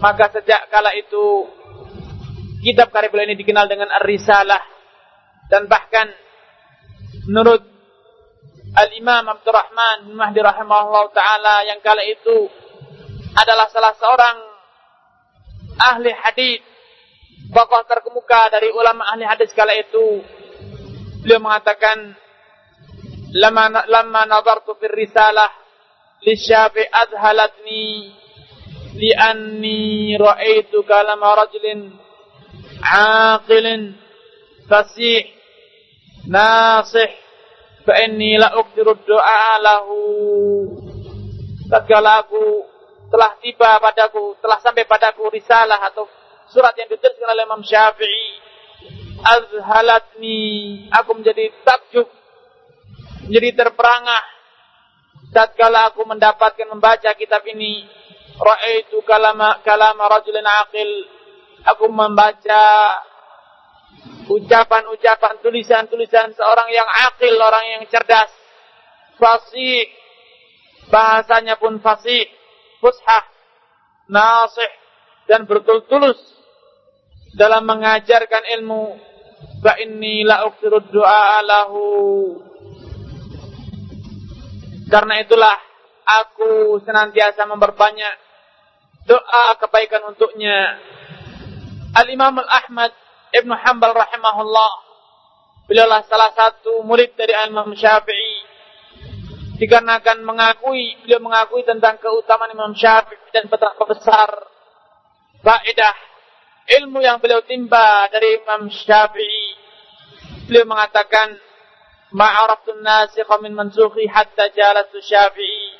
Maka 0.00 0.28
sejak 0.28 0.68
kala 0.68 0.92
itu 0.96 1.48
kitab 2.64 2.92
karya 2.92 3.08
beliau 3.12 3.28
ini 3.32 3.36
dikenal 3.36 3.64
dengan 3.68 3.88
Ar-Risalah 3.96 4.60
dan 5.48 5.68
bahkan 5.68 6.08
menurut 7.28 7.64
Al-Imam 8.76 9.24
Abdurrahman 9.24 10.10
bin 10.10 10.20
Mahdi 10.20 10.40
rahimahullah 10.44 11.04
taala 11.16 11.64
yang 11.64 11.80
kala 11.80 12.04
itu 12.04 12.50
adalah 13.32 13.72
salah 13.72 13.96
seorang 13.96 14.36
ahli 15.80 16.12
hadis 16.12 16.60
tokoh 17.50 17.82
terkemuka 17.86 18.50
dari 18.50 18.70
ulama 18.74 19.06
ahli 19.12 19.24
hadis 19.26 19.50
kala 19.54 19.74
itu. 19.76 20.22
Beliau 21.22 21.42
mengatakan 21.42 22.14
lama 23.34 23.82
lama 23.90 24.22
nazartu 24.26 24.78
fir 24.78 24.94
risalah 24.94 25.50
li 26.22 26.34
syafi 26.38 26.86
adhalatni 26.86 28.14
li 28.96 29.10
anni 29.12 30.14
ra'aitu 30.16 30.86
kalama 30.86 31.44
rajulin 31.44 31.92
aqilin 32.80 33.98
fasih 34.70 35.26
nasih 36.30 37.10
fa 37.86 37.92
inni 38.02 38.38
la 38.38 38.54
ukthiru 38.58 38.94
doa 39.06 39.58
lahu. 39.62 40.00
Tatkala 41.66 42.22
aku 42.22 42.62
telah 43.10 43.34
tiba 43.42 43.78
padaku 43.82 44.38
telah 44.38 44.58
sampai 44.62 44.86
padaku 44.86 45.30
risalah 45.30 45.82
atau 45.90 46.06
surat 46.50 46.74
yang 46.78 46.88
dituliskan 46.90 47.26
oleh 47.26 47.44
Imam 47.46 47.62
Syafi'i. 47.62 48.28
Azhalatni. 49.22 50.40
Aku 50.92 51.16
menjadi 51.16 51.50
takjub. 51.64 52.08
Menjadi 53.26 53.64
terperangah. 53.64 54.24
Tatkala 55.34 55.90
aku 55.90 56.06
mendapatkan 56.06 56.68
membaca 56.70 57.10
kitab 57.18 57.42
ini 57.50 57.84
ra'aitu 58.38 59.02
kalama 59.04 59.60
kalama 59.66 60.06
rajulin 60.06 60.46
aqil. 60.46 60.90
Aku 61.66 61.90
membaca 61.90 62.62
ucapan-ucapan, 64.30 65.42
tulisan-tulisan 65.42 66.34
seorang 66.34 66.70
yang 66.70 66.86
akil, 67.10 67.34
orang 67.38 67.78
yang 67.78 67.82
cerdas, 67.90 68.30
fasih, 69.18 69.86
bahasanya 70.90 71.58
pun 71.58 71.78
fasih, 71.82 72.26
fushah, 72.78 73.24
nasih, 74.10 74.70
dan 75.26 75.46
bertulus 75.46 76.35
dalam 77.36 77.68
mengajarkan 77.68 78.42
ilmu. 78.58 78.84
Fa 79.60 79.76
inni 79.78 80.24
la 80.24 80.48
doa 80.88 81.44
lahu. 81.44 81.86
Karena 84.88 85.20
itulah 85.20 85.56
aku 86.06 86.80
senantiasa 86.80 87.44
memperbanyak 87.44 88.14
doa 89.04 89.44
kebaikan 89.60 90.08
untuknya. 90.08 90.80
Al-Imam 91.96 92.40
Al-Ahmad 92.40 92.92
Ibnu 93.36 93.52
Hanbal 93.52 93.92
rahimahullah. 93.92 94.72
Beliaulah 95.66 96.06
salah 96.06 96.30
satu 96.32 96.80
murid 96.86 97.18
dari 97.18 97.34
Imam 97.50 97.74
Syafi'i. 97.74 98.34
Dikarenakan 99.56 100.20
mengakui, 100.20 101.00
beliau 101.02 101.20
mengakui 101.24 101.64
tentang 101.64 101.96
keutamaan 101.98 102.52
Imam 102.52 102.72
Syafi'i 102.76 103.32
dan 103.34 103.48
betapa 103.50 103.82
besar 103.88 104.30
faedah 105.42 105.96
ilmu 106.66 106.98
yang 106.98 107.22
beliau 107.22 107.42
timba 107.46 108.10
dari 108.10 108.42
Imam 108.42 108.66
Syafi'i. 108.66 109.46
Beliau 110.50 110.66
mengatakan, 110.66 111.38
Ma'araftun 112.14 112.80
nasikha 112.86 113.34
min 113.42 113.54
mansukhi 113.54 114.06
hatta 114.06 114.50
jalatu 114.54 114.98
Syafi'i. 115.02 115.74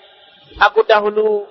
Aku 0.62 0.86
dahulu 0.86 1.46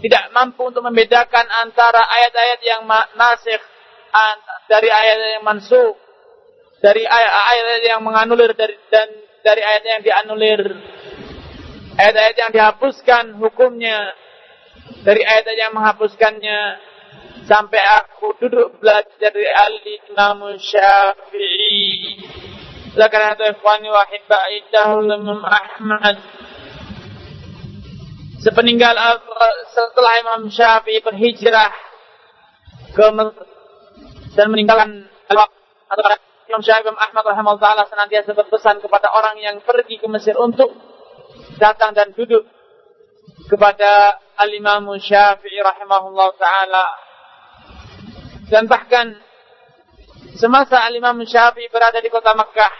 tidak 0.00 0.32
mampu 0.32 0.64
untuk 0.64 0.80
membedakan 0.84 1.44
antara 1.60 2.00
ayat-ayat 2.08 2.60
yang 2.64 2.82
nasikh 3.16 3.62
dari 4.66 4.88
ayat 4.88 5.18
yang 5.38 5.44
mansuk, 5.44 5.94
dari 6.80 7.04
ayat-ayat 7.04 7.82
yang 7.84 8.00
menganulir 8.00 8.56
dari 8.56 8.74
dan 8.88 9.08
dari 9.44 9.60
ayat 9.60 9.84
yang 9.84 10.00
dianulir, 10.04 10.62
ayat-ayat 11.96 12.36
yang 12.36 12.50
dihapuskan 12.52 13.36
hukumnya, 13.40 14.16
dari 15.04 15.20
ayat 15.24 15.48
yang 15.56 15.72
menghapuskannya, 15.76 16.60
sampai 17.50 17.82
aku 17.98 18.36
duduk 18.38 18.78
belajar 18.78 19.30
dari 19.30 19.48
Ali 19.50 19.98
Imam 20.12 20.54
Syafi'i. 20.54 22.18
Oleh 22.90 23.06
itu, 23.06 23.44
ikhwani 23.54 23.88
wa 23.90 24.04
Imam 24.06 25.42
Ahmad 25.46 26.16
sepeninggal 28.40 28.96
setelah 29.68 30.12
Imam 30.24 30.48
Syafi'i 30.48 31.04
berhijrah 31.04 31.70
ke 32.96 33.06
dan 34.34 34.46
meninggalkan 34.48 35.06
atau 35.28 36.04
Imam 36.48 36.62
Syafi'i 36.64 36.90
Ahmad 36.90 37.22
rahimahullah 37.22 37.62
taala 37.62 37.84
senantiasa 37.86 38.32
berpesan 38.32 38.80
kepada 38.82 39.12
orang 39.12 39.38
yang 39.38 39.56
pergi 39.62 40.00
ke 40.00 40.06
Mesir 40.08 40.34
untuk 40.40 40.72
datang 41.60 41.92
dan 41.92 42.16
duduk 42.16 42.48
kepada 43.46 44.18
Al-Imam 44.40 44.88
Syafi'i 44.98 45.60
rahimahullah 45.60 46.34
taala 46.40 47.09
dan 48.50 48.66
bahkan 48.66 49.14
semasa 50.36 50.82
Al-Imam 50.84 51.16
Syafi'i 51.22 51.70
berada 51.70 52.02
di 52.02 52.10
kota 52.10 52.34
Makkah 52.34 52.72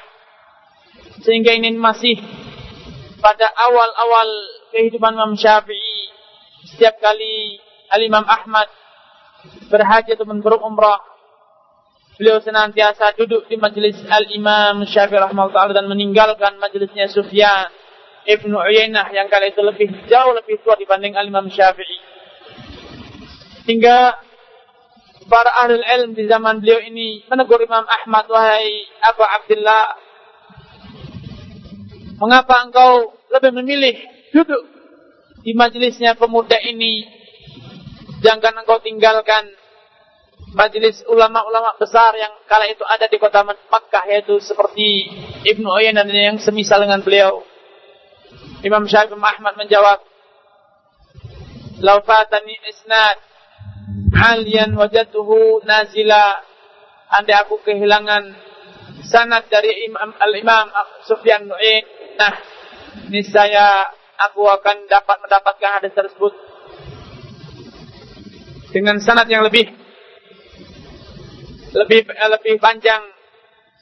sehingga 1.23 1.55
ini 1.55 1.73
masih 1.79 2.19
pada 3.23 3.49
awal-awal 3.55 4.29
kehidupan 4.75 5.15
Imam 5.15 5.33
Syafi'i 5.39 6.11
setiap 6.75 6.99
kali 7.01 7.57
Al-Imam 7.95 8.27
Ahmad 8.27 8.69
berhaji 9.71 10.19
ataupun 10.19 10.45
berumrah 10.45 11.01
beliau 12.21 12.37
senantiasa 12.43 13.17
duduk 13.17 13.49
di 13.49 13.57
majelis 13.57 13.97
Al-Imam 14.11 14.85
Syafi'i 14.85 15.23
rahimahullah 15.23 15.73
dan 15.73 15.89
meninggalkan 15.89 16.61
majelisnya 16.61 17.09
Sufyan 17.09 17.73
Ibnu 18.29 18.53
Uyainah 18.53 19.09
yang 19.17 19.33
kali 19.33 19.57
itu 19.57 19.65
lebih 19.65 19.89
jauh 20.05 20.37
lebih 20.37 20.61
tua 20.61 20.77
dibanding 20.77 21.17
Al-Imam 21.17 21.49
Syafi'i. 21.49 21.99
Hingga 23.65 24.30
para 25.31 25.55
ahli 25.63 25.79
ilm 25.79 26.19
di 26.19 26.27
zaman 26.27 26.59
beliau 26.59 26.83
ini 26.83 27.23
menegur 27.31 27.63
Imam 27.63 27.87
Ahmad 27.87 28.27
wahai 28.27 28.91
Abu 29.07 29.23
Abdullah 29.23 29.95
mengapa 32.19 32.67
engkau 32.67 33.15
lebih 33.31 33.55
memilih 33.63 33.95
duduk 34.35 34.63
di 35.41 35.57
majelisnya 35.57 36.19
pemuda 36.19 36.59
ini? 36.61 37.07
Jangan 38.21 38.61
engkau 38.61 38.83
tinggalkan 38.85 39.49
majelis 40.53 41.01
ulama-ulama 41.07 41.79
besar 41.79 42.13
yang 42.19 42.35
kala 42.45 42.67
itu 42.69 42.83
ada 42.85 43.07
di 43.07 43.17
kota 43.17 43.47
Makkah 43.47 44.05
yaitu 44.11 44.37
seperti 44.43 45.09
Ibnu 45.47 45.65
Uyainah 45.71 46.05
dan 46.05 46.37
yang 46.37 46.39
semisal 46.43 46.83
dengan 46.85 47.01
beliau. 47.01 47.47
Imam 48.61 48.85
Syafi'i 48.85 49.17
Ahmad 49.17 49.57
menjawab 49.57 50.05
Laufatani 51.81 52.61
isnad 52.69 53.17
alian 54.21 54.77
wajatuhu 54.77 55.65
nazila. 55.65 56.39
Andai 57.11 57.35
aku 57.43 57.59
kehilangan 57.67 58.23
sanad 59.03 59.51
dari 59.51 59.91
Imam 59.91 60.15
Al-Imam 60.15 60.71
Sufyan 61.03 61.43
Nu'in 61.51 61.83
nah 62.15 62.37
niscaya 63.11 63.89
aku 64.31 64.47
akan 64.47 64.87
dapat 64.87 65.17
mendapatkan 65.25 65.71
hadis 65.81 65.93
tersebut. 65.97 66.33
Dengan 68.71 69.03
sanad 69.03 69.27
yang 69.27 69.43
lebih. 69.43 69.67
Lebih 71.75 72.07
lebih 72.07 72.55
panjang. 72.63 73.03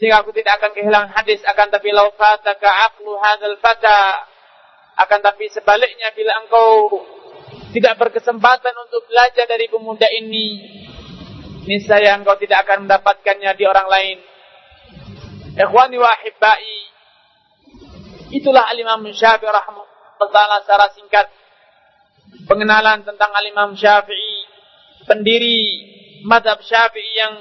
Sehingga 0.01 0.23
aku 0.23 0.33
tidak 0.33 0.63
akan 0.63 0.71
kehilangan 0.73 1.13
hadis. 1.13 1.45
Akan 1.45 1.69
tapi 1.69 1.93
lau 1.93 2.09
fataka 2.17 2.71
aqlu 2.89 3.13
hadzal 3.21 3.59
fata. 3.61 4.25
Akan 4.97 5.21
tapi 5.21 5.53
sebaliknya 5.53 6.09
bila 6.17 6.33
engkau 6.41 7.05
tidak 7.73 7.95
berkesempatan 8.01 8.75
untuk 8.89 9.05
belajar 9.09 9.45
dari 9.45 9.69
pemuda 9.69 10.09
ini, 10.09 10.47
niscaya 11.69 12.17
engkau 12.17 12.37
tidak 12.41 12.65
akan 12.65 12.89
mendapatkannya 12.89 13.51
di 13.57 13.65
orang 13.69 13.89
lain. 13.89 14.19
Ikhwani 15.59 15.97
wa 16.01 16.09
ahibbai, 16.09 16.77
itulah 18.33 18.71
Al-Imam 18.73 19.05
Syafi'i 19.11 19.51
rahimahullah 19.51 20.63
secara 20.65 20.87
singkat. 20.97 21.27
Pengenalan 22.49 23.05
tentang 23.05 23.33
Al-Imam 23.37 23.77
Syafi'i, 23.77 24.49
pendiri 25.05 25.59
madhab 26.25 26.61
Syafi'i 26.65 27.13
yang 27.17 27.35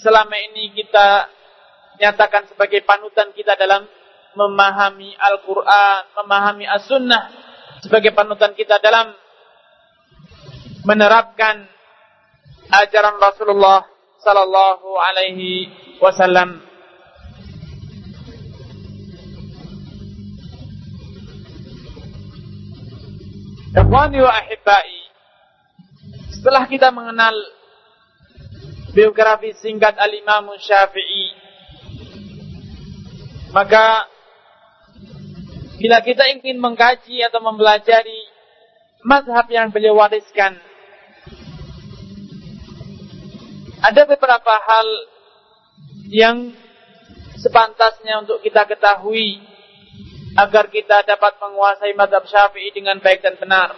selama 0.00 0.36
ini 0.36 0.72
kita 0.76 1.28
nyatakan 2.00 2.48
sebagai 2.48 2.80
panutan 2.84 3.32
kita 3.36 3.56
dalam 3.56 3.84
memahami 4.36 5.12
Al-Quran, 5.16 6.00
memahami 6.20 6.64
As-Sunnah, 6.64 7.24
sebagai 7.84 8.12
panutan 8.16 8.56
kita 8.56 8.80
dalam 8.80 9.12
menerapkan 10.84 11.68
ajaran 12.70 13.16
Rasulullah 13.20 13.84
sallallahu 14.22 14.88
alaihi 15.00 15.68
wasallam. 15.98 16.62
Ikhwani 23.70 24.18
wa 24.18 24.32
ahibbai. 24.34 24.98
Setelah 26.34 26.66
kita 26.66 26.90
mengenal 26.90 27.36
biografi 28.90 29.54
singkat 29.54 29.94
Al-Imam 29.94 30.50
Syafi'i, 30.58 31.26
maka 33.54 34.10
bila 35.78 36.02
kita 36.02 36.26
ingin 36.34 36.58
mengkaji 36.58 37.22
atau 37.24 37.38
mempelajari 37.40 38.26
mazhab 39.06 39.46
yang 39.48 39.70
beliau 39.70 39.96
wariskan 39.96 40.58
Ada 43.80 44.04
beberapa 44.04 44.54
hal 44.60 44.88
yang 46.12 46.52
sepantasnya 47.40 48.20
untuk 48.20 48.44
kita 48.44 48.68
ketahui 48.68 49.40
agar 50.36 50.68
kita 50.68 51.00
dapat 51.06 51.40
menguasai 51.40 51.96
madhab 51.96 52.28
syafi'i 52.28 52.74
dengan 52.76 53.00
baik 53.00 53.24
dan 53.24 53.40
benar. 53.40 53.72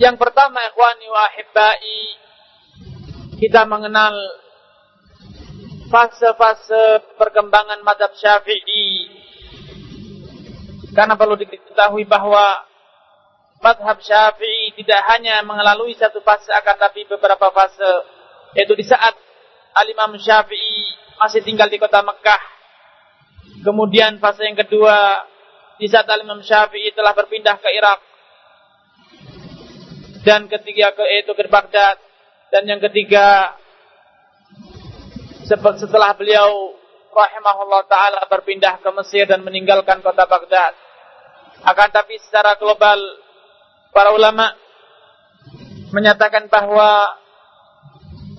Yang 0.00 0.16
pertama, 0.16 0.64
ikhwani 0.72 1.06
wa 1.12 1.20
ahibbai, 1.28 2.00
kita 3.36 3.68
mengenal 3.68 4.14
fase-fase 5.92 7.02
perkembangan 7.18 7.82
madhab 7.84 8.14
syafi'i. 8.16 9.12
Karena 10.94 11.18
perlu 11.18 11.36
diketahui 11.36 12.08
bahwa 12.08 12.64
madhab 13.58 13.98
syafi'i 13.98 14.61
tidak 14.76 15.00
hanya 15.12 15.40
melalui 15.44 15.92
satu 15.96 16.24
fase 16.24 16.48
akan 16.52 16.76
tapi 16.78 17.04
beberapa 17.08 17.52
fase 17.52 17.90
yaitu 18.56 18.76
di 18.76 18.84
saat 18.84 19.16
al-imam 19.76 20.16
syafi'i 20.16 20.92
masih 21.16 21.40
tinggal 21.44 21.68
di 21.68 21.80
kota 21.80 22.04
Mekah. 22.04 22.42
Kemudian 23.62 24.18
fase 24.18 24.44
yang 24.44 24.58
kedua 24.58 25.24
di 25.80 25.86
saat 25.88 26.08
al-imam 26.08 26.40
syafi'i 26.40 26.92
telah 26.92 27.12
berpindah 27.16 27.56
ke 27.60 27.68
Irak. 27.72 28.00
Dan 30.22 30.46
ketiga 30.46 30.94
ke 30.94 31.02
yaitu 31.08 31.34
ke 31.34 31.44
Baghdad. 31.50 31.98
Dan 32.52 32.68
yang 32.68 32.80
ketiga 32.84 33.56
setelah 35.80 36.14
beliau 36.14 36.76
rahimahullah 37.12 37.82
taala 37.88 38.22
berpindah 38.28 38.80
ke 38.80 38.88
Mesir 38.96 39.24
dan 39.28 39.42
meninggalkan 39.44 40.00
kota 40.00 40.24
Baghdad. 40.28 40.72
Akan 41.62 41.88
tapi 41.90 42.18
secara 42.22 42.56
global 42.58 42.98
para 43.92 44.10
ulama 44.10 44.61
menyatakan 45.92 46.48
bahwa 46.48 47.12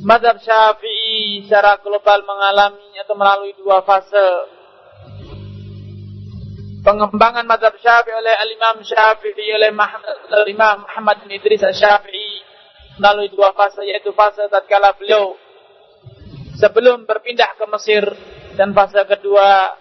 madhab 0.04 0.36
syafi'i 0.42 1.46
secara 1.48 1.80
global 1.80 2.26
mengalami 2.28 2.98
atau 3.00 3.16
melalui 3.16 3.54
dua 3.56 3.86
fase. 3.86 4.28
Pengembangan 6.84 7.48
madhab 7.48 7.78
syafi'i 7.80 8.12
oleh 8.18 8.36
al-imam 8.36 8.84
syafi'i 8.84 9.56
oleh 9.56 9.72
Imam 10.52 10.84
Muhammad 10.84 11.24
bin 11.24 11.40
Idris 11.40 11.64
al-Syafi'i 11.64 12.44
melalui 13.00 13.32
dua 13.32 13.56
fase 13.56 13.82
yaitu 13.88 14.12
fase 14.14 14.46
tatkala 14.52 14.94
beliau 14.94 15.34
sebelum 16.60 17.10
berpindah 17.10 17.58
ke 17.58 17.66
Mesir 17.72 18.06
dan 18.54 18.70
fase 18.76 19.02
kedua 19.10 19.74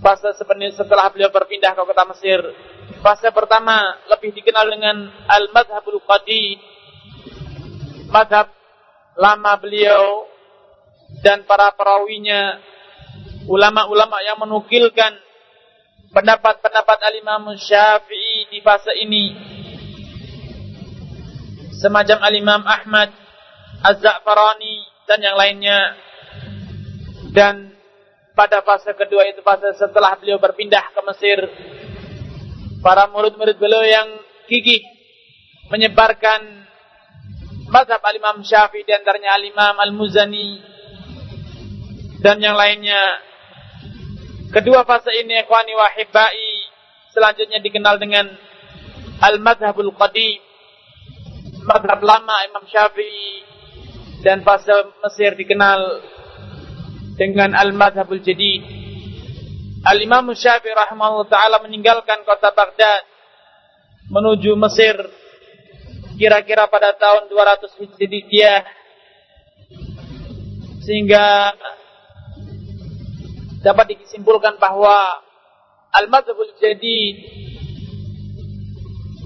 fase 0.00 0.32
setelah 0.72 1.12
beliau 1.12 1.28
berpindah 1.28 1.76
ke 1.76 1.82
kota 1.84 2.04
Mesir 2.08 2.40
Fase 3.06 3.30
pertama 3.30 4.02
lebih 4.10 4.34
dikenal 4.34 4.66
dengan 4.66 5.06
Al-Madhabul 5.30 6.02
Qadim. 6.02 6.58
Madhab 8.10 8.50
lama 9.14 9.54
beliau 9.62 10.26
dan 11.22 11.46
para 11.46 11.70
perawinya 11.78 12.58
ulama-ulama 13.46 14.18
yang 14.26 14.42
menukilkan 14.42 15.22
pendapat-pendapat 16.10 16.98
Al-Imam 17.06 17.54
Syafi'i 17.54 18.50
di 18.50 18.58
fase 18.58 18.90
ini. 18.98 19.38
Semacam 21.78 22.26
Al-Imam 22.26 22.66
Ahmad 22.66 23.14
Az-Za'farani 23.86 24.82
dan 25.06 25.22
yang 25.22 25.38
lainnya. 25.38 25.94
Dan 27.30 27.70
pada 28.34 28.66
fase 28.66 28.90
kedua 28.98 29.30
itu 29.30 29.46
fase 29.46 29.78
setelah 29.78 30.18
beliau 30.18 30.42
berpindah 30.42 30.90
ke 30.90 31.00
Mesir 31.06 31.38
para 32.80 33.08
murid-murid 33.10 33.56
beliau 33.56 33.84
yang 33.84 34.08
gigih 34.46 34.82
menyebarkan 35.72 36.66
mazhab 37.70 37.98
al-Imam 38.02 38.42
Syafi'i 38.46 38.86
di 38.86 38.92
antaranya 38.94 39.34
al-Imam 39.34 39.74
Al-Muzani 39.74 40.48
dan 42.22 42.40
yang 42.40 42.54
lainnya. 42.54 43.22
Kedua 44.50 44.86
fase 44.86 45.10
ini 45.12 45.42
ikhwani 45.42 45.74
wa 45.74 45.90
selanjutnya 47.10 47.58
dikenal 47.60 47.98
dengan 47.98 48.30
al-madhabul 49.20 49.92
qadim. 49.96 50.40
madhab 51.66 51.98
lama 51.98 52.46
Imam 52.46 52.62
Syafi'i 52.70 53.42
dan 54.22 54.46
fase 54.46 54.70
Mesir 55.02 55.34
dikenal 55.34 55.80
dengan 57.18 57.58
al-madhabul 57.58 58.22
jadid. 58.22 58.75
Al-Imam 59.86 60.34
Syafi'i 60.34 60.74
rahimahullah 60.74 61.30
ta'ala 61.30 61.62
meninggalkan 61.62 62.26
kota 62.26 62.50
Baghdad 62.50 63.06
menuju 64.10 64.58
Mesir 64.58 64.98
kira-kira 66.18 66.66
pada 66.66 66.90
tahun 66.98 67.30
200 67.30 67.70
Hijriah. 67.78 68.66
Sehingga 70.82 71.54
dapat 73.62 73.94
disimpulkan 73.94 74.58
bahwa 74.58 75.22
al-madhabul 75.94 76.54
jadid 76.62 77.18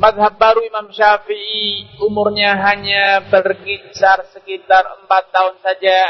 madhab 0.01 0.37
baru 0.41 0.65
Imam 0.65 0.89
Syafi'i 0.93 2.01
umurnya 2.05 2.57
hanya 2.69 3.29
berkisar 3.33 4.29
sekitar 4.33 4.85
empat 5.05 5.29
tahun 5.33 5.57
saja. 5.65 6.01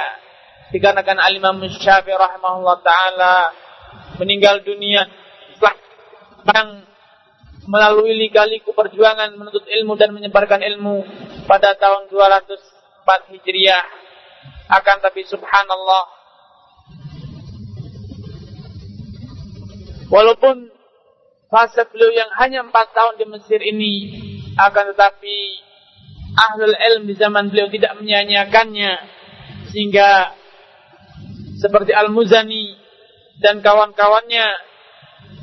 Dikarenakan 0.74 1.18
al-Imam 1.18 1.58
Syafi'i 1.66 2.14
rahimahullah 2.14 2.78
ta'ala 2.82 3.34
meninggal 4.20 4.60
dunia 4.60 5.08
yang 6.44 6.68
melalui 7.68 8.16
lika-liku 8.16 8.72
perjuangan 8.72 9.36
menuntut 9.36 9.68
ilmu 9.68 9.94
dan 9.94 10.16
menyebarkan 10.16 10.64
ilmu 10.64 11.04
pada 11.44 11.76
tahun 11.76 12.08
204 12.08 13.30
Hijriah. 13.36 13.84
Akan 14.70 15.02
tapi 15.02 15.26
subhanallah. 15.26 16.04
Walaupun 20.10 20.70
fase 21.50 21.82
beliau 21.90 22.10
yang 22.14 22.30
hanya 22.38 22.62
empat 22.66 22.94
tahun 22.94 23.18
di 23.18 23.26
Mesir 23.30 23.58
ini 23.62 23.94
akan 24.54 24.94
tetapi 24.94 25.38
ahlul 26.34 26.74
ilm 26.74 27.02
di 27.10 27.14
zaman 27.18 27.50
beliau 27.50 27.70
tidak 27.70 27.98
menyanyiakannya 27.98 28.92
sehingga 29.70 30.34
seperti 31.58 31.94
Al-Muzani 31.94 32.79
dan 33.40 33.64
kawan-kawannya 33.64 34.46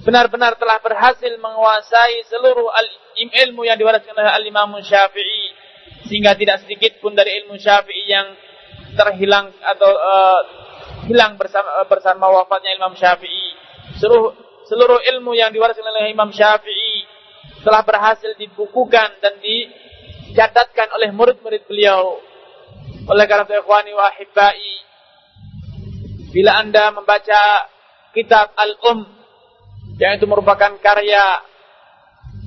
benar-benar 0.05 0.55
telah 0.55 0.79
berhasil 0.79 1.33
menguasai 1.41 2.23
seluruh 2.29 2.69
ilmu 3.17 3.65
yang 3.67 3.75
diwariskan 3.75 4.15
oleh 4.15 4.31
Al-Imam 4.31 4.77
Syafi'i 4.79 5.51
sehingga 6.07 6.37
tidak 6.37 6.63
sedikit 6.63 7.01
pun 7.03 7.17
dari 7.17 7.43
ilmu 7.43 7.57
Syafi'i 7.59 8.07
yang 8.07 8.31
terhilang 8.95 9.51
atau 9.59 9.91
uh, 9.91 10.41
hilang 11.09 11.35
bersama 11.35 11.83
bersama 11.89 12.29
wafatnya 12.31 12.77
Imam 12.77 12.95
Syafi'i 12.95 13.57
seluruh 13.99 14.31
seluruh 14.69 14.99
ilmu 15.15 15.33
yang 15.35 15.51
diwariskan 15.51 15.83
oleh 15.83 16.13
Imam 16.13 16.29
Syafi'i 16.31 17.07
telah 17.65 17.81
berhasil 17.83 18.31
dibukukan 18.37 19.17
dan 19.19 19.33
dicatatkan 19.41 20.87
oleh 20.93 21.09
murid-murid 21.11 21.67
beliau. 21.67 22.21
Oleh 23.07 23.25
karena 23.27 23.47
itu 23.47 23.55
ikhwani 23.59 23.91
wa 23.95 24.11
bila 26.27 26.51
Anda 26.59 26.91
membaca 26.91 27.39
kitab 28.17 28.57
Al-Um 28.57 29.05
yang 30.01 30.17
itu 30.17 30.25
merupakan 30.25 30.73
karya 30.81 31.21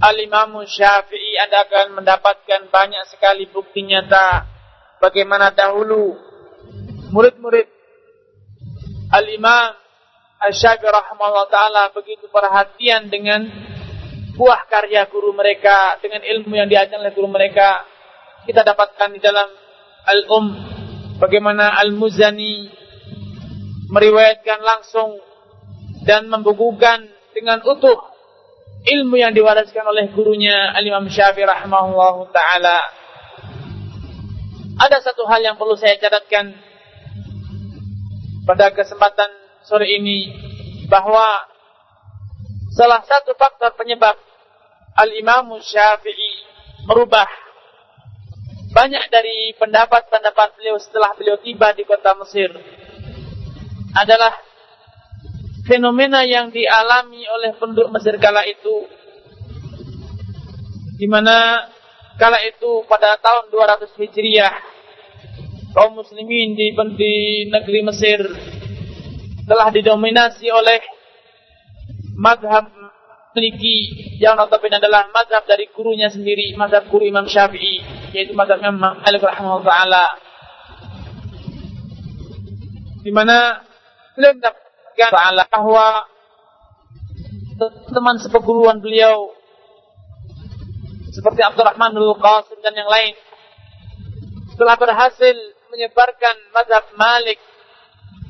Al-Imam 0.03 0.59
Syafi'i 0.67 1.39
Anda 1.39 1.63
akan 1.63 2.03
mendapatkan 2.03 2.67
banyak 2.75 3.05
sekali 3.15 3.47
bukti 3.47 3.87
nyata 3.87 4.51
bagaimana 4.99 5.55
dahulu 5.55 6.19
murid-murid 7.15 7.71
Al-Imam 9.15 9.79
Asy-Syafi'i 10.43 10.91
rahimahullah 10.91 11.47
taala 11.53 11.83
begitu 11.95 12.27
perhatian 12.27 13.07
dengan 13.07 13.47
buah 14.35 14.65
karya 14.67 15.05
guru 15.07 15.37
mereka, 15.37 16.01
dengan 16.01 16.25
ilmu 16.25 16.57
yang 16.57 16.65
diajarkan 16.65 17.05
oleh 17.05 17.13
guru 17.13 17.29
mereka. 17.29 17.85
Kita 18.49 18.65
dapatkan 18.65 19.13
di 19.13 19.21
dalam 19.21 19.53
Al-Um 20.09 20.47
bagaimana 21.21 21.77
Al-Muzani 21.77 22.73
meriwayatkan 23.93 24.65
langsung 24.65 25.30
dan 26.05 26.27
membukukan 26.29 27.09
dengan 27.37 27.61
utuh 27.65 28.11
ilmu 28.85 29.21
yang 29.21 29.37
diwariskan 29.37 29.85
oleh 29.85 30.09
gurunya 30.13 30.73
Al-Imam 30.73 31.09
Syafi'i 31.09 31.45
rahimahullah 31.45 32.17
taala. 32.33 32.79
Ada 34.81 35.05
satu 35.05 35.29
hal 35.29 35.45
yang 35.45 35.61
perlu 35.61 35.77
saya 35.77 36.01
catatkan 36.01 36.57
pada 38.49 38.73
kesempatan 38.73 39.29
sore 39.69 39.85
ini 39.93 40.33
bahwa 40.89 41.45
salah 42.73 43.05
satu 43.05 43.37
faktor 43.37 43.77
penyebab 43.77 44.17
Al-Imam 44.97 45.61
Syafi'i 45.61 46.33
merubah 46.89 47.29
banyak 48.71 49.05
dari 49.11 49.53
pendapat-pendapat 49.59 50.57
beliau 50.57 50.79
setelah 50.79 51.13
beliau 51.19 51.37
tiba 51.43 51.75
di 51.75 51.83
kota 51.85 52.15
Mesir 52.17 52.55
adalah 53.99 54.31
fenomena 55.65 56.25
yang 56.25 56.49
dialami 56.49 57.25
oleh 57.29 57.51
penduduk 57.57 57.93
Mesir 57.93 58.17
kala 58.17 58.45
itu 58.49 58.89
di 61.01 61.09
mana 61.09 61.69
kala 62.21 62.37
itu 62.45 62.85
pada 62.85 63.17
tahun 63.17 63.49
200 63.49 63.97
Hijriah 63.97 64.55
kaum 65.73 65.97
muslimin 65.97 66.59
di, 66.59 66.75
di 66.97 67.15
negeri 67.49 67.81
Mesir 67.87 68.21
telah 69.49 69.69
didominasi 69.73 70.47
oleh 70.53 70.81
madhab 72.15 72.69
Maliki 73.31 73.87
yang 74.19 74.35
notabene 74.35 74.83
adalah 74.83 75.07
madhab 75.15 75.47
dari 75.47 75.71
gurunya 75.71 76.11
sendiri, 76.11 76.51
madhab 76.59 76.91
guru 76.91 77.07
Imam 77.07 77.31
Syafi'i, 77.31 77.79
yaitu 78.11 78.35
madhab 78.35 78.59
Imam 78.59 78.99
Malik 78.99 79.23
rahimahullah 79.23 79.71
taala. 79.71 80.07
Di 83.07 83.13
mana 83.15 83.63
beliau 84.19 84.35
mendapatkan 85.01 85.17
taala 85.17 85.45
bahwa 85.49 85.87
teman 87.93 88.17
seperguruan 88.21 88.79
beliau 88.85 89.33
seperti 91.13 91.41
Abdurrahman 91.41 91.97
al 91.97 92.17
Qasim 92.21 92.59
dan 92.61 92.75
yang 92.77 92.89
lain 92.89 93.15
telah 94.61 94.77
berhasil 94.77 95.37
menyebarkan 95.73 96.37
madhab 96.53 96.85
Malik 97.01 97.41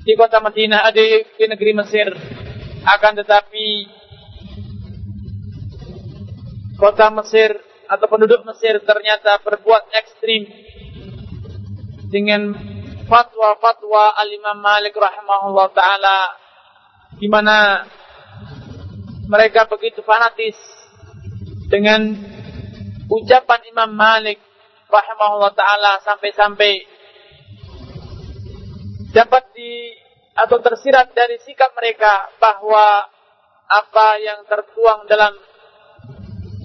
di 0.00 0.16
kota 0.16 0.40
Madinah, 0.40 0.86
ada 0.86 0.96
di 0.96 1.44
negeri 1.44 1.72
Mesir. 1.76 2.08
Akan 2.80 3.12
tetapi 3.12 3.84
kota 6.80 7.12
Mesir 7.12 7.52
atau 7.84 8.06
penduduk 8.08 8.40
Mesir 8.48 8.80
ternyata 8.80 9.42
berbuat 9.44 9.92
ekstrim 9.92 10.48
dengan 12.08 12.56
fatwa-fatwa 13.04 14.16
Al-Imam 14.16 14.56
Malik 14.62 14.96
rahimahullah 14.96 15.68
taala 15.76 16.39
di 17.20 17.28
mana 17.28 17.84
mereka 19.28 19.68
begitu 19.68 20.00
fanatis 20.00 20.56
dengan 21.68 22.16
ucapan 23.12 23.60
Imam 23.68 23.92
Malik 23.92 24.40
rahimahullah 24.88 25.52
taala 25.52 26.00
sampai-sampai 26.02 26.88
dapat 29.12 29.44
di 29.52 29.92
atau 30.32 30.56
tersirat 30.64 31.12
dari 31.12 31.36
sikap 31.44 31.76
mereka 31.76 32.32
bahwa 32.40 33.04
apa 33.70 34.08
yang 34.18 34.40
tertuang 34.48 35.04
dalam 35.06 35.36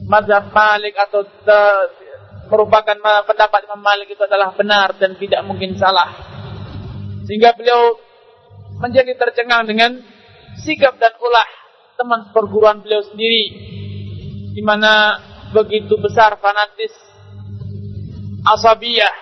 mazhab 0.07 0.49
Malik 0.55 0.95
atau 0.95 1.27
merupakan 2.47 2.97
pendapat 3.25 3.59
Imam 3.67 3.81
Malik 3.81 4.15
itu 4.15 4.23
adalah 4.23 4.53
benar 4.55 4.95
dan 4.95 5.17
tidak 5.19 5.41
mungkin 5.43 5.75
salah. 5.75 6.13
Sehingga 7.25 7.57
beliau 7.57 7.97
menjadi 8.77 9.17
tercengang 9.17 9.65
dengan 9.65 10.14
sikap 10.63 10.95
dan 10.99 11.13
ulah 11.19 11.49
teman 11.95 12.31
perguruan 12.35 12.83
beliau 12.83 13.03
sendiri 13.03 13.43
di 14.55 14.61
mana 14.63 15.19
begitu 15.51 15.95
besar 15.99 16.39
fanatis 16.39 16.91
asabiyah 18.45 19.15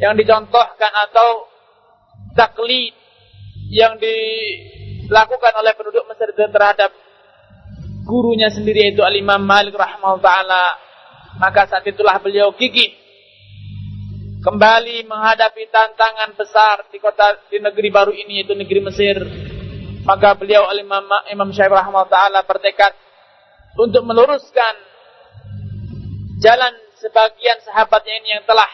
yang 0.00 0.12
dicontohkan 0.16 0.92
atau 1.08 1.48
taklid 2.36 2.92
yang 3.72 3.96
dilakukan 3.98 5.52
oleh 5.56 5.72
penduduk 5.74 6.04
Mesir 6.06 6.30
terhadap 6.36 6.92
gurunya 8.06 8.52
sendiri 8.52 8.92
yaitu 8.92 9.02
Al-Imam 9.02 9.42
Malik 9.42 9.74
rahimahullah 9.74 10.22
taala 10.22 10.64
maka 11.40 11.66
saat 11.66 11.84
itulah 11.88 12.20
beliau 12.22 12.54
gigih 12.54 12.94
kembali 14.44 15.08
menghadapi 15.10 15.66
tantangan 15.74 16.38
besar 16.38 16.86
di 16.92 17.02
kota 17.02 17.50
di 17.50 17.58
negeri 17.58 17.88
baru 17.90 18.12
ini 18.14 18.44
yaitu 18.44 18.54
negeri 18.54 18.80
Mesir 18.84 19.16
maka 20.06 20.38
beliau 20.38 20.70
Imam 20.70 21.50
Syafi'i 21.50 21.74
rahimahullah 21.74 22.12
taala 22.12 22.40
bertekad 22.46 22.94
untuk 23.74 24.06
meluruskan 24.06 24.74
jalan 26.38 26.72
sebagian 27.02 27.58
sahabatnya 27.66 28.14
ini 28.22 28.28
yang 28.38 28.44
telah 28.46 28.70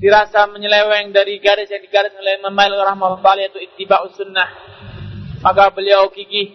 dirasa 0.00 0.48
menyeleweng 0.48 1.12
dari 1.12 1.42
garis 1.42 1.68
yang 1.68 1.82
digaris 1.82 2.14
oleh 2.16 2.40
Imam 2.40 2.54
Malik 2.54 2.78
rahimahullah 2.78 3.36
yaitu 3.42 3.60
ittiba'us 3.60 4.16
sunnah. 4.16 4.48
Maka 5.44 5.74
beliau 5.74 6.08
gigih 6.14 6.54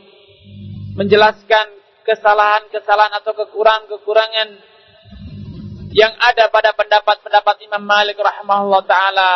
menjelaskan 0.95 1.67
kesalahan-kesalahan 2.07 3.13
atau 3.21 3.33
kekurangan-kekurangan 3.35 4.49
yang 5.91 6.13
ada 6.21 6.47
pada 6.47 6.71
pendapat-pendapat 6.73 7.55
Imam 7.67 7.83
Malik 7.83 8.17
rahimahullah 8.17 8.83
taala 8.87 9.31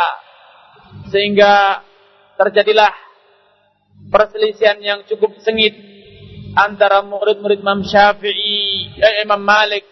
sehingga 1.12 1.84
terjadilah 2.40 3.09
perselisihan 4.08 4.80
yang 4.80 5.04
cukup 5.04 5.36
sengit 5.44 5.76
antara 6.56 7.04
murid-murid 7.04 7.60
Imam 7.60 7.84
Syafi'i 7.84 8.96
eh, 8.98 9.22
Imam 9.28 9.44
Malik 9.44 9.86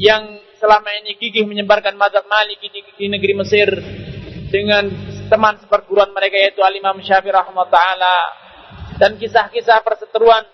yang 0.00 0.40
selama 0.58 0.90
ini 1.04 1.14
gigih 1.20 1.46
menyebarkan 1.46 1.94
mazhab 1.94 2.26
Maliki 2.26 2.72
di, 2.72 2.80
di 2.96 3.06
negeri 3.06 3.34
Mesir 3.36 3.68
dengan 4.50 4.88
teman 5.28 5.60
seperguruan 5.60 6.10
mereka 6.10 6.40
yaitu 6.40 6.64
Al-Imam 6.64 6.98
Syafi'i 6.98 7.34
taala. 7.70 8.16
Dan 8.94 9.18
kisah-kisah 9.18 9.82
perseteruan 9.82 10.46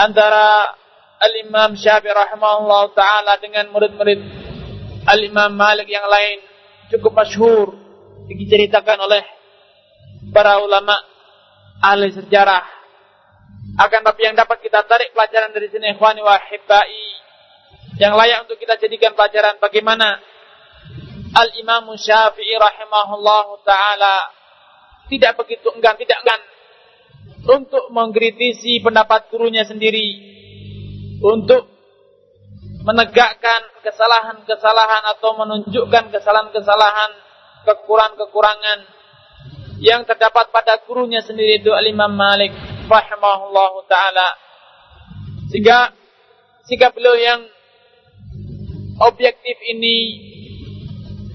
antara 0.00 0.72
Al-Imam 1.20 1.76
Syafi'i 1.76 2.10
rahimahullah 2.10 2.82
ta'ala 2.96 3.36
dengan 3.38 3.68
murid-murid 3.70 4.20
Al-Imam 5.06 5.52
Malik 5.52 5.86
yang 5.86 6.08
lain 6.08 6.42
cukup 6.90 7.12
masyhur 7.24 7.78
diceritakan 8.26 8.98
oleh 9.06 9.22
para 10.32 10.58
ulama 10.64 11.11
ahli 11.80 12.12
sejarah. 12.12 12.64
Akan 13.80 14.04
tapi 14.04 14.28
yang 14.28 14.36
dapat 14.36 14.60
kita 14.60 14.84
tarik 14.84 15.16
pelajaran 15.16 15.54
dari 15.54 15.72
sini 15.72 15.96
ikhwani 15.96 16.20
wa 16.20 16.36
hibbai 16.36 17.04
yang 17.96 18.12
layak 18.16 18.44
untuk 18.44 18.60
kita 18.60 18.76
jadikan 18.76 19.16
pelajaran 19.16 19.56
bagaimana 19.62 20.20
Al-Imam 21.32 21.88
Syafi'i 21.96 22.52
rahimahullah 22.60 23.46
ta'ala 23.64 24.16
tidak 25.08 25.32
begitu 25.40 25.72
enggan, 25.72 25.96
tidak 25.96 26.20
enggan 26.24 26.42
untuk 27.48 27.88
mengkritisi 27.88 28.84
pendapat 28.84 29.32
gurunya 29.32 29.64
sendiri 29.64 30.32
untuk 31.24 31.68
menegakkan 32.82 33.62
kesalahan-kesalahan 33.86 35.02
atau 35.16 35.38
menunjukkan 35.38 36.10
kesalahan-kesalahan, 36.10 37.10
kekurangan-kekurangan 37.64 38.78
yang 39.82 40.06
terdapat 40.06 40.54
pada 40.54 40.78
gurunya 40.86 41.18
sendiri 41.26 41.58
itu 41.58 41.74
Al-Imam 41.74 42.14
Malik 42.14 42.54
rahimahullahu 42.86 43.82
taala. 43.90 44.38
Sehingga 45.50 45.90
sikap 46.70 46.94
beliau 46.94 47.18
yang 47.18 47.42
objektif 49.02 49.58
ini 49.66 50.30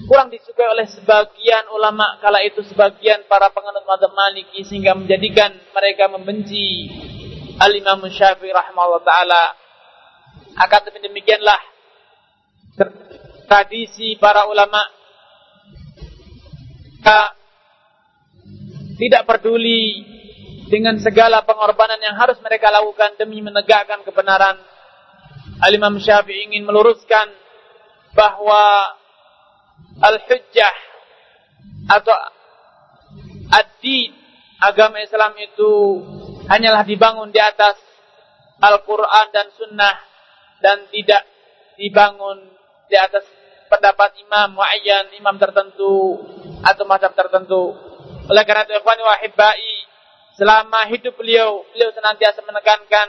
kurang 0.08 0.32
disukai 0.32 0.64
oleh 0.72 0.88
sebagian 0.88 1.68
ulama 1.76 2.16
kala 2.24 2.40
itu 2.40 2.64
sebagian 2.64 3.28
para 3.28 3.52
penganut 3.52 3.84
mazhab 3.84 4.16
Maliki 4.16 4.64
sehingga 4.64 4.96
menjadikan 4.96 5.52
mereka 5.76 6.08
membenci 6.08 6.88
Al-Imam 7.60 8.00
Syafi'i 8.08 8.48
rahimahullah 8.48 9.04
taala 9.04 9.42
akan 10.56 10.80
demikianlah 11.04 11.60
tradisi 13.44 14.16
para 14.16 14.48
ulama 14.48 14.80
tidak 18.98 19.24
peduli 19.24 20.04
dengan 20.68 21.00
segala 21.00 21.46
pengorbanan 21.46 22.02
yang 22.02 22.18
harus 22.18 22.36
mereka 22.44 22.68
lakukan 22.68 23.16
demi 23.16 23.40
menegakkan 23.40 24.04
kebenaran. 24.04 24.60
Al-Imam 25.64 25.96
Syafi'i 25.96 26.50
ingin 26.52 26.68
meluruskan 26.68 27.30
bahwa 28.12 28.94
al-hujjah 30.02 30.74
atau 31.88 32.14
ad-din 33.48 34.12
agama 34.60 35.00
Islam 35.00 35.32
itu 35.40 35.72
hanyalah 36.50 36.84
dibangun 36.84 37.32
di 37.32 37.40
atas 37.40 37.80
Al-Quran 38.58 39.26
dan 39.30 39.46
Sunnah 39.54 39.96
dan 40.58 40.90
tidak 40.90 41.22
dibangun 41.78 42.42
di 42.90 42.96
atas 42.98 43.22
pendapat 43.70 44.18
imam 44.26 44.58
muayyan, 44.58 45.14
imam 45.14 45.36
tertentu 45.38 46.18
atau 46.66 46.84
mazhab 46.88 47.14
tertentu. 47.14 47.87
Oleh 48.28 48.42
karena 48.44 48.68
itu, 48.68 48.76
ikhwani 48.76 49.02
wa 49.02 49.16
selama 50.38 50.86
hidup 50.92 51.16
beliau, 51.18 51.64
beliau 51.74 51.90
senantiasa 51.90 52.44
menekankan 52.44 53.08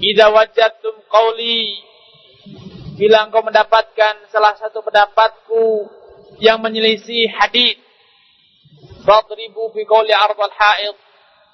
Idza 0.00 0.32
wajadtum 0.32 0.96
qawli 1.12 1.76
bila 2.96 3.28
engkau 3.28 3.44
mendapatkan 3.44 4.32
salah 4.32 4.56
satu 4.56 4.80
pendapatku 4.80 5.88
yang 6.40 6.56
menyelisih 6.56 7.28
hadis 7.28 7.76
fadribu 9.04 9.68
fi 9.76 9.84
qawli 9.84 10.16
ardal 10.16 10.52
haid 10.52 10.96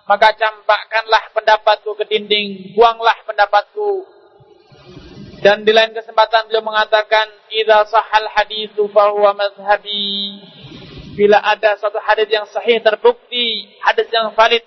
maka 0.06 0.30
campakkanlah 0.38 1.34
pendapatku 1.34 1.90
ke 1.98 2.06
dinding 2.06 2.78
buanglah 2.78 3.18
pendapatku 3.26 4.06
dan 5.42 5.66
di 5.66 5.74
lain 5.74 5.92
kesempatan 5.92 6.48
beliau 6.48 6.64
mengatakan, 6.64 7.28
"Idza 7.52 7.86
sahal 7.92 8.26
haditsu 8.34 8.88
fa 8.90 9.12
huwa 9.12 9.36
madhhabi." 9.36 10.42
Bila 11.16 11.40
ada 11.40 11.80
suatu 11.80 11.96
hadis 11.96 12.28
yang 12.28 12.44
sahih 12.44 12.76
terbukti, 12.84 13.72
hadis 13.80 14.06
yang 14.12 14.36
valid, 14.36 14.60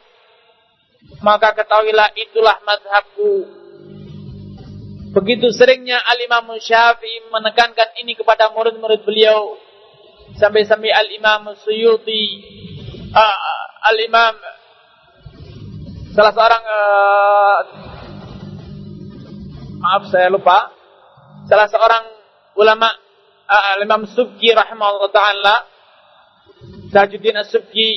maka 1.21 1.53
ketahuilah 1.53 2.09
itulah 2.17 2.57
madhabku. 2.65 3.45
Begitu 5.13 5.49
seringnya 5.53 6.01
Al-Imam 6.09 6.49
Syafi'i 6.57 7.29
menekankan 7.29 7.97
ini 8.01 8.17
kepada 8.17 8.49
murid-murid 8.53 9.05
beliau. 9.05 9.57
Sampai-sampai 10.37 10.93
Al-Imam 10.93 11.53
Suyuti, 11.57 12.25
uh, 13.13 13.65
Al-Imam 13.89 14.37
salah 16.13 16.33
seorang 16.33 16.63
uh, 16.65 17.59
maaf 19.79 20.03
saya 20.09 20.27
lupa 20.33 20.73
salah 21.47 21.69
seorang 21.71 22.05
ulama 22.57 22.91
uh, 23.47 23.79
Imam 23.79 24.03
Subki 24.09 24.51
rahimahullah 24.51 25.09
taala 25.13 25.55
Tajuddin 26.89 27.37
As-Subki 27.37 27.89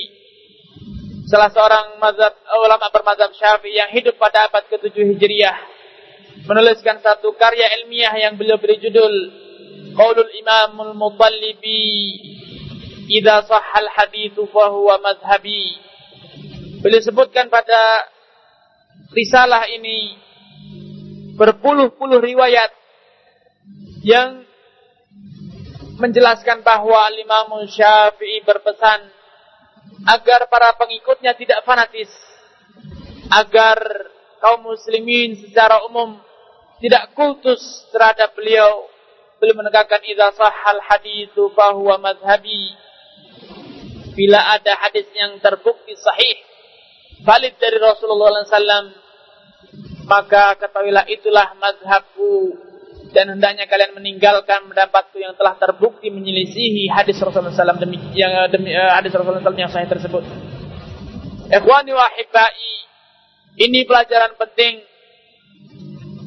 salah 1.25 1.49
seorang 1.49 1.97
mazhab 1.97 2.37
ulama 2.61 2.93
bermazhab 2.93 3.33
Syafi'i 3.33 3.81
yang 3.81 3.89
hidup 3.89 4.21
pada 4.21 4.53
abad 4.53 4.69
ke-7 4.69 5.17
Hijriah 5.17 5.57
menuliskan 6.45 7.01
satu 7.01 7.33
karya 7.39 7.73
ilmiah 7.81 8.13
yang 8.21 8.37
beliau 8.37 8.61
beri 8.61 8.77
judul 8.83 9.15
Qaulul 9.97 10.33
Imamul 10.41 10.93
Mutallibi 10.97 11.89
Idza 13.13 13.45
sahhal 13.45 13.91
haditsu 13.93 14.49
fa 14.49 14.73
huwa 14.73 14.97
madhhabi. 15.03 15.77
Beliau 16.81 17.03
sebutkan 17.05 17.53
pada 17.53 18.09
risalah 19.13 19.69
ini 19.69 20.17
berpuluh-puluh 21.37 22.23
riwayat 22.25 22.71
yang 24.07 24.49
menjelaskan 26.03 26.67
bahwa 26.67 27.07
Imam 27.15 27.63
Syafi'i 27.71 28.43
berpesan 28.43 29.07
agar 30.11 30.51
para 30.51 30.75
pengikutnya 30.75 31.39
tidak 31.39 31.63
fanatis, 31.63 32.11
agar 33.31 33.79
kaum 34.43 34.67
muslimin 34.67 35.39
secara 35.39 35.87
umum 35.87 36.19
tidak 36.83 37.15
kultus 37.15 37.63
terhadap 37.95 38.35
beliau. 38.35 38.91
Beliau 39.39 39.59
menegakkan 39.59 40.03
idza 40.03 40.35
sahhal 40.35 40.83
haditsu 40.83 41.55
bahwa 41.55 41.99
madhhabi. 41.99 42.75
Bila 44.13 44.59
ada 44.59 44.77
hadis 44.83 45.07
yang 45.15 45.39
terbukti 45.41 45.97
sahih 45.97 46.37
valid 47.23 47.55
dari 47.57 47.79
Rasulullah 47.79 48.43
SAW 48.45 48.93
maka 50.11 50.59
ketahuilah 50.59 51.07
itulah 51.07 51.55
mazhabku 51.57 52.59
dan 53.13 53.29
hendaknya 53.29 53.69
kalian 53.69 53.93
meninggalkan 53.93 54.73
pendapatku 54.73 55.21
yang 55.21 55.37
telah 55.37 55.55
terbukti 55.61 56.09
menyelisihi 56.09 56.89
hadis 56.89 57.21
Rasulullah 57.21 57.53
SAW 57.53 57.77
demi 57.77 58.01
yang 58.17 58.49
demi 58.49 58.73
uh, 58.73 58.97
hadis 58.97 59.13
Rasulullah 59.13 59.45
SAW 59.45 59.61
yang 59.61 59.73
saya 59.73 59.85
tersebut. 59.85 60.25
Ikhwani 61.53 61.93
wa 61.93 62.09
ini 63.61 63.85
pelajaran 63.85 64.33
penting, 64.41 64.81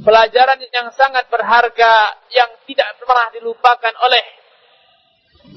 pelajaran 0.05 0.61
yang 0.61 0.93
sangat 0.93 1.25
berharga 1.33 2.21
yang 2.29 2.53
tidak 2.69 2.89
pernah 3.01 3.33
dilupakan 3.33 3.93
oleh 4.05 4.25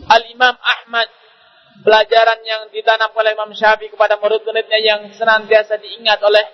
Al 0.08 0.24
Imam 0.32 0.56
Ahmad, 0.56 1.08
pelajaran 1.84 2.40
yang 2.48 2.72
ditanam 2.72 3.12
oleh 3.12 3.36
Imam 3.36 3.52
Syafi'i 3.52 3.92
kepada 3.92 4.16
murid-muridnya 4.16 4.80
yang 4.80 5.00
senantiasa 5.12 5.76
diingat 5.76 6.24
oleh 6.24 6.44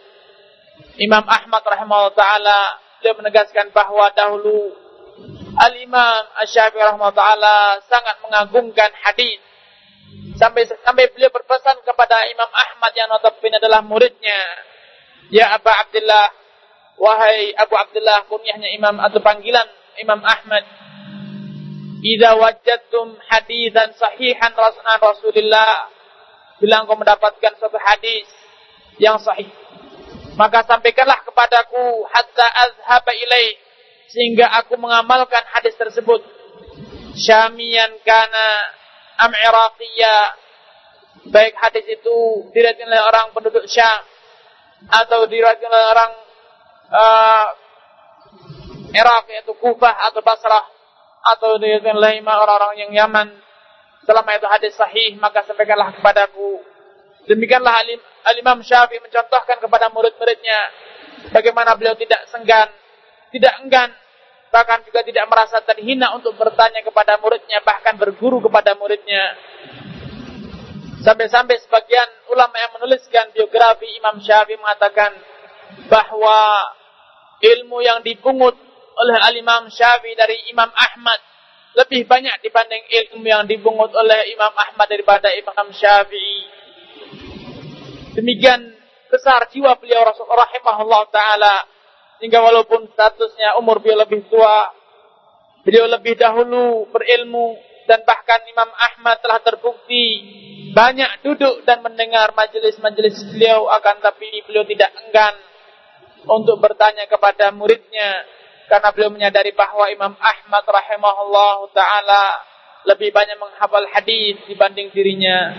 Imam 0.99 1.23
Ahmad 1.23 1.63
rahimahullah 1.63 2.19
taala 2.19 2.84
dia 3.05 3.13
menegaskan 3.13 3.69
bahwa 3.77 4.09
dahulu 4.17 4.73
Al-Imam 5.55 6.23
Asy-Syafi'i 6.41 6.83
rahimahullah 6.83 7.85
sangat 7.87 8.17
mengagungkan 8.25 8.91
hadis. 9.05 9.39
Sampai 10.35 10.67
sampai 10.67 11.13
beliau 11.15 11.31
berpesan 11.31 11.79
kepada 11.87 12.27
Imam 12.27 12.49
Ahmad 12.49 12.91
yang 12.97 13.07
notabene 13.13 13.61
adalah 13.61 13.85
muridnya. 13.85 14.41
Ya 15.31 15.55
Abu 15.55 15.71
Abdullah 15.71 16.33
wahai 16.99 17.55
Abu 17.55 17.79
Abdullah 17.79 18.27
kunyahnya 18.27 18.73
Imam 18.75 18.99
atau 18.99 19.23
panggilan 19.23 19.69
Imam 20.03 20.19
Ahmad. 20.25 20.65
Idza 22.03 22.35
wajadtum 22.35 23.15
hadisan 23.31 23.95
sahihan 23.95 24.53
Rasulullah 24.99 25.89
bila 26.59 26.83
engkau 26.83 26.99
mendapatkan 26.99 27.53
suatu 27.57 27.79
hadis 27.79 28.27
yang 28.99 29.17
sahih 29.23 29.49
maka 30.35 30.67
sampaikanlah 30.67 31.23
kepadaku 31.23 32.07
hatta 32.11 32.47
azhaba 32.67 33.13
ilaih 33.15 33.55
sehingga 34.11 34.51
aku 34.63 34.79
mengamalkan 34.79 35.43
hadis 35.55 35.75
tersebut. 35.75 36.23
Syamian 37.15 37.99
kana 38.03 38.49
am 39.27 39.33
Iraqiyya. 39.35 40.17
Baik 41.31 41.57
hadis 41.57 41.87
itu 41.89 42.17
diriwayatkan 42.53 42.85
oleh 42.85 43.01
orang 43.01 43.27
penduduk 43.33 43.65
Syam 43.65 44.03
atau 44.93 45.25
diriwayatkan 45.25 45.71
oleh 45.73 45.89
orang 45.89 46.13
uh, 46.93 47.47
Irak 48.93 49.25
yaitu 49.33 49.57
Kufah 49.57 49.95
atau 50.11 50.21
Basrah 50.21 50.69
atau 51.25 51.57
diriwayatkan 51.57 51.97
oleh 51.97 52.21
orang-orang 52.23 52.87
yang 52.87 52.91
Yaman. 52.93 53.29
Selama 54.05 54.37
itu 54.37 54.47
hadis 54.51 54.77
sahih 54.77 55.17
maka 55.17 55.47
sampaikanlah 55.49 55.97
kepadaku. 55.97 56.74
Demikianlah 57.25 57.85
Al-Imam 58.29 58.61
Syafi'i 58.61 59.01
mencontohkan 59.01 59.57
kepada 59.61 59.89
murid-muridnya 59.89 60.59
bagaimana 61.33 61.73
beliau 61.77 61.97
tidak 61.97 62.29
senggan, 62.29 62.69
tidak 63.33 63.55
enggan 63.65 63.91
bahkan 64.55 64.87
juga 64.87 65.03
tidak 65.03 65.27
merasa 65.27 65.59
terhina 65.67 66.15
untuk 66.15 66.39
bertanya 66.39 66.79
kepada 66.87 67.19
muridnya, 67.19 67.59
bahkan 67.67 67.99
berguru 67.99 68.39
kepada 68.39 68.79
muridnya. 68.79 69.35
Sampai-sampai 71.03 71.59
sebagian 71.59 72.07
ulama 72.31 72.55
yang 72.55 72.73
menuliskan 72.79 73.35
biografi 73.35 73.91
Imam 73.99 74.23
Syafi'i 74.23 74.55
mengatakan 74.55 75.11
bahwa 75.91 76.71
ilmu 77.43 77.83
yang 77.83 77.99
dipungut 78.07 78.55
oleh 78.95 79.17
Al-Imam 79.27 79.67
Syafi'i 79.75 80.15
dari 80.15 80.39
Imam 80.55 80.71
Ahmad 80.71 81.19
lebih 81.75 82.07
banyak 82.07 82.39
dibanding 82.39 82.87
ilmu 82.87 83.27
yang 83.27 83.43
dipungut 83.51 83.91
oleh 83.91 84.31
Imam 84.31 84.55
Ahmad 84.55 84.87
daripada 84.87 85.35
Imam 85.35 85.75
Syafi'i. 85.75 86.47
Demikian 88.15 88.75
besar 89.11 89.47
jiwa 89.51 89.75
beliau 89.79 90.07
Rasulullah 90.07 90.47
rahimahullah 90.47 91.03
taala 91.11 91.57
sehingga 92.19 92.41
walaupun 92.41 92.87
statusnya 92.95 93.59
umur 93.59 93.83
beliau 93.83 94.07
lebih 94.07 94.27
tua, 94.31 94.71
beliau 95.67 95.91
lebih 95.91 96.15
dahulu 96.15 96.87
berilmu 96.95 97.59
dan 97.91 98.07
bahkan 98.07 98.41
Imam 98.49 98.71
Ahmad 98.71 99.21
telah 99.21 99.43
terbukti 99.43 100.07
banyak 100.73 101.27
duduk 101.27 101.63
dan 101.69 101.85
mendengar 101.85 102.33
majelis-majelis 102.35 103.35
beliau 103.35 103.69
akan 103.71 104.03
tapi 104.03 104.43
beliau 104.47 104.65
tidak 104.67 104.91
enggan 105.05 105.35
untuk 106.25 106.59
bertanya 106.59 107.05
kepada 107.07 107.53
muridnya 107.53 108.25
karena 108.67 108.89
beliau 108.91 109.13
menyadari 109.13 109.53
bahwa 109.53 109.91
Imam 109.93 110.15
Ahmad 110.17 110.65
rahimahullah 110.65 111.59
taala 111.77 112.25
lebih 112.85 113.13
banyak 113.13 113.37
menghafal 113.41 113.85
hadis 113.93 114.37
dibanding 114.49 114.93
dirinya. 114.93 115.57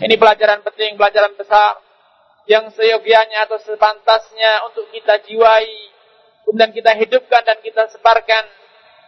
Ini 0.00 0.14
pelajaran 0.18 0.60
penting, 0.64 0.96
pelajaran 0.98 1.32
besar 1.38 1.83
yang 2.44 2.68
seyogianya 2.72 3.48
atau 3.48 3.56
sepantasnya 3.60 4.68
untuk 4.68 4.88
kita 4.92 5.20
jiwai 5.24 5.94
kemudian 6.44 6.72
kita 6.76 6.92
hidupkan 7.00 7.42
dan 7.42 7.58
kita 7.64 7.88
sebarkan 7.88 8.44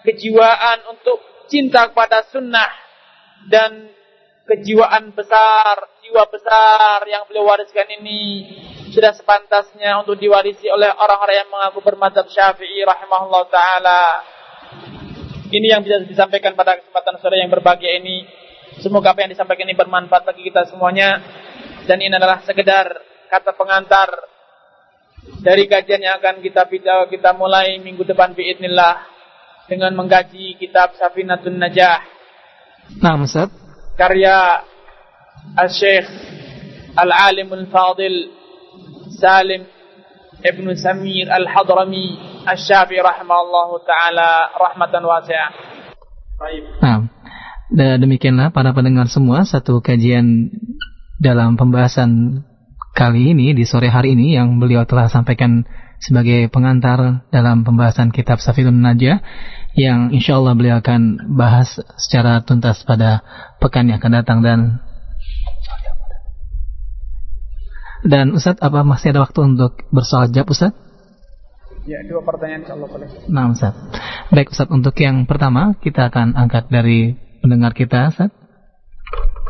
kejiwaan 0.08 0.88
untuk 0.88 1.20
cinta 1.50 1.92
kepada 1.92 2.24
sunnah 2.32 2.72
dan 3.46 3.92
kejiwaan 4.46 5.10
besar, 5.12 5.90
jiwa 6.06 6.24
besar 6.30 7.02
yang 7.10 7.26
beliau 7.26 7.50
wariskan 7.50 7.86
ini 7.98 8.46
sudah 8.94 9.12
sepantasnya 9.12 9.98
untuk 10.00 10.16
diwarisi 10.16 10.70
oleh 10.70 10.88
orang-orang 10.88 11.44
yang 11.44 11.50
mengaku 11.50 11.82
bermadzhab 11.82 12.30
Syafi'i 12.30 12.86
rahimahullah 12.86 13.42
taala. 13.50 14.02
Ini 15.50 15.78
yang 15.78 15.82
bisa 15.82 16.02
disampaikan 16.02 16.54
pada 16.54 16.78
kesempatan 16.78 17.18
sore 17.22 17.38
yang 17.38 17.50
berbahagia 17.50 17.98
ini. 17.98 18.26
Semoga 18.82 19.14
apa 19.14 19.26
yang 19.26 19.30
disampaikan 19.30 19.66
ini 19.66 19.78
bermanfaat 19.78 20.26
bagi 20.26 20.46
kita 20.46 20.66
semuanya 20.70 21.22
dan 21.86 21.98
ini 22.02 22.12
adalah 22.12 22.42
sekedar 22.42 23.15
kata 23.28 23.54
pengantar 23.54 24.08
dari 25.42 25.66
kajian 25.66 26.02
yang 26.02 26.16
akan 26.22 26.38
kita 26.42 26.66
kita 27.10 27.30
mulai 27.34 27.78
minggu 27.82 28.06
depan 28.06 28.32
biidnillah 28.34 29.02
dengan 29.66 29.92
mengkaji 29.98 30.54
kitab 30.56 30.94
Safinatun 30.94 31.58
Najah. 31.58 31.98
Nah, 33.02 33.18
Ustaz. 33.18 33.50
Karya 33.98 34.62
Al-Syekh 35.58 36.06
Al-Alim 36.94 37.50
Al-Fadil 37.50 38.30
Salim 39.18 39.66
Ibn 40.44 40.66
Samir 40.78 41.26
Al-Hadrami 41.26 42.38
rahimahullah 42.46 43.68
ta'ala 43.82 44.30
rahmatan 44.54 45.02
wasi'ah. 45.02 45.50
Baik. 46.38 46.62
Nah, 46.78 47.96
demikianlah 47.98 48.54
para 48.54 48.70
pendengar 48.70 49.10
semua 49.10 49.42
satu 49.42 49.82
kajian 49.82 50.54
dalam 51.18 51.58
pembahasan 51.58 52.44
kali 52.96 53.36
ini 53.36 53.52
di 53.52 53.68
sore 53.68 53.92
hari 53.92 54.16
ini 54.16 54.40
yang 54.40 54.56
beliau 54.56 54.88
telah 54.88 55.12
sampaikan 55.12 55.68
sebagai 56.00 56.48
pengantar 56.48 57.28
dalam 57.28 57.60
pembahasan 57.60 58.08
kitab 58.08 58.40
Safirun 58.40 58.80
Najah 58.80 59.20
yang 59.76 60.08
insya 60.16 60.40
Allah 60.40 60.56
beliau 60.56 60.80
akan 60.80 61.28
bahas 61.36 61.76
secara 62.00 62.40
tuntas 62.40 62.80
pada 62.88 63.20
pekan 63.60 63.92
yang 63.92 64.00
akan 64.00 64.12
datang 64.16 64.38
dan 64.40 64.60
dan 68.00 68.32
Ustadz 68.32 68.64
apa 68.64 68.80
masih 68.80 69.12
ada 69.12 69.28
waktu 69.28 69.40
untuk 69.44 69.84
bersoal 69.92 70.32
jawab 70.32 70.56
Ustadz? 70.56 70.78
Ya, 71.84 72.02
dua 72.02 72.24
pertanyaan 72.24 72.66
insya 72.66 72.74
Allah 72.74 72.90
boleh. 72.90 73.08
Nah, 73.30 73.54
Ustaz. 73.54 73.74
Baik, 74.34 74.50
Ustaz. 74.50 74.66
Untuk 74.74 74.98
yang 74.98 75.22
pertama, 75.22 75.78
kita 75.78 76.10
akan 76.10 76.34
angkat 76.34 76.66
dari 76.66 77.14
pendengar 77.38 77.78
kita, 77.78 78.10
Ustaz. 78.10 78.34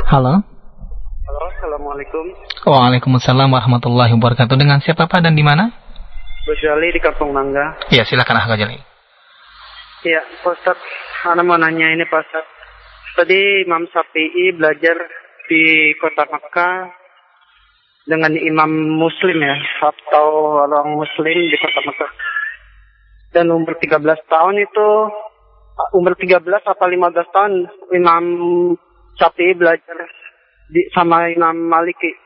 Halo. 0.05 0.45
Halo, 1.25 1.41
Assalamualaikum. 1.57 2.29
Waalaikumsalam 2.67 3.47
warahmatullahi 3.55 4.11
wabarakatuh. 4.19 4.59
Dengan 4.59 4.83
siapa 4.83 5.07
Pak 5.07 5.23
dan 5.23 5.39
di 5.39 5.47
mana? 5.47 5.71
Bojali 6.43 6.91
di 6.91 6.99
Kampung 6.99 7.31
Mangga. 7.31 7.79
Iya, 7.95 8.03
silakan 8.03 8.43
Ah 8.43 8.59
Jali. 8.59 8.75
Iya, 10.03 10.27
Pak 10.43 10.51
Ustaz. 10.51 10.75
Ana 11.31 11.47
mau 11.47 11.55
nanya 11.63 11.95
ini 11.95 12.03
Pak 12.11 12.27
Ustaz. 12.27 12.43
Tadi 13.15 13.63
Imam 13.63 13.87
Syafi'i 13.87 14.51
belajar 14.59 14.99
di 15.47 15.95
kota 16.03 16.27
Makkah 16.27 16.91
dengan 18.03 18.35
imam 18.35 18.99
muslim 18.99 19.39
ya, 19.39 19.55
atau 19.87 20.59
orang 20.67 20.99
muslim 20.99 21.47
di 21.47 21.55
kota 21.63 21.87
Makkah. 21.87 22.11
Dan 23.31 23.55
umur 23.55 23.79
13 23.79 24.03
tahun 24.27 24.59
itu, 24.59 24.89
umur 25.95 26.19
13 26.19 26.43
atau 26.43 26.87
15 26.91 27.31
tahun 27.31 27.53
Imam 27.95 28.25
Syafi'i 29.15 29.55
belajar 29.55 30.03
di, 30.67 30.83
sama 30.91 31.31
Imam 31.31 31.55
Maliki. 31.55 32.26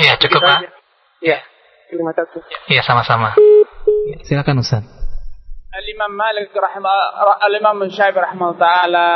Iya, 0.00 0.16
cukup 0.16 0.40
Pak. 0.40 0.60
Iya. 1.20 1.38
Terima 1.92 2.12
kasih. 2.16 2.40
Iya, 2.72 2.80
sama-sama. 2.80 3.36
Silakan 4.24 4.64
Ustaz. 4.64 5.02
Al-Imam 5.72 6.12
Malik 6.12 6.52
rahimah 6.52 7.40
Al-Imam 7.48 7.88
Syafi'i 7.88 8.20
rahimahullah 8.20 8.60
taala 8.60 9.08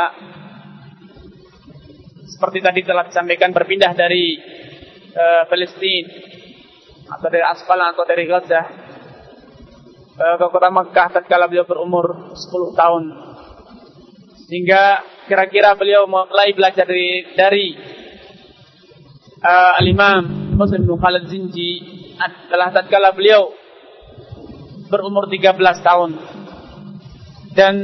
seperti 2.25 2.65
tadi 2.65 2.81
telah 2.81 3.05
disampaikan 3.05 3.53
berpindah 3.53 3.93
dari 3.93 4.41
uh, 5.13 5.45
Palestina 5.45 6.09
atau 7.13 7.29
dari 7.29 7.45
Asqalan 7.45 7.93
atau 7.93 8.05
dari 8.09 8.25
Gaza 8.25 8.61
uh, 10.17 10.35
ke 10.41 10.45
kota 10.49 10.73
Makkah 10.73 11.07
tatkala 11.13 11.45
beliau 11.45 11.69
berumur 11.69 12.33
10 12.33 12.73
tahun 12.73 13.03
sehingga 14.49 15.05
kira-kira 15.29 15.77
beliau 15.77 16.09
mulai 16.09 16.57
belajar 16.57 16.89
dari 16.89 17.37
dari 17.37 17.65
uh, 19.45 19.77
Al-Imam 19.77 20.46
Muslim 20.57 20.89
bin 20.89 20.97
Khalid 20.97 21.29
Zinji 21.29 21.71
adalah 22.17 22.73
tatkala 22.73 23.13
beliau 23.13 23.53
berumur 24.89 25.29
13 25.29 25.53
tahun. 25.85 26.11
Dan 27.53 27.75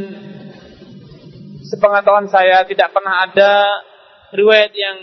sepengetahuan 1.69 2.26
saya 2.34 2.65
tidak 2.65 2.89
pernah 2.89 3.30
ada 3.30 3.53
riwayat 4.34 4.74
yang 4.74 4.97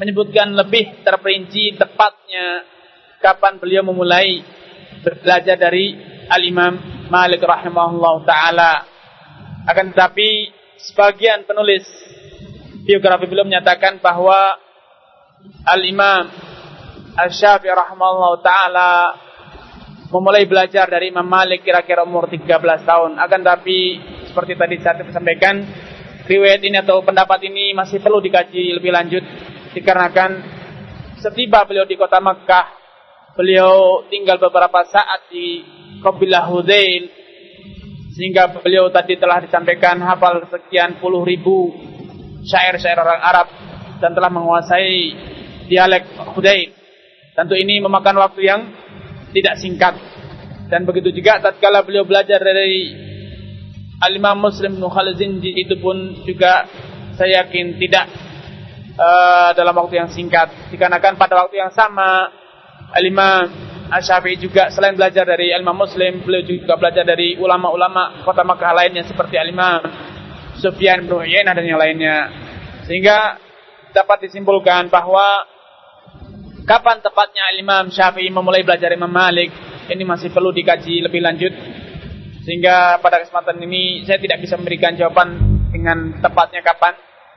menyebutkan 0.00 0.56
lebih 0.56 1.04
terperinci 1.04 1.76
tepatnya 1.76 2.64
kapan 3.20 3.60
beliau 3.60 3.84
memulai 3.84 4.40
belajar 5.04 5.60
dari 5.60 5.92
Al-Imam 6.32 6.80
Malik 7.12 7.44
rahimahullah 7.44 8.14
taala. 8.24 8.72
Akan 9.68 9.92
tetapi 9.92 10.48
sebagian 10.80 11.44
penulis 11.44 11.84
biografi 12.88 13.28
beliau 13.28 13.44
menyatakan 13.44 14.00
bahwa 14.00 14.56
Al-Imam 15.68 16.45
Al-Syafi'i 17.16 17.72
rahimahullah 17.72 18.32
ta'ala 18.44 18.90
memulai 20.12 20.44
belajar 20.44 20.84
dari 20.86 21.08
Imam 21.08 21.24
Malik 21.24 21.64
kira-kira 21.64 22.04
umur 22.04 22.28
13 22.28 22.44
tahun. 22.84 23.16
Akan 23.16 23.40
tapi 23.40 23.96
seperti 24.28 24.52
tadi 24.54 24.76
saya 24.84 25.00
sampaikan, 25.08 25.64
riwayat 26.28 26.60
ini 26.60 26.76
atau 26.84 27.00
pendapat 27.00 27.40
ini 27.48 27.72
masih 27.72 28.04
perlu 28.04 28.20
dikaji 28.20 28.76
lebih 28.76 28.92
lanjut 28.92 29.24
dikarenakan 29.72 30.44
setiba 31.16 31.64
beliau 31.64 31.88
di 31.88 31.96
kota 31.96 32.20
Makkah, 32.20 32.66
beliau 33.32 34.04
tinggal 34.12 34.36
beberapa 34.36 34.84
saat 34.84 35.32
di 35.32 35.64
Qabilah 36.04 36.52
Hudail 36.52 37.02
sehingga 38.12 38.48
beliau 38.60 38.88
tadi 38.92 39.16
telah 39.16 39.40
disampaikan 39.44 40.00
hafal 40.04 40.44
sekian 40.48 41.00
puluh 41.00 41.24
ribu 41.24 41.72
syair-syair 42.44 42.96
orang 42.96 43.20
Arab 43.20 43.48
dan 44.00 44.12
telah 44.12 44.28
menguasai 44.28 45.16
dialek 45.68 46.04
Hudail. 46.36 46.85
Tentu 47.36 47.52
ini 47.52 47.84
memakan 47.84 48.16
waktu 48.16 48.48
yang 48.48 48.60
tidak 49.36 49.60
singkat. 49.60 49.92
Dan 50.72 50.88
begitu 50.88 51.12
juga 51.12 51.38
tatkala 51.38 51.84
beliau 51.84 52.08
belajar 52.08 52.40
dari 52.40 52.96
Al-Imam 54.00 54.40
Muslim 54.40 54.80
bin 54.80 54.88
itu 55.44 55.76
pun 55.78 56.24
juga 56.24 56.64
saya 57.20 57.44
yakin 57.44 57.76
tidak 57.76 58.08
uh, 58.96 59.52
dalam 59.52 59.76
waktu 59.76 60.00
yang 60.00 60.08
singkat. 60.08 60.72
Dikarenakan 60.72 61.20
pada 61.20 61.44
waktu 61.44 61.60
yang 61.60 61.72
sama 61.76 62.32
Al-Imam 62.96 63.52
juga 64.40 64.72
selain 64.72 64.96
belajar 64.96 65.28
dari 65.28 65.52
Al-Imam 65.52 65.76
Muslim, 65.76 66.24
beliau 66.24 66.42
juga 66.42 66.74
belajar 66.80 67.04
dari 67.04 67.36
ulama-ulama 67.36 68.24
kota 68.24 68.42
Makkah 68.42 68.72
lainnya 68.72 69.04
seperti 69.04 69.36
Al-Imam 69.36 69.84
Sufyan 70.56 71.04
bin 71.04 71.52
dan 71.52 71.64
yang 71.68 71.78
lainnya. 71.78 72.32
Sehingga 72.88 73.38
dapat 73.92 74.24
disimpulkan 74.28 74.88
bahwa 74.88 75.55
kapan 76.66 76.98
tepatnya 77.00 77.46
Al-Imam 77.54 77.88
Syafi'i 77.88 78.28
memulai 78.28 78.66
belajar 78.66 78.90
Imam 78.92 79.08
Malik 79.08 79.54
ini 79.86 80.02
masih 80.02 80.34
perlu 80.34 80.50
dikaji 80.50 80.98
lebih 81.06 81.22
lanjut 81.22 81.54
sehingga 82.46 83.02
pada 83.02 83.22
kesempatan 83.22 83.58
ini 83.62 84.06
saya 84.06 84.22
tidak 84.22 84.38
bisa 84.42 84.54
memberikan 84.54 84.94
jawaban 84.94 85.34
dengan 85.70 86.22
tepatnya 86.22 86.62
kapan. 86.62 86.94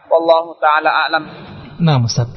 Wallahu 0.09 0.57
taala 0.61 0.89
a'lam. 1.05 1.23
Nah, 1.81 1.97
Ustaz. 2.01 2.29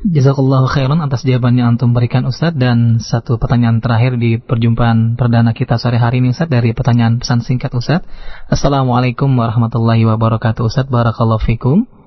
Jazakallahu 0.00 0.64
khairan 0.64 1.04
atas 1.04 1.28
jawaban 1.28 1.60
yang 1.60 1.76
antum 1.76 1.92
berikan 1.92 2.24
Ustaz 2.24 2.56
dan 2.56 3.00
satu 3.04 3.36
pertanyaan 3.36 3.84
terakhir 3.84 4.16
di 4.16 4.40
perjumpaan 4.40 5.16
perdana 5.20 5.52
kita 5.52 5.76
sore 5.76 6.00
hari 6.00 6.24
ini 6.24 6.32
Ustaz 6.32 6.48
dari 6.48 6.72
pertanyaan 6.72 7.20
pesan 7.20 7.44
singkat 7.44 7.68
Ustaz. 7.76 8.00
Assalamualaikum 8.48 9.28
warahmatullahi 9.28 10.04
wabarakatuh 10.08 10.64
Ustaz. 10.64 10.88
Barakallahu 10.88 11.44
fikum. 11.44 11.99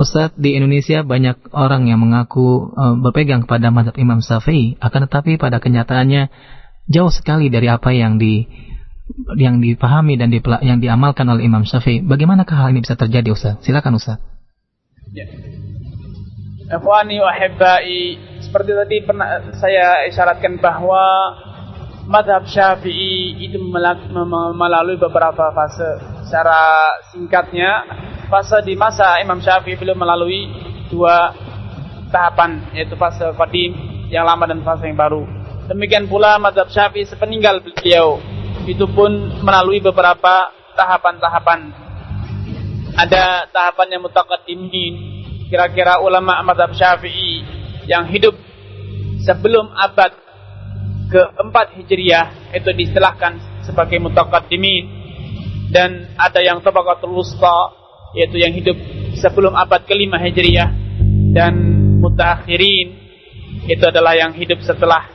Ustaz, 0.00 0.32
di 0.32 0.56
Indonesia 0.56 1.04
banyak 1.04 1.52
orang 1.52 1.84
yang 1.84 2.00
mengaku 2.00 2.72
uh, 2.72 2.96
berpegang 2.96 3.44
pada 3.44 3.68
mazhab 3.68 3.92
Imam 4.00 4.24
Syafi'i, 4.24 4.80
akan 4.80 5.04
tetapi 5.04 5.36
pada 5.36 5.60
kenyataannya 5.60 6.32
jauh 6.88 7.12
sekali 7.12 7.52
dari 7.52 7.68
apa 7.68 7.92
yang 7.92 8.16
di 8.16 8.48
yang 9.36 9.60
dipahami 9.60 10.16
dan 10.16 10.32
dipela, 10.32 10.56
yang 10.64 10.80
diamalkan 10.80 11.28
oleh 11.28 11.44
Imam 11.44 11.68
Syafi'i. 11.68 12.00
Bagaimanakah 12.00 12.56
hal 12.56 12.72
ini 12.72 12.80
bisa 12.80 12.96
terjadi 12.96 13.28
Ustaz? 13.36 13.60
Silakan 13.60 14.00
Ustaz. 14.00 14.16
Ya. 15.12 15.28
Ikhwani 16.70 17.20
wa 17.20 17.34
seperti 18.40 18.70
tadi 18.72 18.96
pernah 19.04 19.52
saya 19.58 20.08
isyaratkan 20.08 20.62
bahwa 20.62 21.02
madhab 22.08 22.46
syafi'i 22.48 23.36
itu 23.36 23.60
melalui 24.56 24.96
beberapa 24.96 25.52
fase. 25.52 25.98
Secara 26.24 26.94
singkatnya, 27.10 27.84
fase 28.30 28.62
di 28.62 28.78
masa 28.78 29.18
Imam 29.18 29.42
Syafi'i 29.42 29.74
belum 29.74 29.98
melalui 29.98 30.46
dua 30.88 31.34
tahapan, 32.14 32.70
yaitu 32.72 32.94
fase 32.94 33.26
qadim 33.34 33.74
yang 34.08 34.22
lama 34.22 34.46
dan 34.46 34.62
fase 34.62 34.86
yang 34.86 34.96
baru. 34.96 35.26
Demikian 35.66 36.06
pula 36.06 36.38
madhab 36.38 36.66
syafi'i 36.70 37.06
sepeninggal 37.06 37.62
beliau 37.62 38.18
itu 38.66 38.84
pun 38.90 39.10
melalui 39.42 39.82
beberapa 39.82 40.52
tahapan-tahapan. 40.78 41.60
Ada 42.94 43.48
tahapan 43.48 43.96
yang 43.96 44.02
mutaqaddimin, 44.04 44.94
kira-kira 45.48 46.02
ulama 46.02 46.42
mazhab 46.42 46.74
Syafi'i 46.74 47.42
yang 47.88 48.06
hidup 48.10 48.34
sebelum 49.24 49.70
abad 49.72 50.12
keempat 51.10 51.74
Hijriah 51.80 52.54
itu 52.54 52.70
diistilahkan 52.70 53.64
sebagai 53.66 53.98
mutaqaddimin 53.98 54.84
dan 55.70 56.10
ada 56.18 56.42
yang 56.42 56.62
tabaqatul 56.62 57.14
wusta 57.14 57.79
yaitu 58.16 58.42
yang 58.42 58.50
hidup 58.54 58.76
sebelum 59.18 59.54
abad 59.54 59.86
kelima 59.86 60.18
Hijriah 60.18 60.70
dan 61.30 61.54
mutaakhirin 62.02 62.88
itu 63.70 63.84
adalah 63.86 64.18
yang 64.18 64.34
hidup 64.34 64.58
setelah 64.66 65.06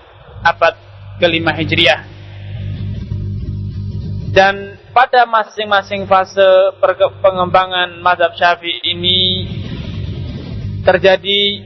abad 0.45 0.75
kelima 1.19 1.51
Hijriah. 1.55 2.13
Dan 4.35 4.79
pada 4.91 5.23
masing-masing 5.23 6.07
fase 6.07 6.75
pengembangan 7.23 7.99
mazhab 8.03 8.35
syafi'i 8.35 8.95
ini 8.95 9.19
terjadi 10.83 11.63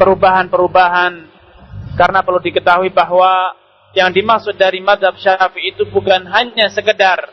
perubahan-perubahan. 0.00 1.28
Karena 1.96 2.20
perlu 2.20 2.40
diketahui 2.44 2.92
bahwa 2.92 3.56
yang 3.96 4.12
dimaksud 4.12 4.56
dari 4.60 4.80
mazhab 4.84 5.16
syafi'i 5.16 5.76
itu 5.76 5.88
bukan 5.88 6.24
hanya 6.28 6.68
sekedar 6.72 7.32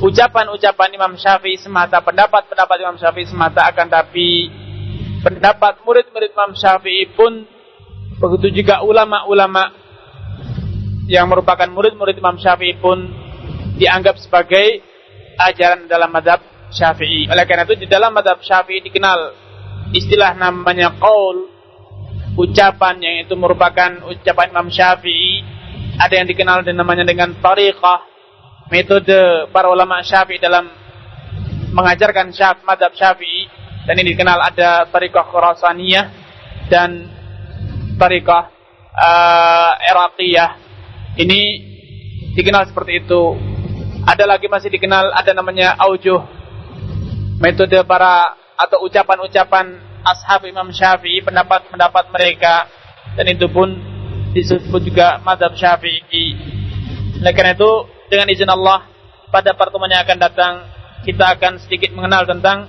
ucapan-ucapan 0.00 0.90
Imam 0.96 1.12
Syafi'i 1.18 1.60
semata, 1.60 2.00
pendapat-pendapat 2.00 2.76
Imam 2.80 2.96
Syafi'i 2.96 3.26
semata 3.28 3.66
akan 3.68 3.86
tapi 3.90 4.48
pendapat 5.22 5.84
murid-murid 5.84 6.30
Imam 6.32 6.52
Syafi'i 6.56 7.12
pun 7.12 7.44
begitu 8.22 8.62
juga 8.62 8.86
ulama-ulama 8.86 9.74
yang 11.10 11.26
merupakan 11.26 11.66
murid-murid 11.66 12.18
Imam 12.18 12.38
Syafi'i 12.38 12.78
pun 12.78 12.98
dianggap 13.76 14.18
sebagai 14.22 14.82
ajaran 15.38 15.90
dalam 15.90 16.10
madhab 16.10 16.40
Syafi'i. 16.72 17.28
Oleh 17.28 17.44
karena 17.44 17.66
itu 17.68 17.84
di 17.84 17.86
dalam 17.90 18.14
madhab 18.14 18.40
Syafi'i 18.40 18.80
dikenal 18.80 19.34
istilah 19.92 20.32
namanya 20.38 20.96
qaul, 20.96 21.50
ucapan 22.38 22.96
yang 23.02 23.16
itu 23.28 23.34
merupakan 23.36 24.08
ucapan 24.08 24.46
Imam 24.54 24.68
Syafi'i. 24.72 25.44
Ada 25.92 26.24
yang 26.24 26.26
dikenal 26.32 26.64
dengan 26.64 26.88
namanya 26.88 27.04
dengan 27.04 27.36
tariqah, 27.36 28.11
metode 28.72 29.52
para 29.52 29.68
ulama 29.68 30.00
Syafi'i 30.00 30.40
dalam 30.40 30.64
mengajarkan 31.76 32.32
syaf, 32.32 32.64
madhab 32.64 32.96
Syafi'i. 32.96 33.60
Dan 33.84 34.00
ini 34.00 34.16
dikenal 34.16 34.40
ada 34.40 34.88
tariqah 34.88 35.28
Khurasaniyah 35.28 36.06
dan 36.72 37.04
tariqah 38.00 38.48
uh, 38.96 39.72
Iraqiyah 39.76 40.50
ini 41.20 41.40
dikenal 42.32 42.72
seperti 42.72 43.04
itu. 43.04 43.36
Ada 44.08 44.24
lagi 44.24 44.48
masih 44.48 44.72
dikenal 44.72 45.12
ada 45.12 45.36
namanya 45.36 45.76
aujuh. 45.76 46.24
Metode 47.42 47.84
para 47.84 48.38
atau 48.56 48.86
ucapan-ucapan 48.86 49.66
ashab 50.06 50.46
Imam 50.46 50.70
Syafi'i, 50.72 51.20
pendapat-pendapat 51.20 52.08
mereka 52.14 52.70
dan 53.18 53.26
itu 53.28 53.50
pun 53.50 53.68
disebut 54.32 54.82
juga 54.88 55.20
madhab 55.20 55.52
Syafi'i. 55.52 56.26
Oleh 57.22 57.32
karena 57.34 57.54
itu, 57.54 57.72
dengan 58.12 58.28
izin 58.28 58.52
Allah, 58.52 58.84
pada 59.32 59.56
pertemuan 59.56 59.88
yang 59.88 60.04
akan 60.04 60.18
datang, 60.20 60.54
kita 61.08 61.32
akan 61.32 61.56
sedikit 61.64 61.96
mengenal 61.96 62.28
tentang 62.28 62.68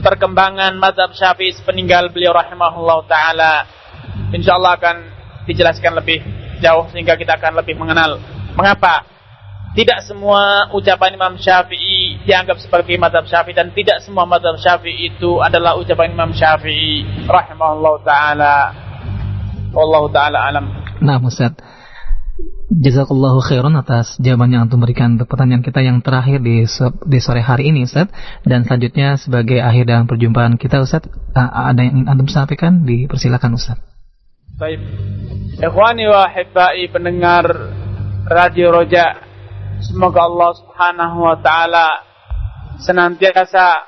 perkembangan 0.00 0.72
madhab 0.80 1.12
Syafi'i 1.12 1.52
sepeninggal 1.52 2.08
beliau 2.08 2.32
rahimahullah 2.32 3.04
ta'ala. 3.04 3.54
InsyaAllah 4.32 4.72
akan 4.80 4.96
dijelaskan 5.44 5.92
lebih 6.00 6.24
jauh 6.64 6.88
sehingga 6.88 7.20
kita 7.20 7.36
akan 7.36 7.60
lebih 7.60 7.76
mengenal 7.76 8.16
mengapa 8.56 9.04
tidak 9.74 10.06
semua 10.06 10.70
ucapan 10.70 11.18
Imam 11.18 11.34
Syafi'i 11.34 12.22
dianggap 12.22 12.62
sebagai 12.62 12.94
madhab 12.94 13.26
Syafi'i 13.26 13.58
dan 13.58 13.74
tidak 13.74 14.00
semua 14.06 14.22
madhab 14.22 14.54
Syafi'i 14.54 15.10
itu 15.10 15.42
adalah 15.42 15.74
ucapan 15.74 16.14
Imam 16.14 16.30
Syafi'i 16.30 17.26
rahimahullah 17.26 17.94
taala. 18.06 18.56
Wallahu 19.74 20.06
taala 20.14 20.46
alam. 20.46 20.70
Nah, 21.02 21.18
Ustaz. 21.18 21.58
Jazakallahu 22.74 23.38
khairan 23.38 23.78
atas 23.78 24.18
jawaban 24.18 24.50
yang 24.50 24.66
antum 24.66 24.82
berikan 24.82 25.14
untuk 25.14 25.30
pertanyaan 25.30 25.62
kita 25.62 25.78
yang 25.78 26.02
terakhir 26.02 26.42
di, 26.42 26.66
di 27.06 27.18
sore 27.22 27.38
hari 27.38 27.70
ini 27.70 27.86
Ustaz 27.86 28.10
Dan 28.42 28.66
selanjutnya 28.66 29.14
sebagai 29.14 29.62
akhir 29.62 29.86
dalam 29.86 30.10
perjumpaan 30.10 30.58
kita 30.58 30.82
Ustaz 30.82 31.06
Ada 31.38 31.78
yang 31.86 32.02
ingin 32.02 32.06
antum 32.10 32.26
sampaikan? 32.26 32.82
Dipersilakan 32.82 33.54
Ustaz 33.54 33.78
Baik. 34.58 34.82
Ikhwani 35.62 36.06
wa 36.06 36.30
hibbai 36.30 36.86
pendengar 36.90 37.46
Radio 38.30 38.70
Roja. 38.70 39.18
Semoga 39.82 40.30
Allah 40.30 40.50
Subhanahu 40.54 41.18
wa 41.26 41.36
taala 41.42 41.86
senantiasa 42.78 43.82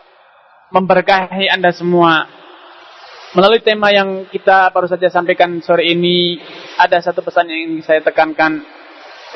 memberkahi 0.75 1.47
Anda 1.55 1.71
semua. 1.71 2.27
Melalui 3.39 3.63
tema 3.63 3.95
yang 3.95 4.27
kita 4.27 4.75
baru 4.75 4.91
saja 4.91 5.07
sampaikan 5.07 5.63
sore 5.63 5.87
ini, 5.87 6.43
ada 6.83 6.99
satu 6.99 7.23
pesan 7.23 7.47
yang 7.47 7.61
ingin 7.71 7.87
saya 7.87 8.03
tekankan 8.03 8.76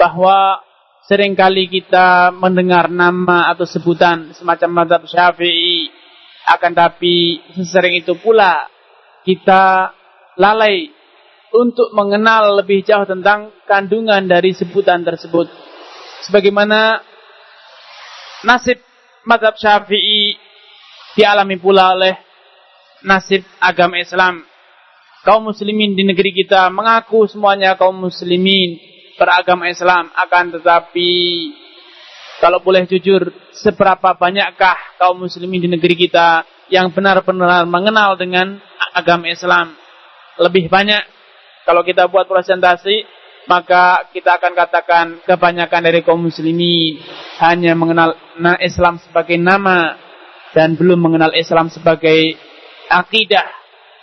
bahwa 0.00 0.64
sering 1.04 1.36
kali 1.36 1.68
kita 1.68 2.32
mendengar 2.32 2.88
nama 2.88 3.52
atau 3.52 3.68
sebutan 3.68 4.32
semacam 4.32 4.80
madhab 4.80 5.04
syafi'i 5.04 5.92
akan 6.48 6.72
tapi 6.72 7.44
sesering 7.52 8.00
itu 8.00 8.16
pula 8.16 8.64
kita 9.28 9.92
lalai 10.40 10.88
untuk 11.52 11.92
mengenal 11.92 12.64
lebih 12.64 12.80
jauh 12.80 13.04
tentang 13.04 13.52
kandungan 13.68 14.24
dari 14.24 14.56
sebutan 14.56 15.04
tersebut. 15.04 15.52
Sebagaimana 16.24 17.04
nasib 18.48 18.80
madhab 19.28 19.58
syafi'i 19.60 20.38
dialami 21.18 21.60
pula 21.60 21.92
oleh 21.92 22.16
nasib 23.04 23.44
agama 23.60 24.00
Islam. 24.00 24.46
Kaum 25.20 25.52
muslimin 25.52 25.92
di 25.92 26.08
negeri 26.08 26.32
kita 26.32 26.72
mengaku 26.72 27.28
semuanya 27.28 27.76
kaum 27.76 28.08
muslimin 28.08 28.89
beragama 29.20 29.68
Islam. 29.68 30.08
Akan 30.16 30.48
tetapi 30.48 31.12
kalau 32.40 32.64
boleh 32.64 32.88
jujur, 32.88 33.28
seberapa 33.52 34.16
banyakkah 34.16 34.96
kaum 34.96 35.20
muslimin 35.20 35.60
di 35.60 35.68
negeri 35.68 35.92
kita 35.92 36.48
yang 36.72 36.88
benar-benar 36.88 37.68
mengenal 37.68 38.16
dengan 38.16 38.56
agama 38.96 39.28
Islam? 39.28 39.76
Lebih 40.40 40.72
banyak 40.72 41.04
kalau 41.68 41.84
kita 41.84 42.08
buat 42.08 42.24
presentasi, 42.24 43.04
maka 43.44 44.08
kita 44.16 44.40
akan 44.40 44.52
katakan 44.56 45.06
kebanyakan 45.28 45.80
dari 45.84 46.00
kaum 46.00 46.24
muslimin 46.24 46.96
hanya 47.44 47.76
mengenal 47.76 48.16
Islam 48.64 48.96
sebagai 49.04 49.36
nama 49.36 50.00
dan 50.56 50.80
belum 50.80 50.96
mengenal 50.96 51.36
Islam 51.36 51.68
sebagai 51.68 52.40
akidah, 52.88 53.52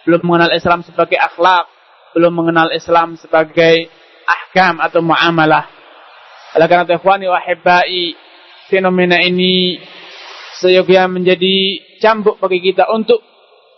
belum 0.06 0.22
mengenal 0.22 0.54
Islam 0.54 0.86
sebagai 0.86 1.18
akhlak, 1.18 1.66
belum 2.14 2.34
mengenal 2.38 2.70
Islam 2.70 3.18
sebagai 3.18 3.90
ahkam 4.28 4.84
atau 4.84 5.00
muamalah. 5.00 5.66
Oleh 6.60 6.68
karena 6.68 6.84
itu, 6.84 6.96
ikhwani 7.00 7.26
wa 7.32 7.40
fenomena 8.68 9.18
ini 9.24 9.80
seyogianya 10.60 11.08
menjadi 11.08 11.56
cambuk 12.04 12.38
bagi 12.38 12.60
kita 12.60 12.92
untuk 12.92 13.24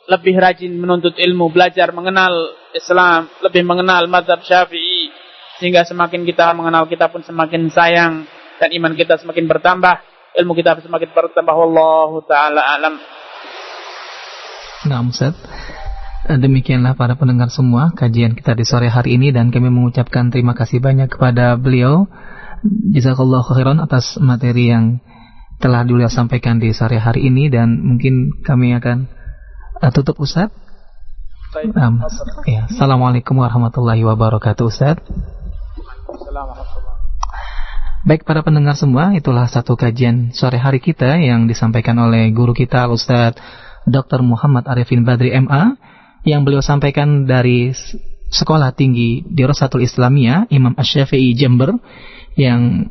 lebih 0.10 0.41
rajin 0.41 0.74
menuntut 0.74 1.14
ilmu, 1.22 1.54
belajar 1.54 1.93
mengenal 1.93 2.34
Islam, 2.74 3.30
lebih 3.45 3.62
mengenal 3.62 4.10
madhab 4.10 4.41
syafi'i, 4.41 5.14
sehingga 5.62 5.86
semakin 5.86 6.26
kita 6.26 6.50
mengenal 6.58 6.89
kita 6.89 7.14
pun 7.14 7.22
semakin 7.22 7.70
sayang, 7.70 8.26
dan 8.58 8.70
iman 8.74 8.97
kita 8.97 9.22
semakin 9.22 9.45
bertambah, 9.45 9.95
ilmu 10.41 10.58
kita 10.58 10.82
semakin 10.82 11.10
bertambah. 11.14 11.54
Wallahu 11.54 12.26
ta'ala 12.26 12.62
alam. 12.80 12.97
Nah, 14.89 15.04
Ustaz. 15.06 15.38
Demikianlah 16.30 16.93
para 16.93 17.17
pendengar 17.17 17.49
semua 17.49 17.89
kajian 17.97 18.38
kita 18.38 18.53
di 18.53 18.61
sore 18.61 18.86
hari 18.86 19.17
ini 19.17 19.34
dan 19.34 19.49
kami 19.49 19.73
mengucapkan 19.73 20.30
terima 20.30 20.53
kasih 20.53 20.77
banyak 20.77 21.09
kepada 21.09 21.57
beliau. 21.57 22.05
Jazakallah 22.93 23.41
khairan 23.49 23.82
atas 23.82 24.21
materi 24.21 24.69
yang 24.69 25.01
telah 25.57 25.82
beliau 25.82 26.05
sampaikan 26.05 26.61
di 26.61 26.69
sore 26.69 27.01
hari 27.01 27.34
ini 27.34 27.49
dan 27.49 27.82
mungkin 27.82 28.45
kami 28.45 28.77
akan 28.77 29.09
uh, 29.82 29.89
tutup 29.89 30.21
Ustaz. 30.21 30.53
Um, 31.57 31.97
ya. 32.45 32.69
Assalamualaikum 32.69 33.34
warahmatullahi 33.41 34.05
wabarakatuh 34.05 34.69
Ustaz. 34.69 35.01
Baik 38.05 38.21
para 38.21 38.45
pendengar 38.45 38.77
semua, 38.77 39.17
itulah 39.17 39.49
satu 39.49 39.73
kajian 39.73 40.30
sore 40.38 40.61
hari 40.61 40.77
kita 40.77 41.17
yang 41.17 41.49
disampaikan 41.49 41.97
oleh 41.97 42.30
guru 42.30 42.53
kita 42.53 42.86
Ustaz 42.86 43.34
Dr. 43.89 44.21
Muhammad 44.21 44.69
Arifin 44.69 45.01
Badri 45.01 45.34
MA 45.34 45.89
yang 46.28 46.43
beliau 46.43 46.63
sampaikan 46.63 47.28
dari 47.28 47.72
sekolah 48.30 48.76
tinggi 48.78 49.26
di 49.26 49.41
Rosatul 49.43 49.84
Islamiyah 49.84 50.51
Imam 50.53 50.78
Ash-Syafi'i 50.78 51.34
Jember 51.34 51.74
yang 52.38 52.88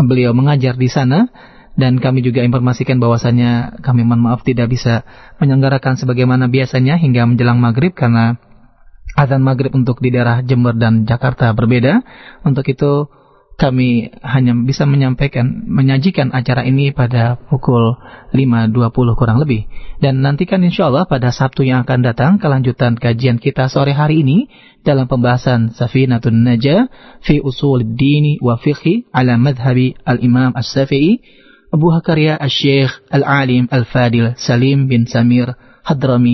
beliau 0.00 0.34
mengajar 0.34 0.74
di 0.74 0.90
sana 0.90 1.30
dan 1.74 1.98
kami 1.98 2.22
juga 2.22 2.42
informasikan 2.46 3.02
bahwasanya 3.02 3.82
kami 3.82 4.06
mohon 4.06 4.22
maaf 4.22 4.46
tidak 4.46 4.70
bisa 4.70 5.02
menyelenggarakan 5.42 5.98
sebagaimana 5.98 6.46
biasanya 6.46 6.94
hingga 6.98 7.26
menjelang 7.26 7.58
maghrib 7.58 7.90
karena 7.94 8.38
azan 9.18 9.42
maghrib 9.42 9.74
untuk 9.74 9.98
di 9.98 10.14
daerah 10.14 10.42
Jember 10.42 10.74
dan 10.74 11.06
Jakarta 11.06 11.50
berbeda. 11.54 12.02
Untuk 12.46 12.66
itu 12.70 13.10
kami 13.54 14.10
hanya 14.26 14.50
bisa 14.66 14.82
menyampaikan, 14.82 15.62
menyajikan 15.70 16.34
acara 16.34 16.66
ini 16.66 16.90
pada 16.90 17.38
pukul 17.38 17.94
5.20 18.34 19.14
kurang 19.14 19.38
lebih. 19.38 19.70
Dan 20.02 20.26
nantikan 20.26 20.58
insya 20.66 20.90
Allah 20.90 21.06
pada 21.06 21.30
Sabtu 21.30 21.62
yang 21.62 21.86
akan 21.86 22.02
datang 22.02 22.32
kelanjutan 22.42 22.98
kajian 22.98 23.38
kita 23.38 23.70
sore 23.70 23.94
hari 23.94 24.26
ini 24.26 24.50
dalam 24.82 25.06
pembahasan 25.06 25.70
Safinatun 25.70 26.42
Najah 26.42 26.90
fi 27.22 27.38
usul 27.38 27.94
dini 27.94 28.42
wa 28.42 28.58
fiqhi 28.58 29.06
ala 29.14 29.38
madhabi 29.38 29.94
al-imam 30.02 30.50
as-safi'i 30.52 31.22
Abu 31.70 31.90
Hakaria 31.94 32.34
al-Syekh 32.38 32.90
al-Alim 33.10 33.70
al-Fadil 33.70 34.34
Salim 34.38 34.86
bin 34.90 35.06
Samir 35.06 35.54
Hadrami 35.84 36.32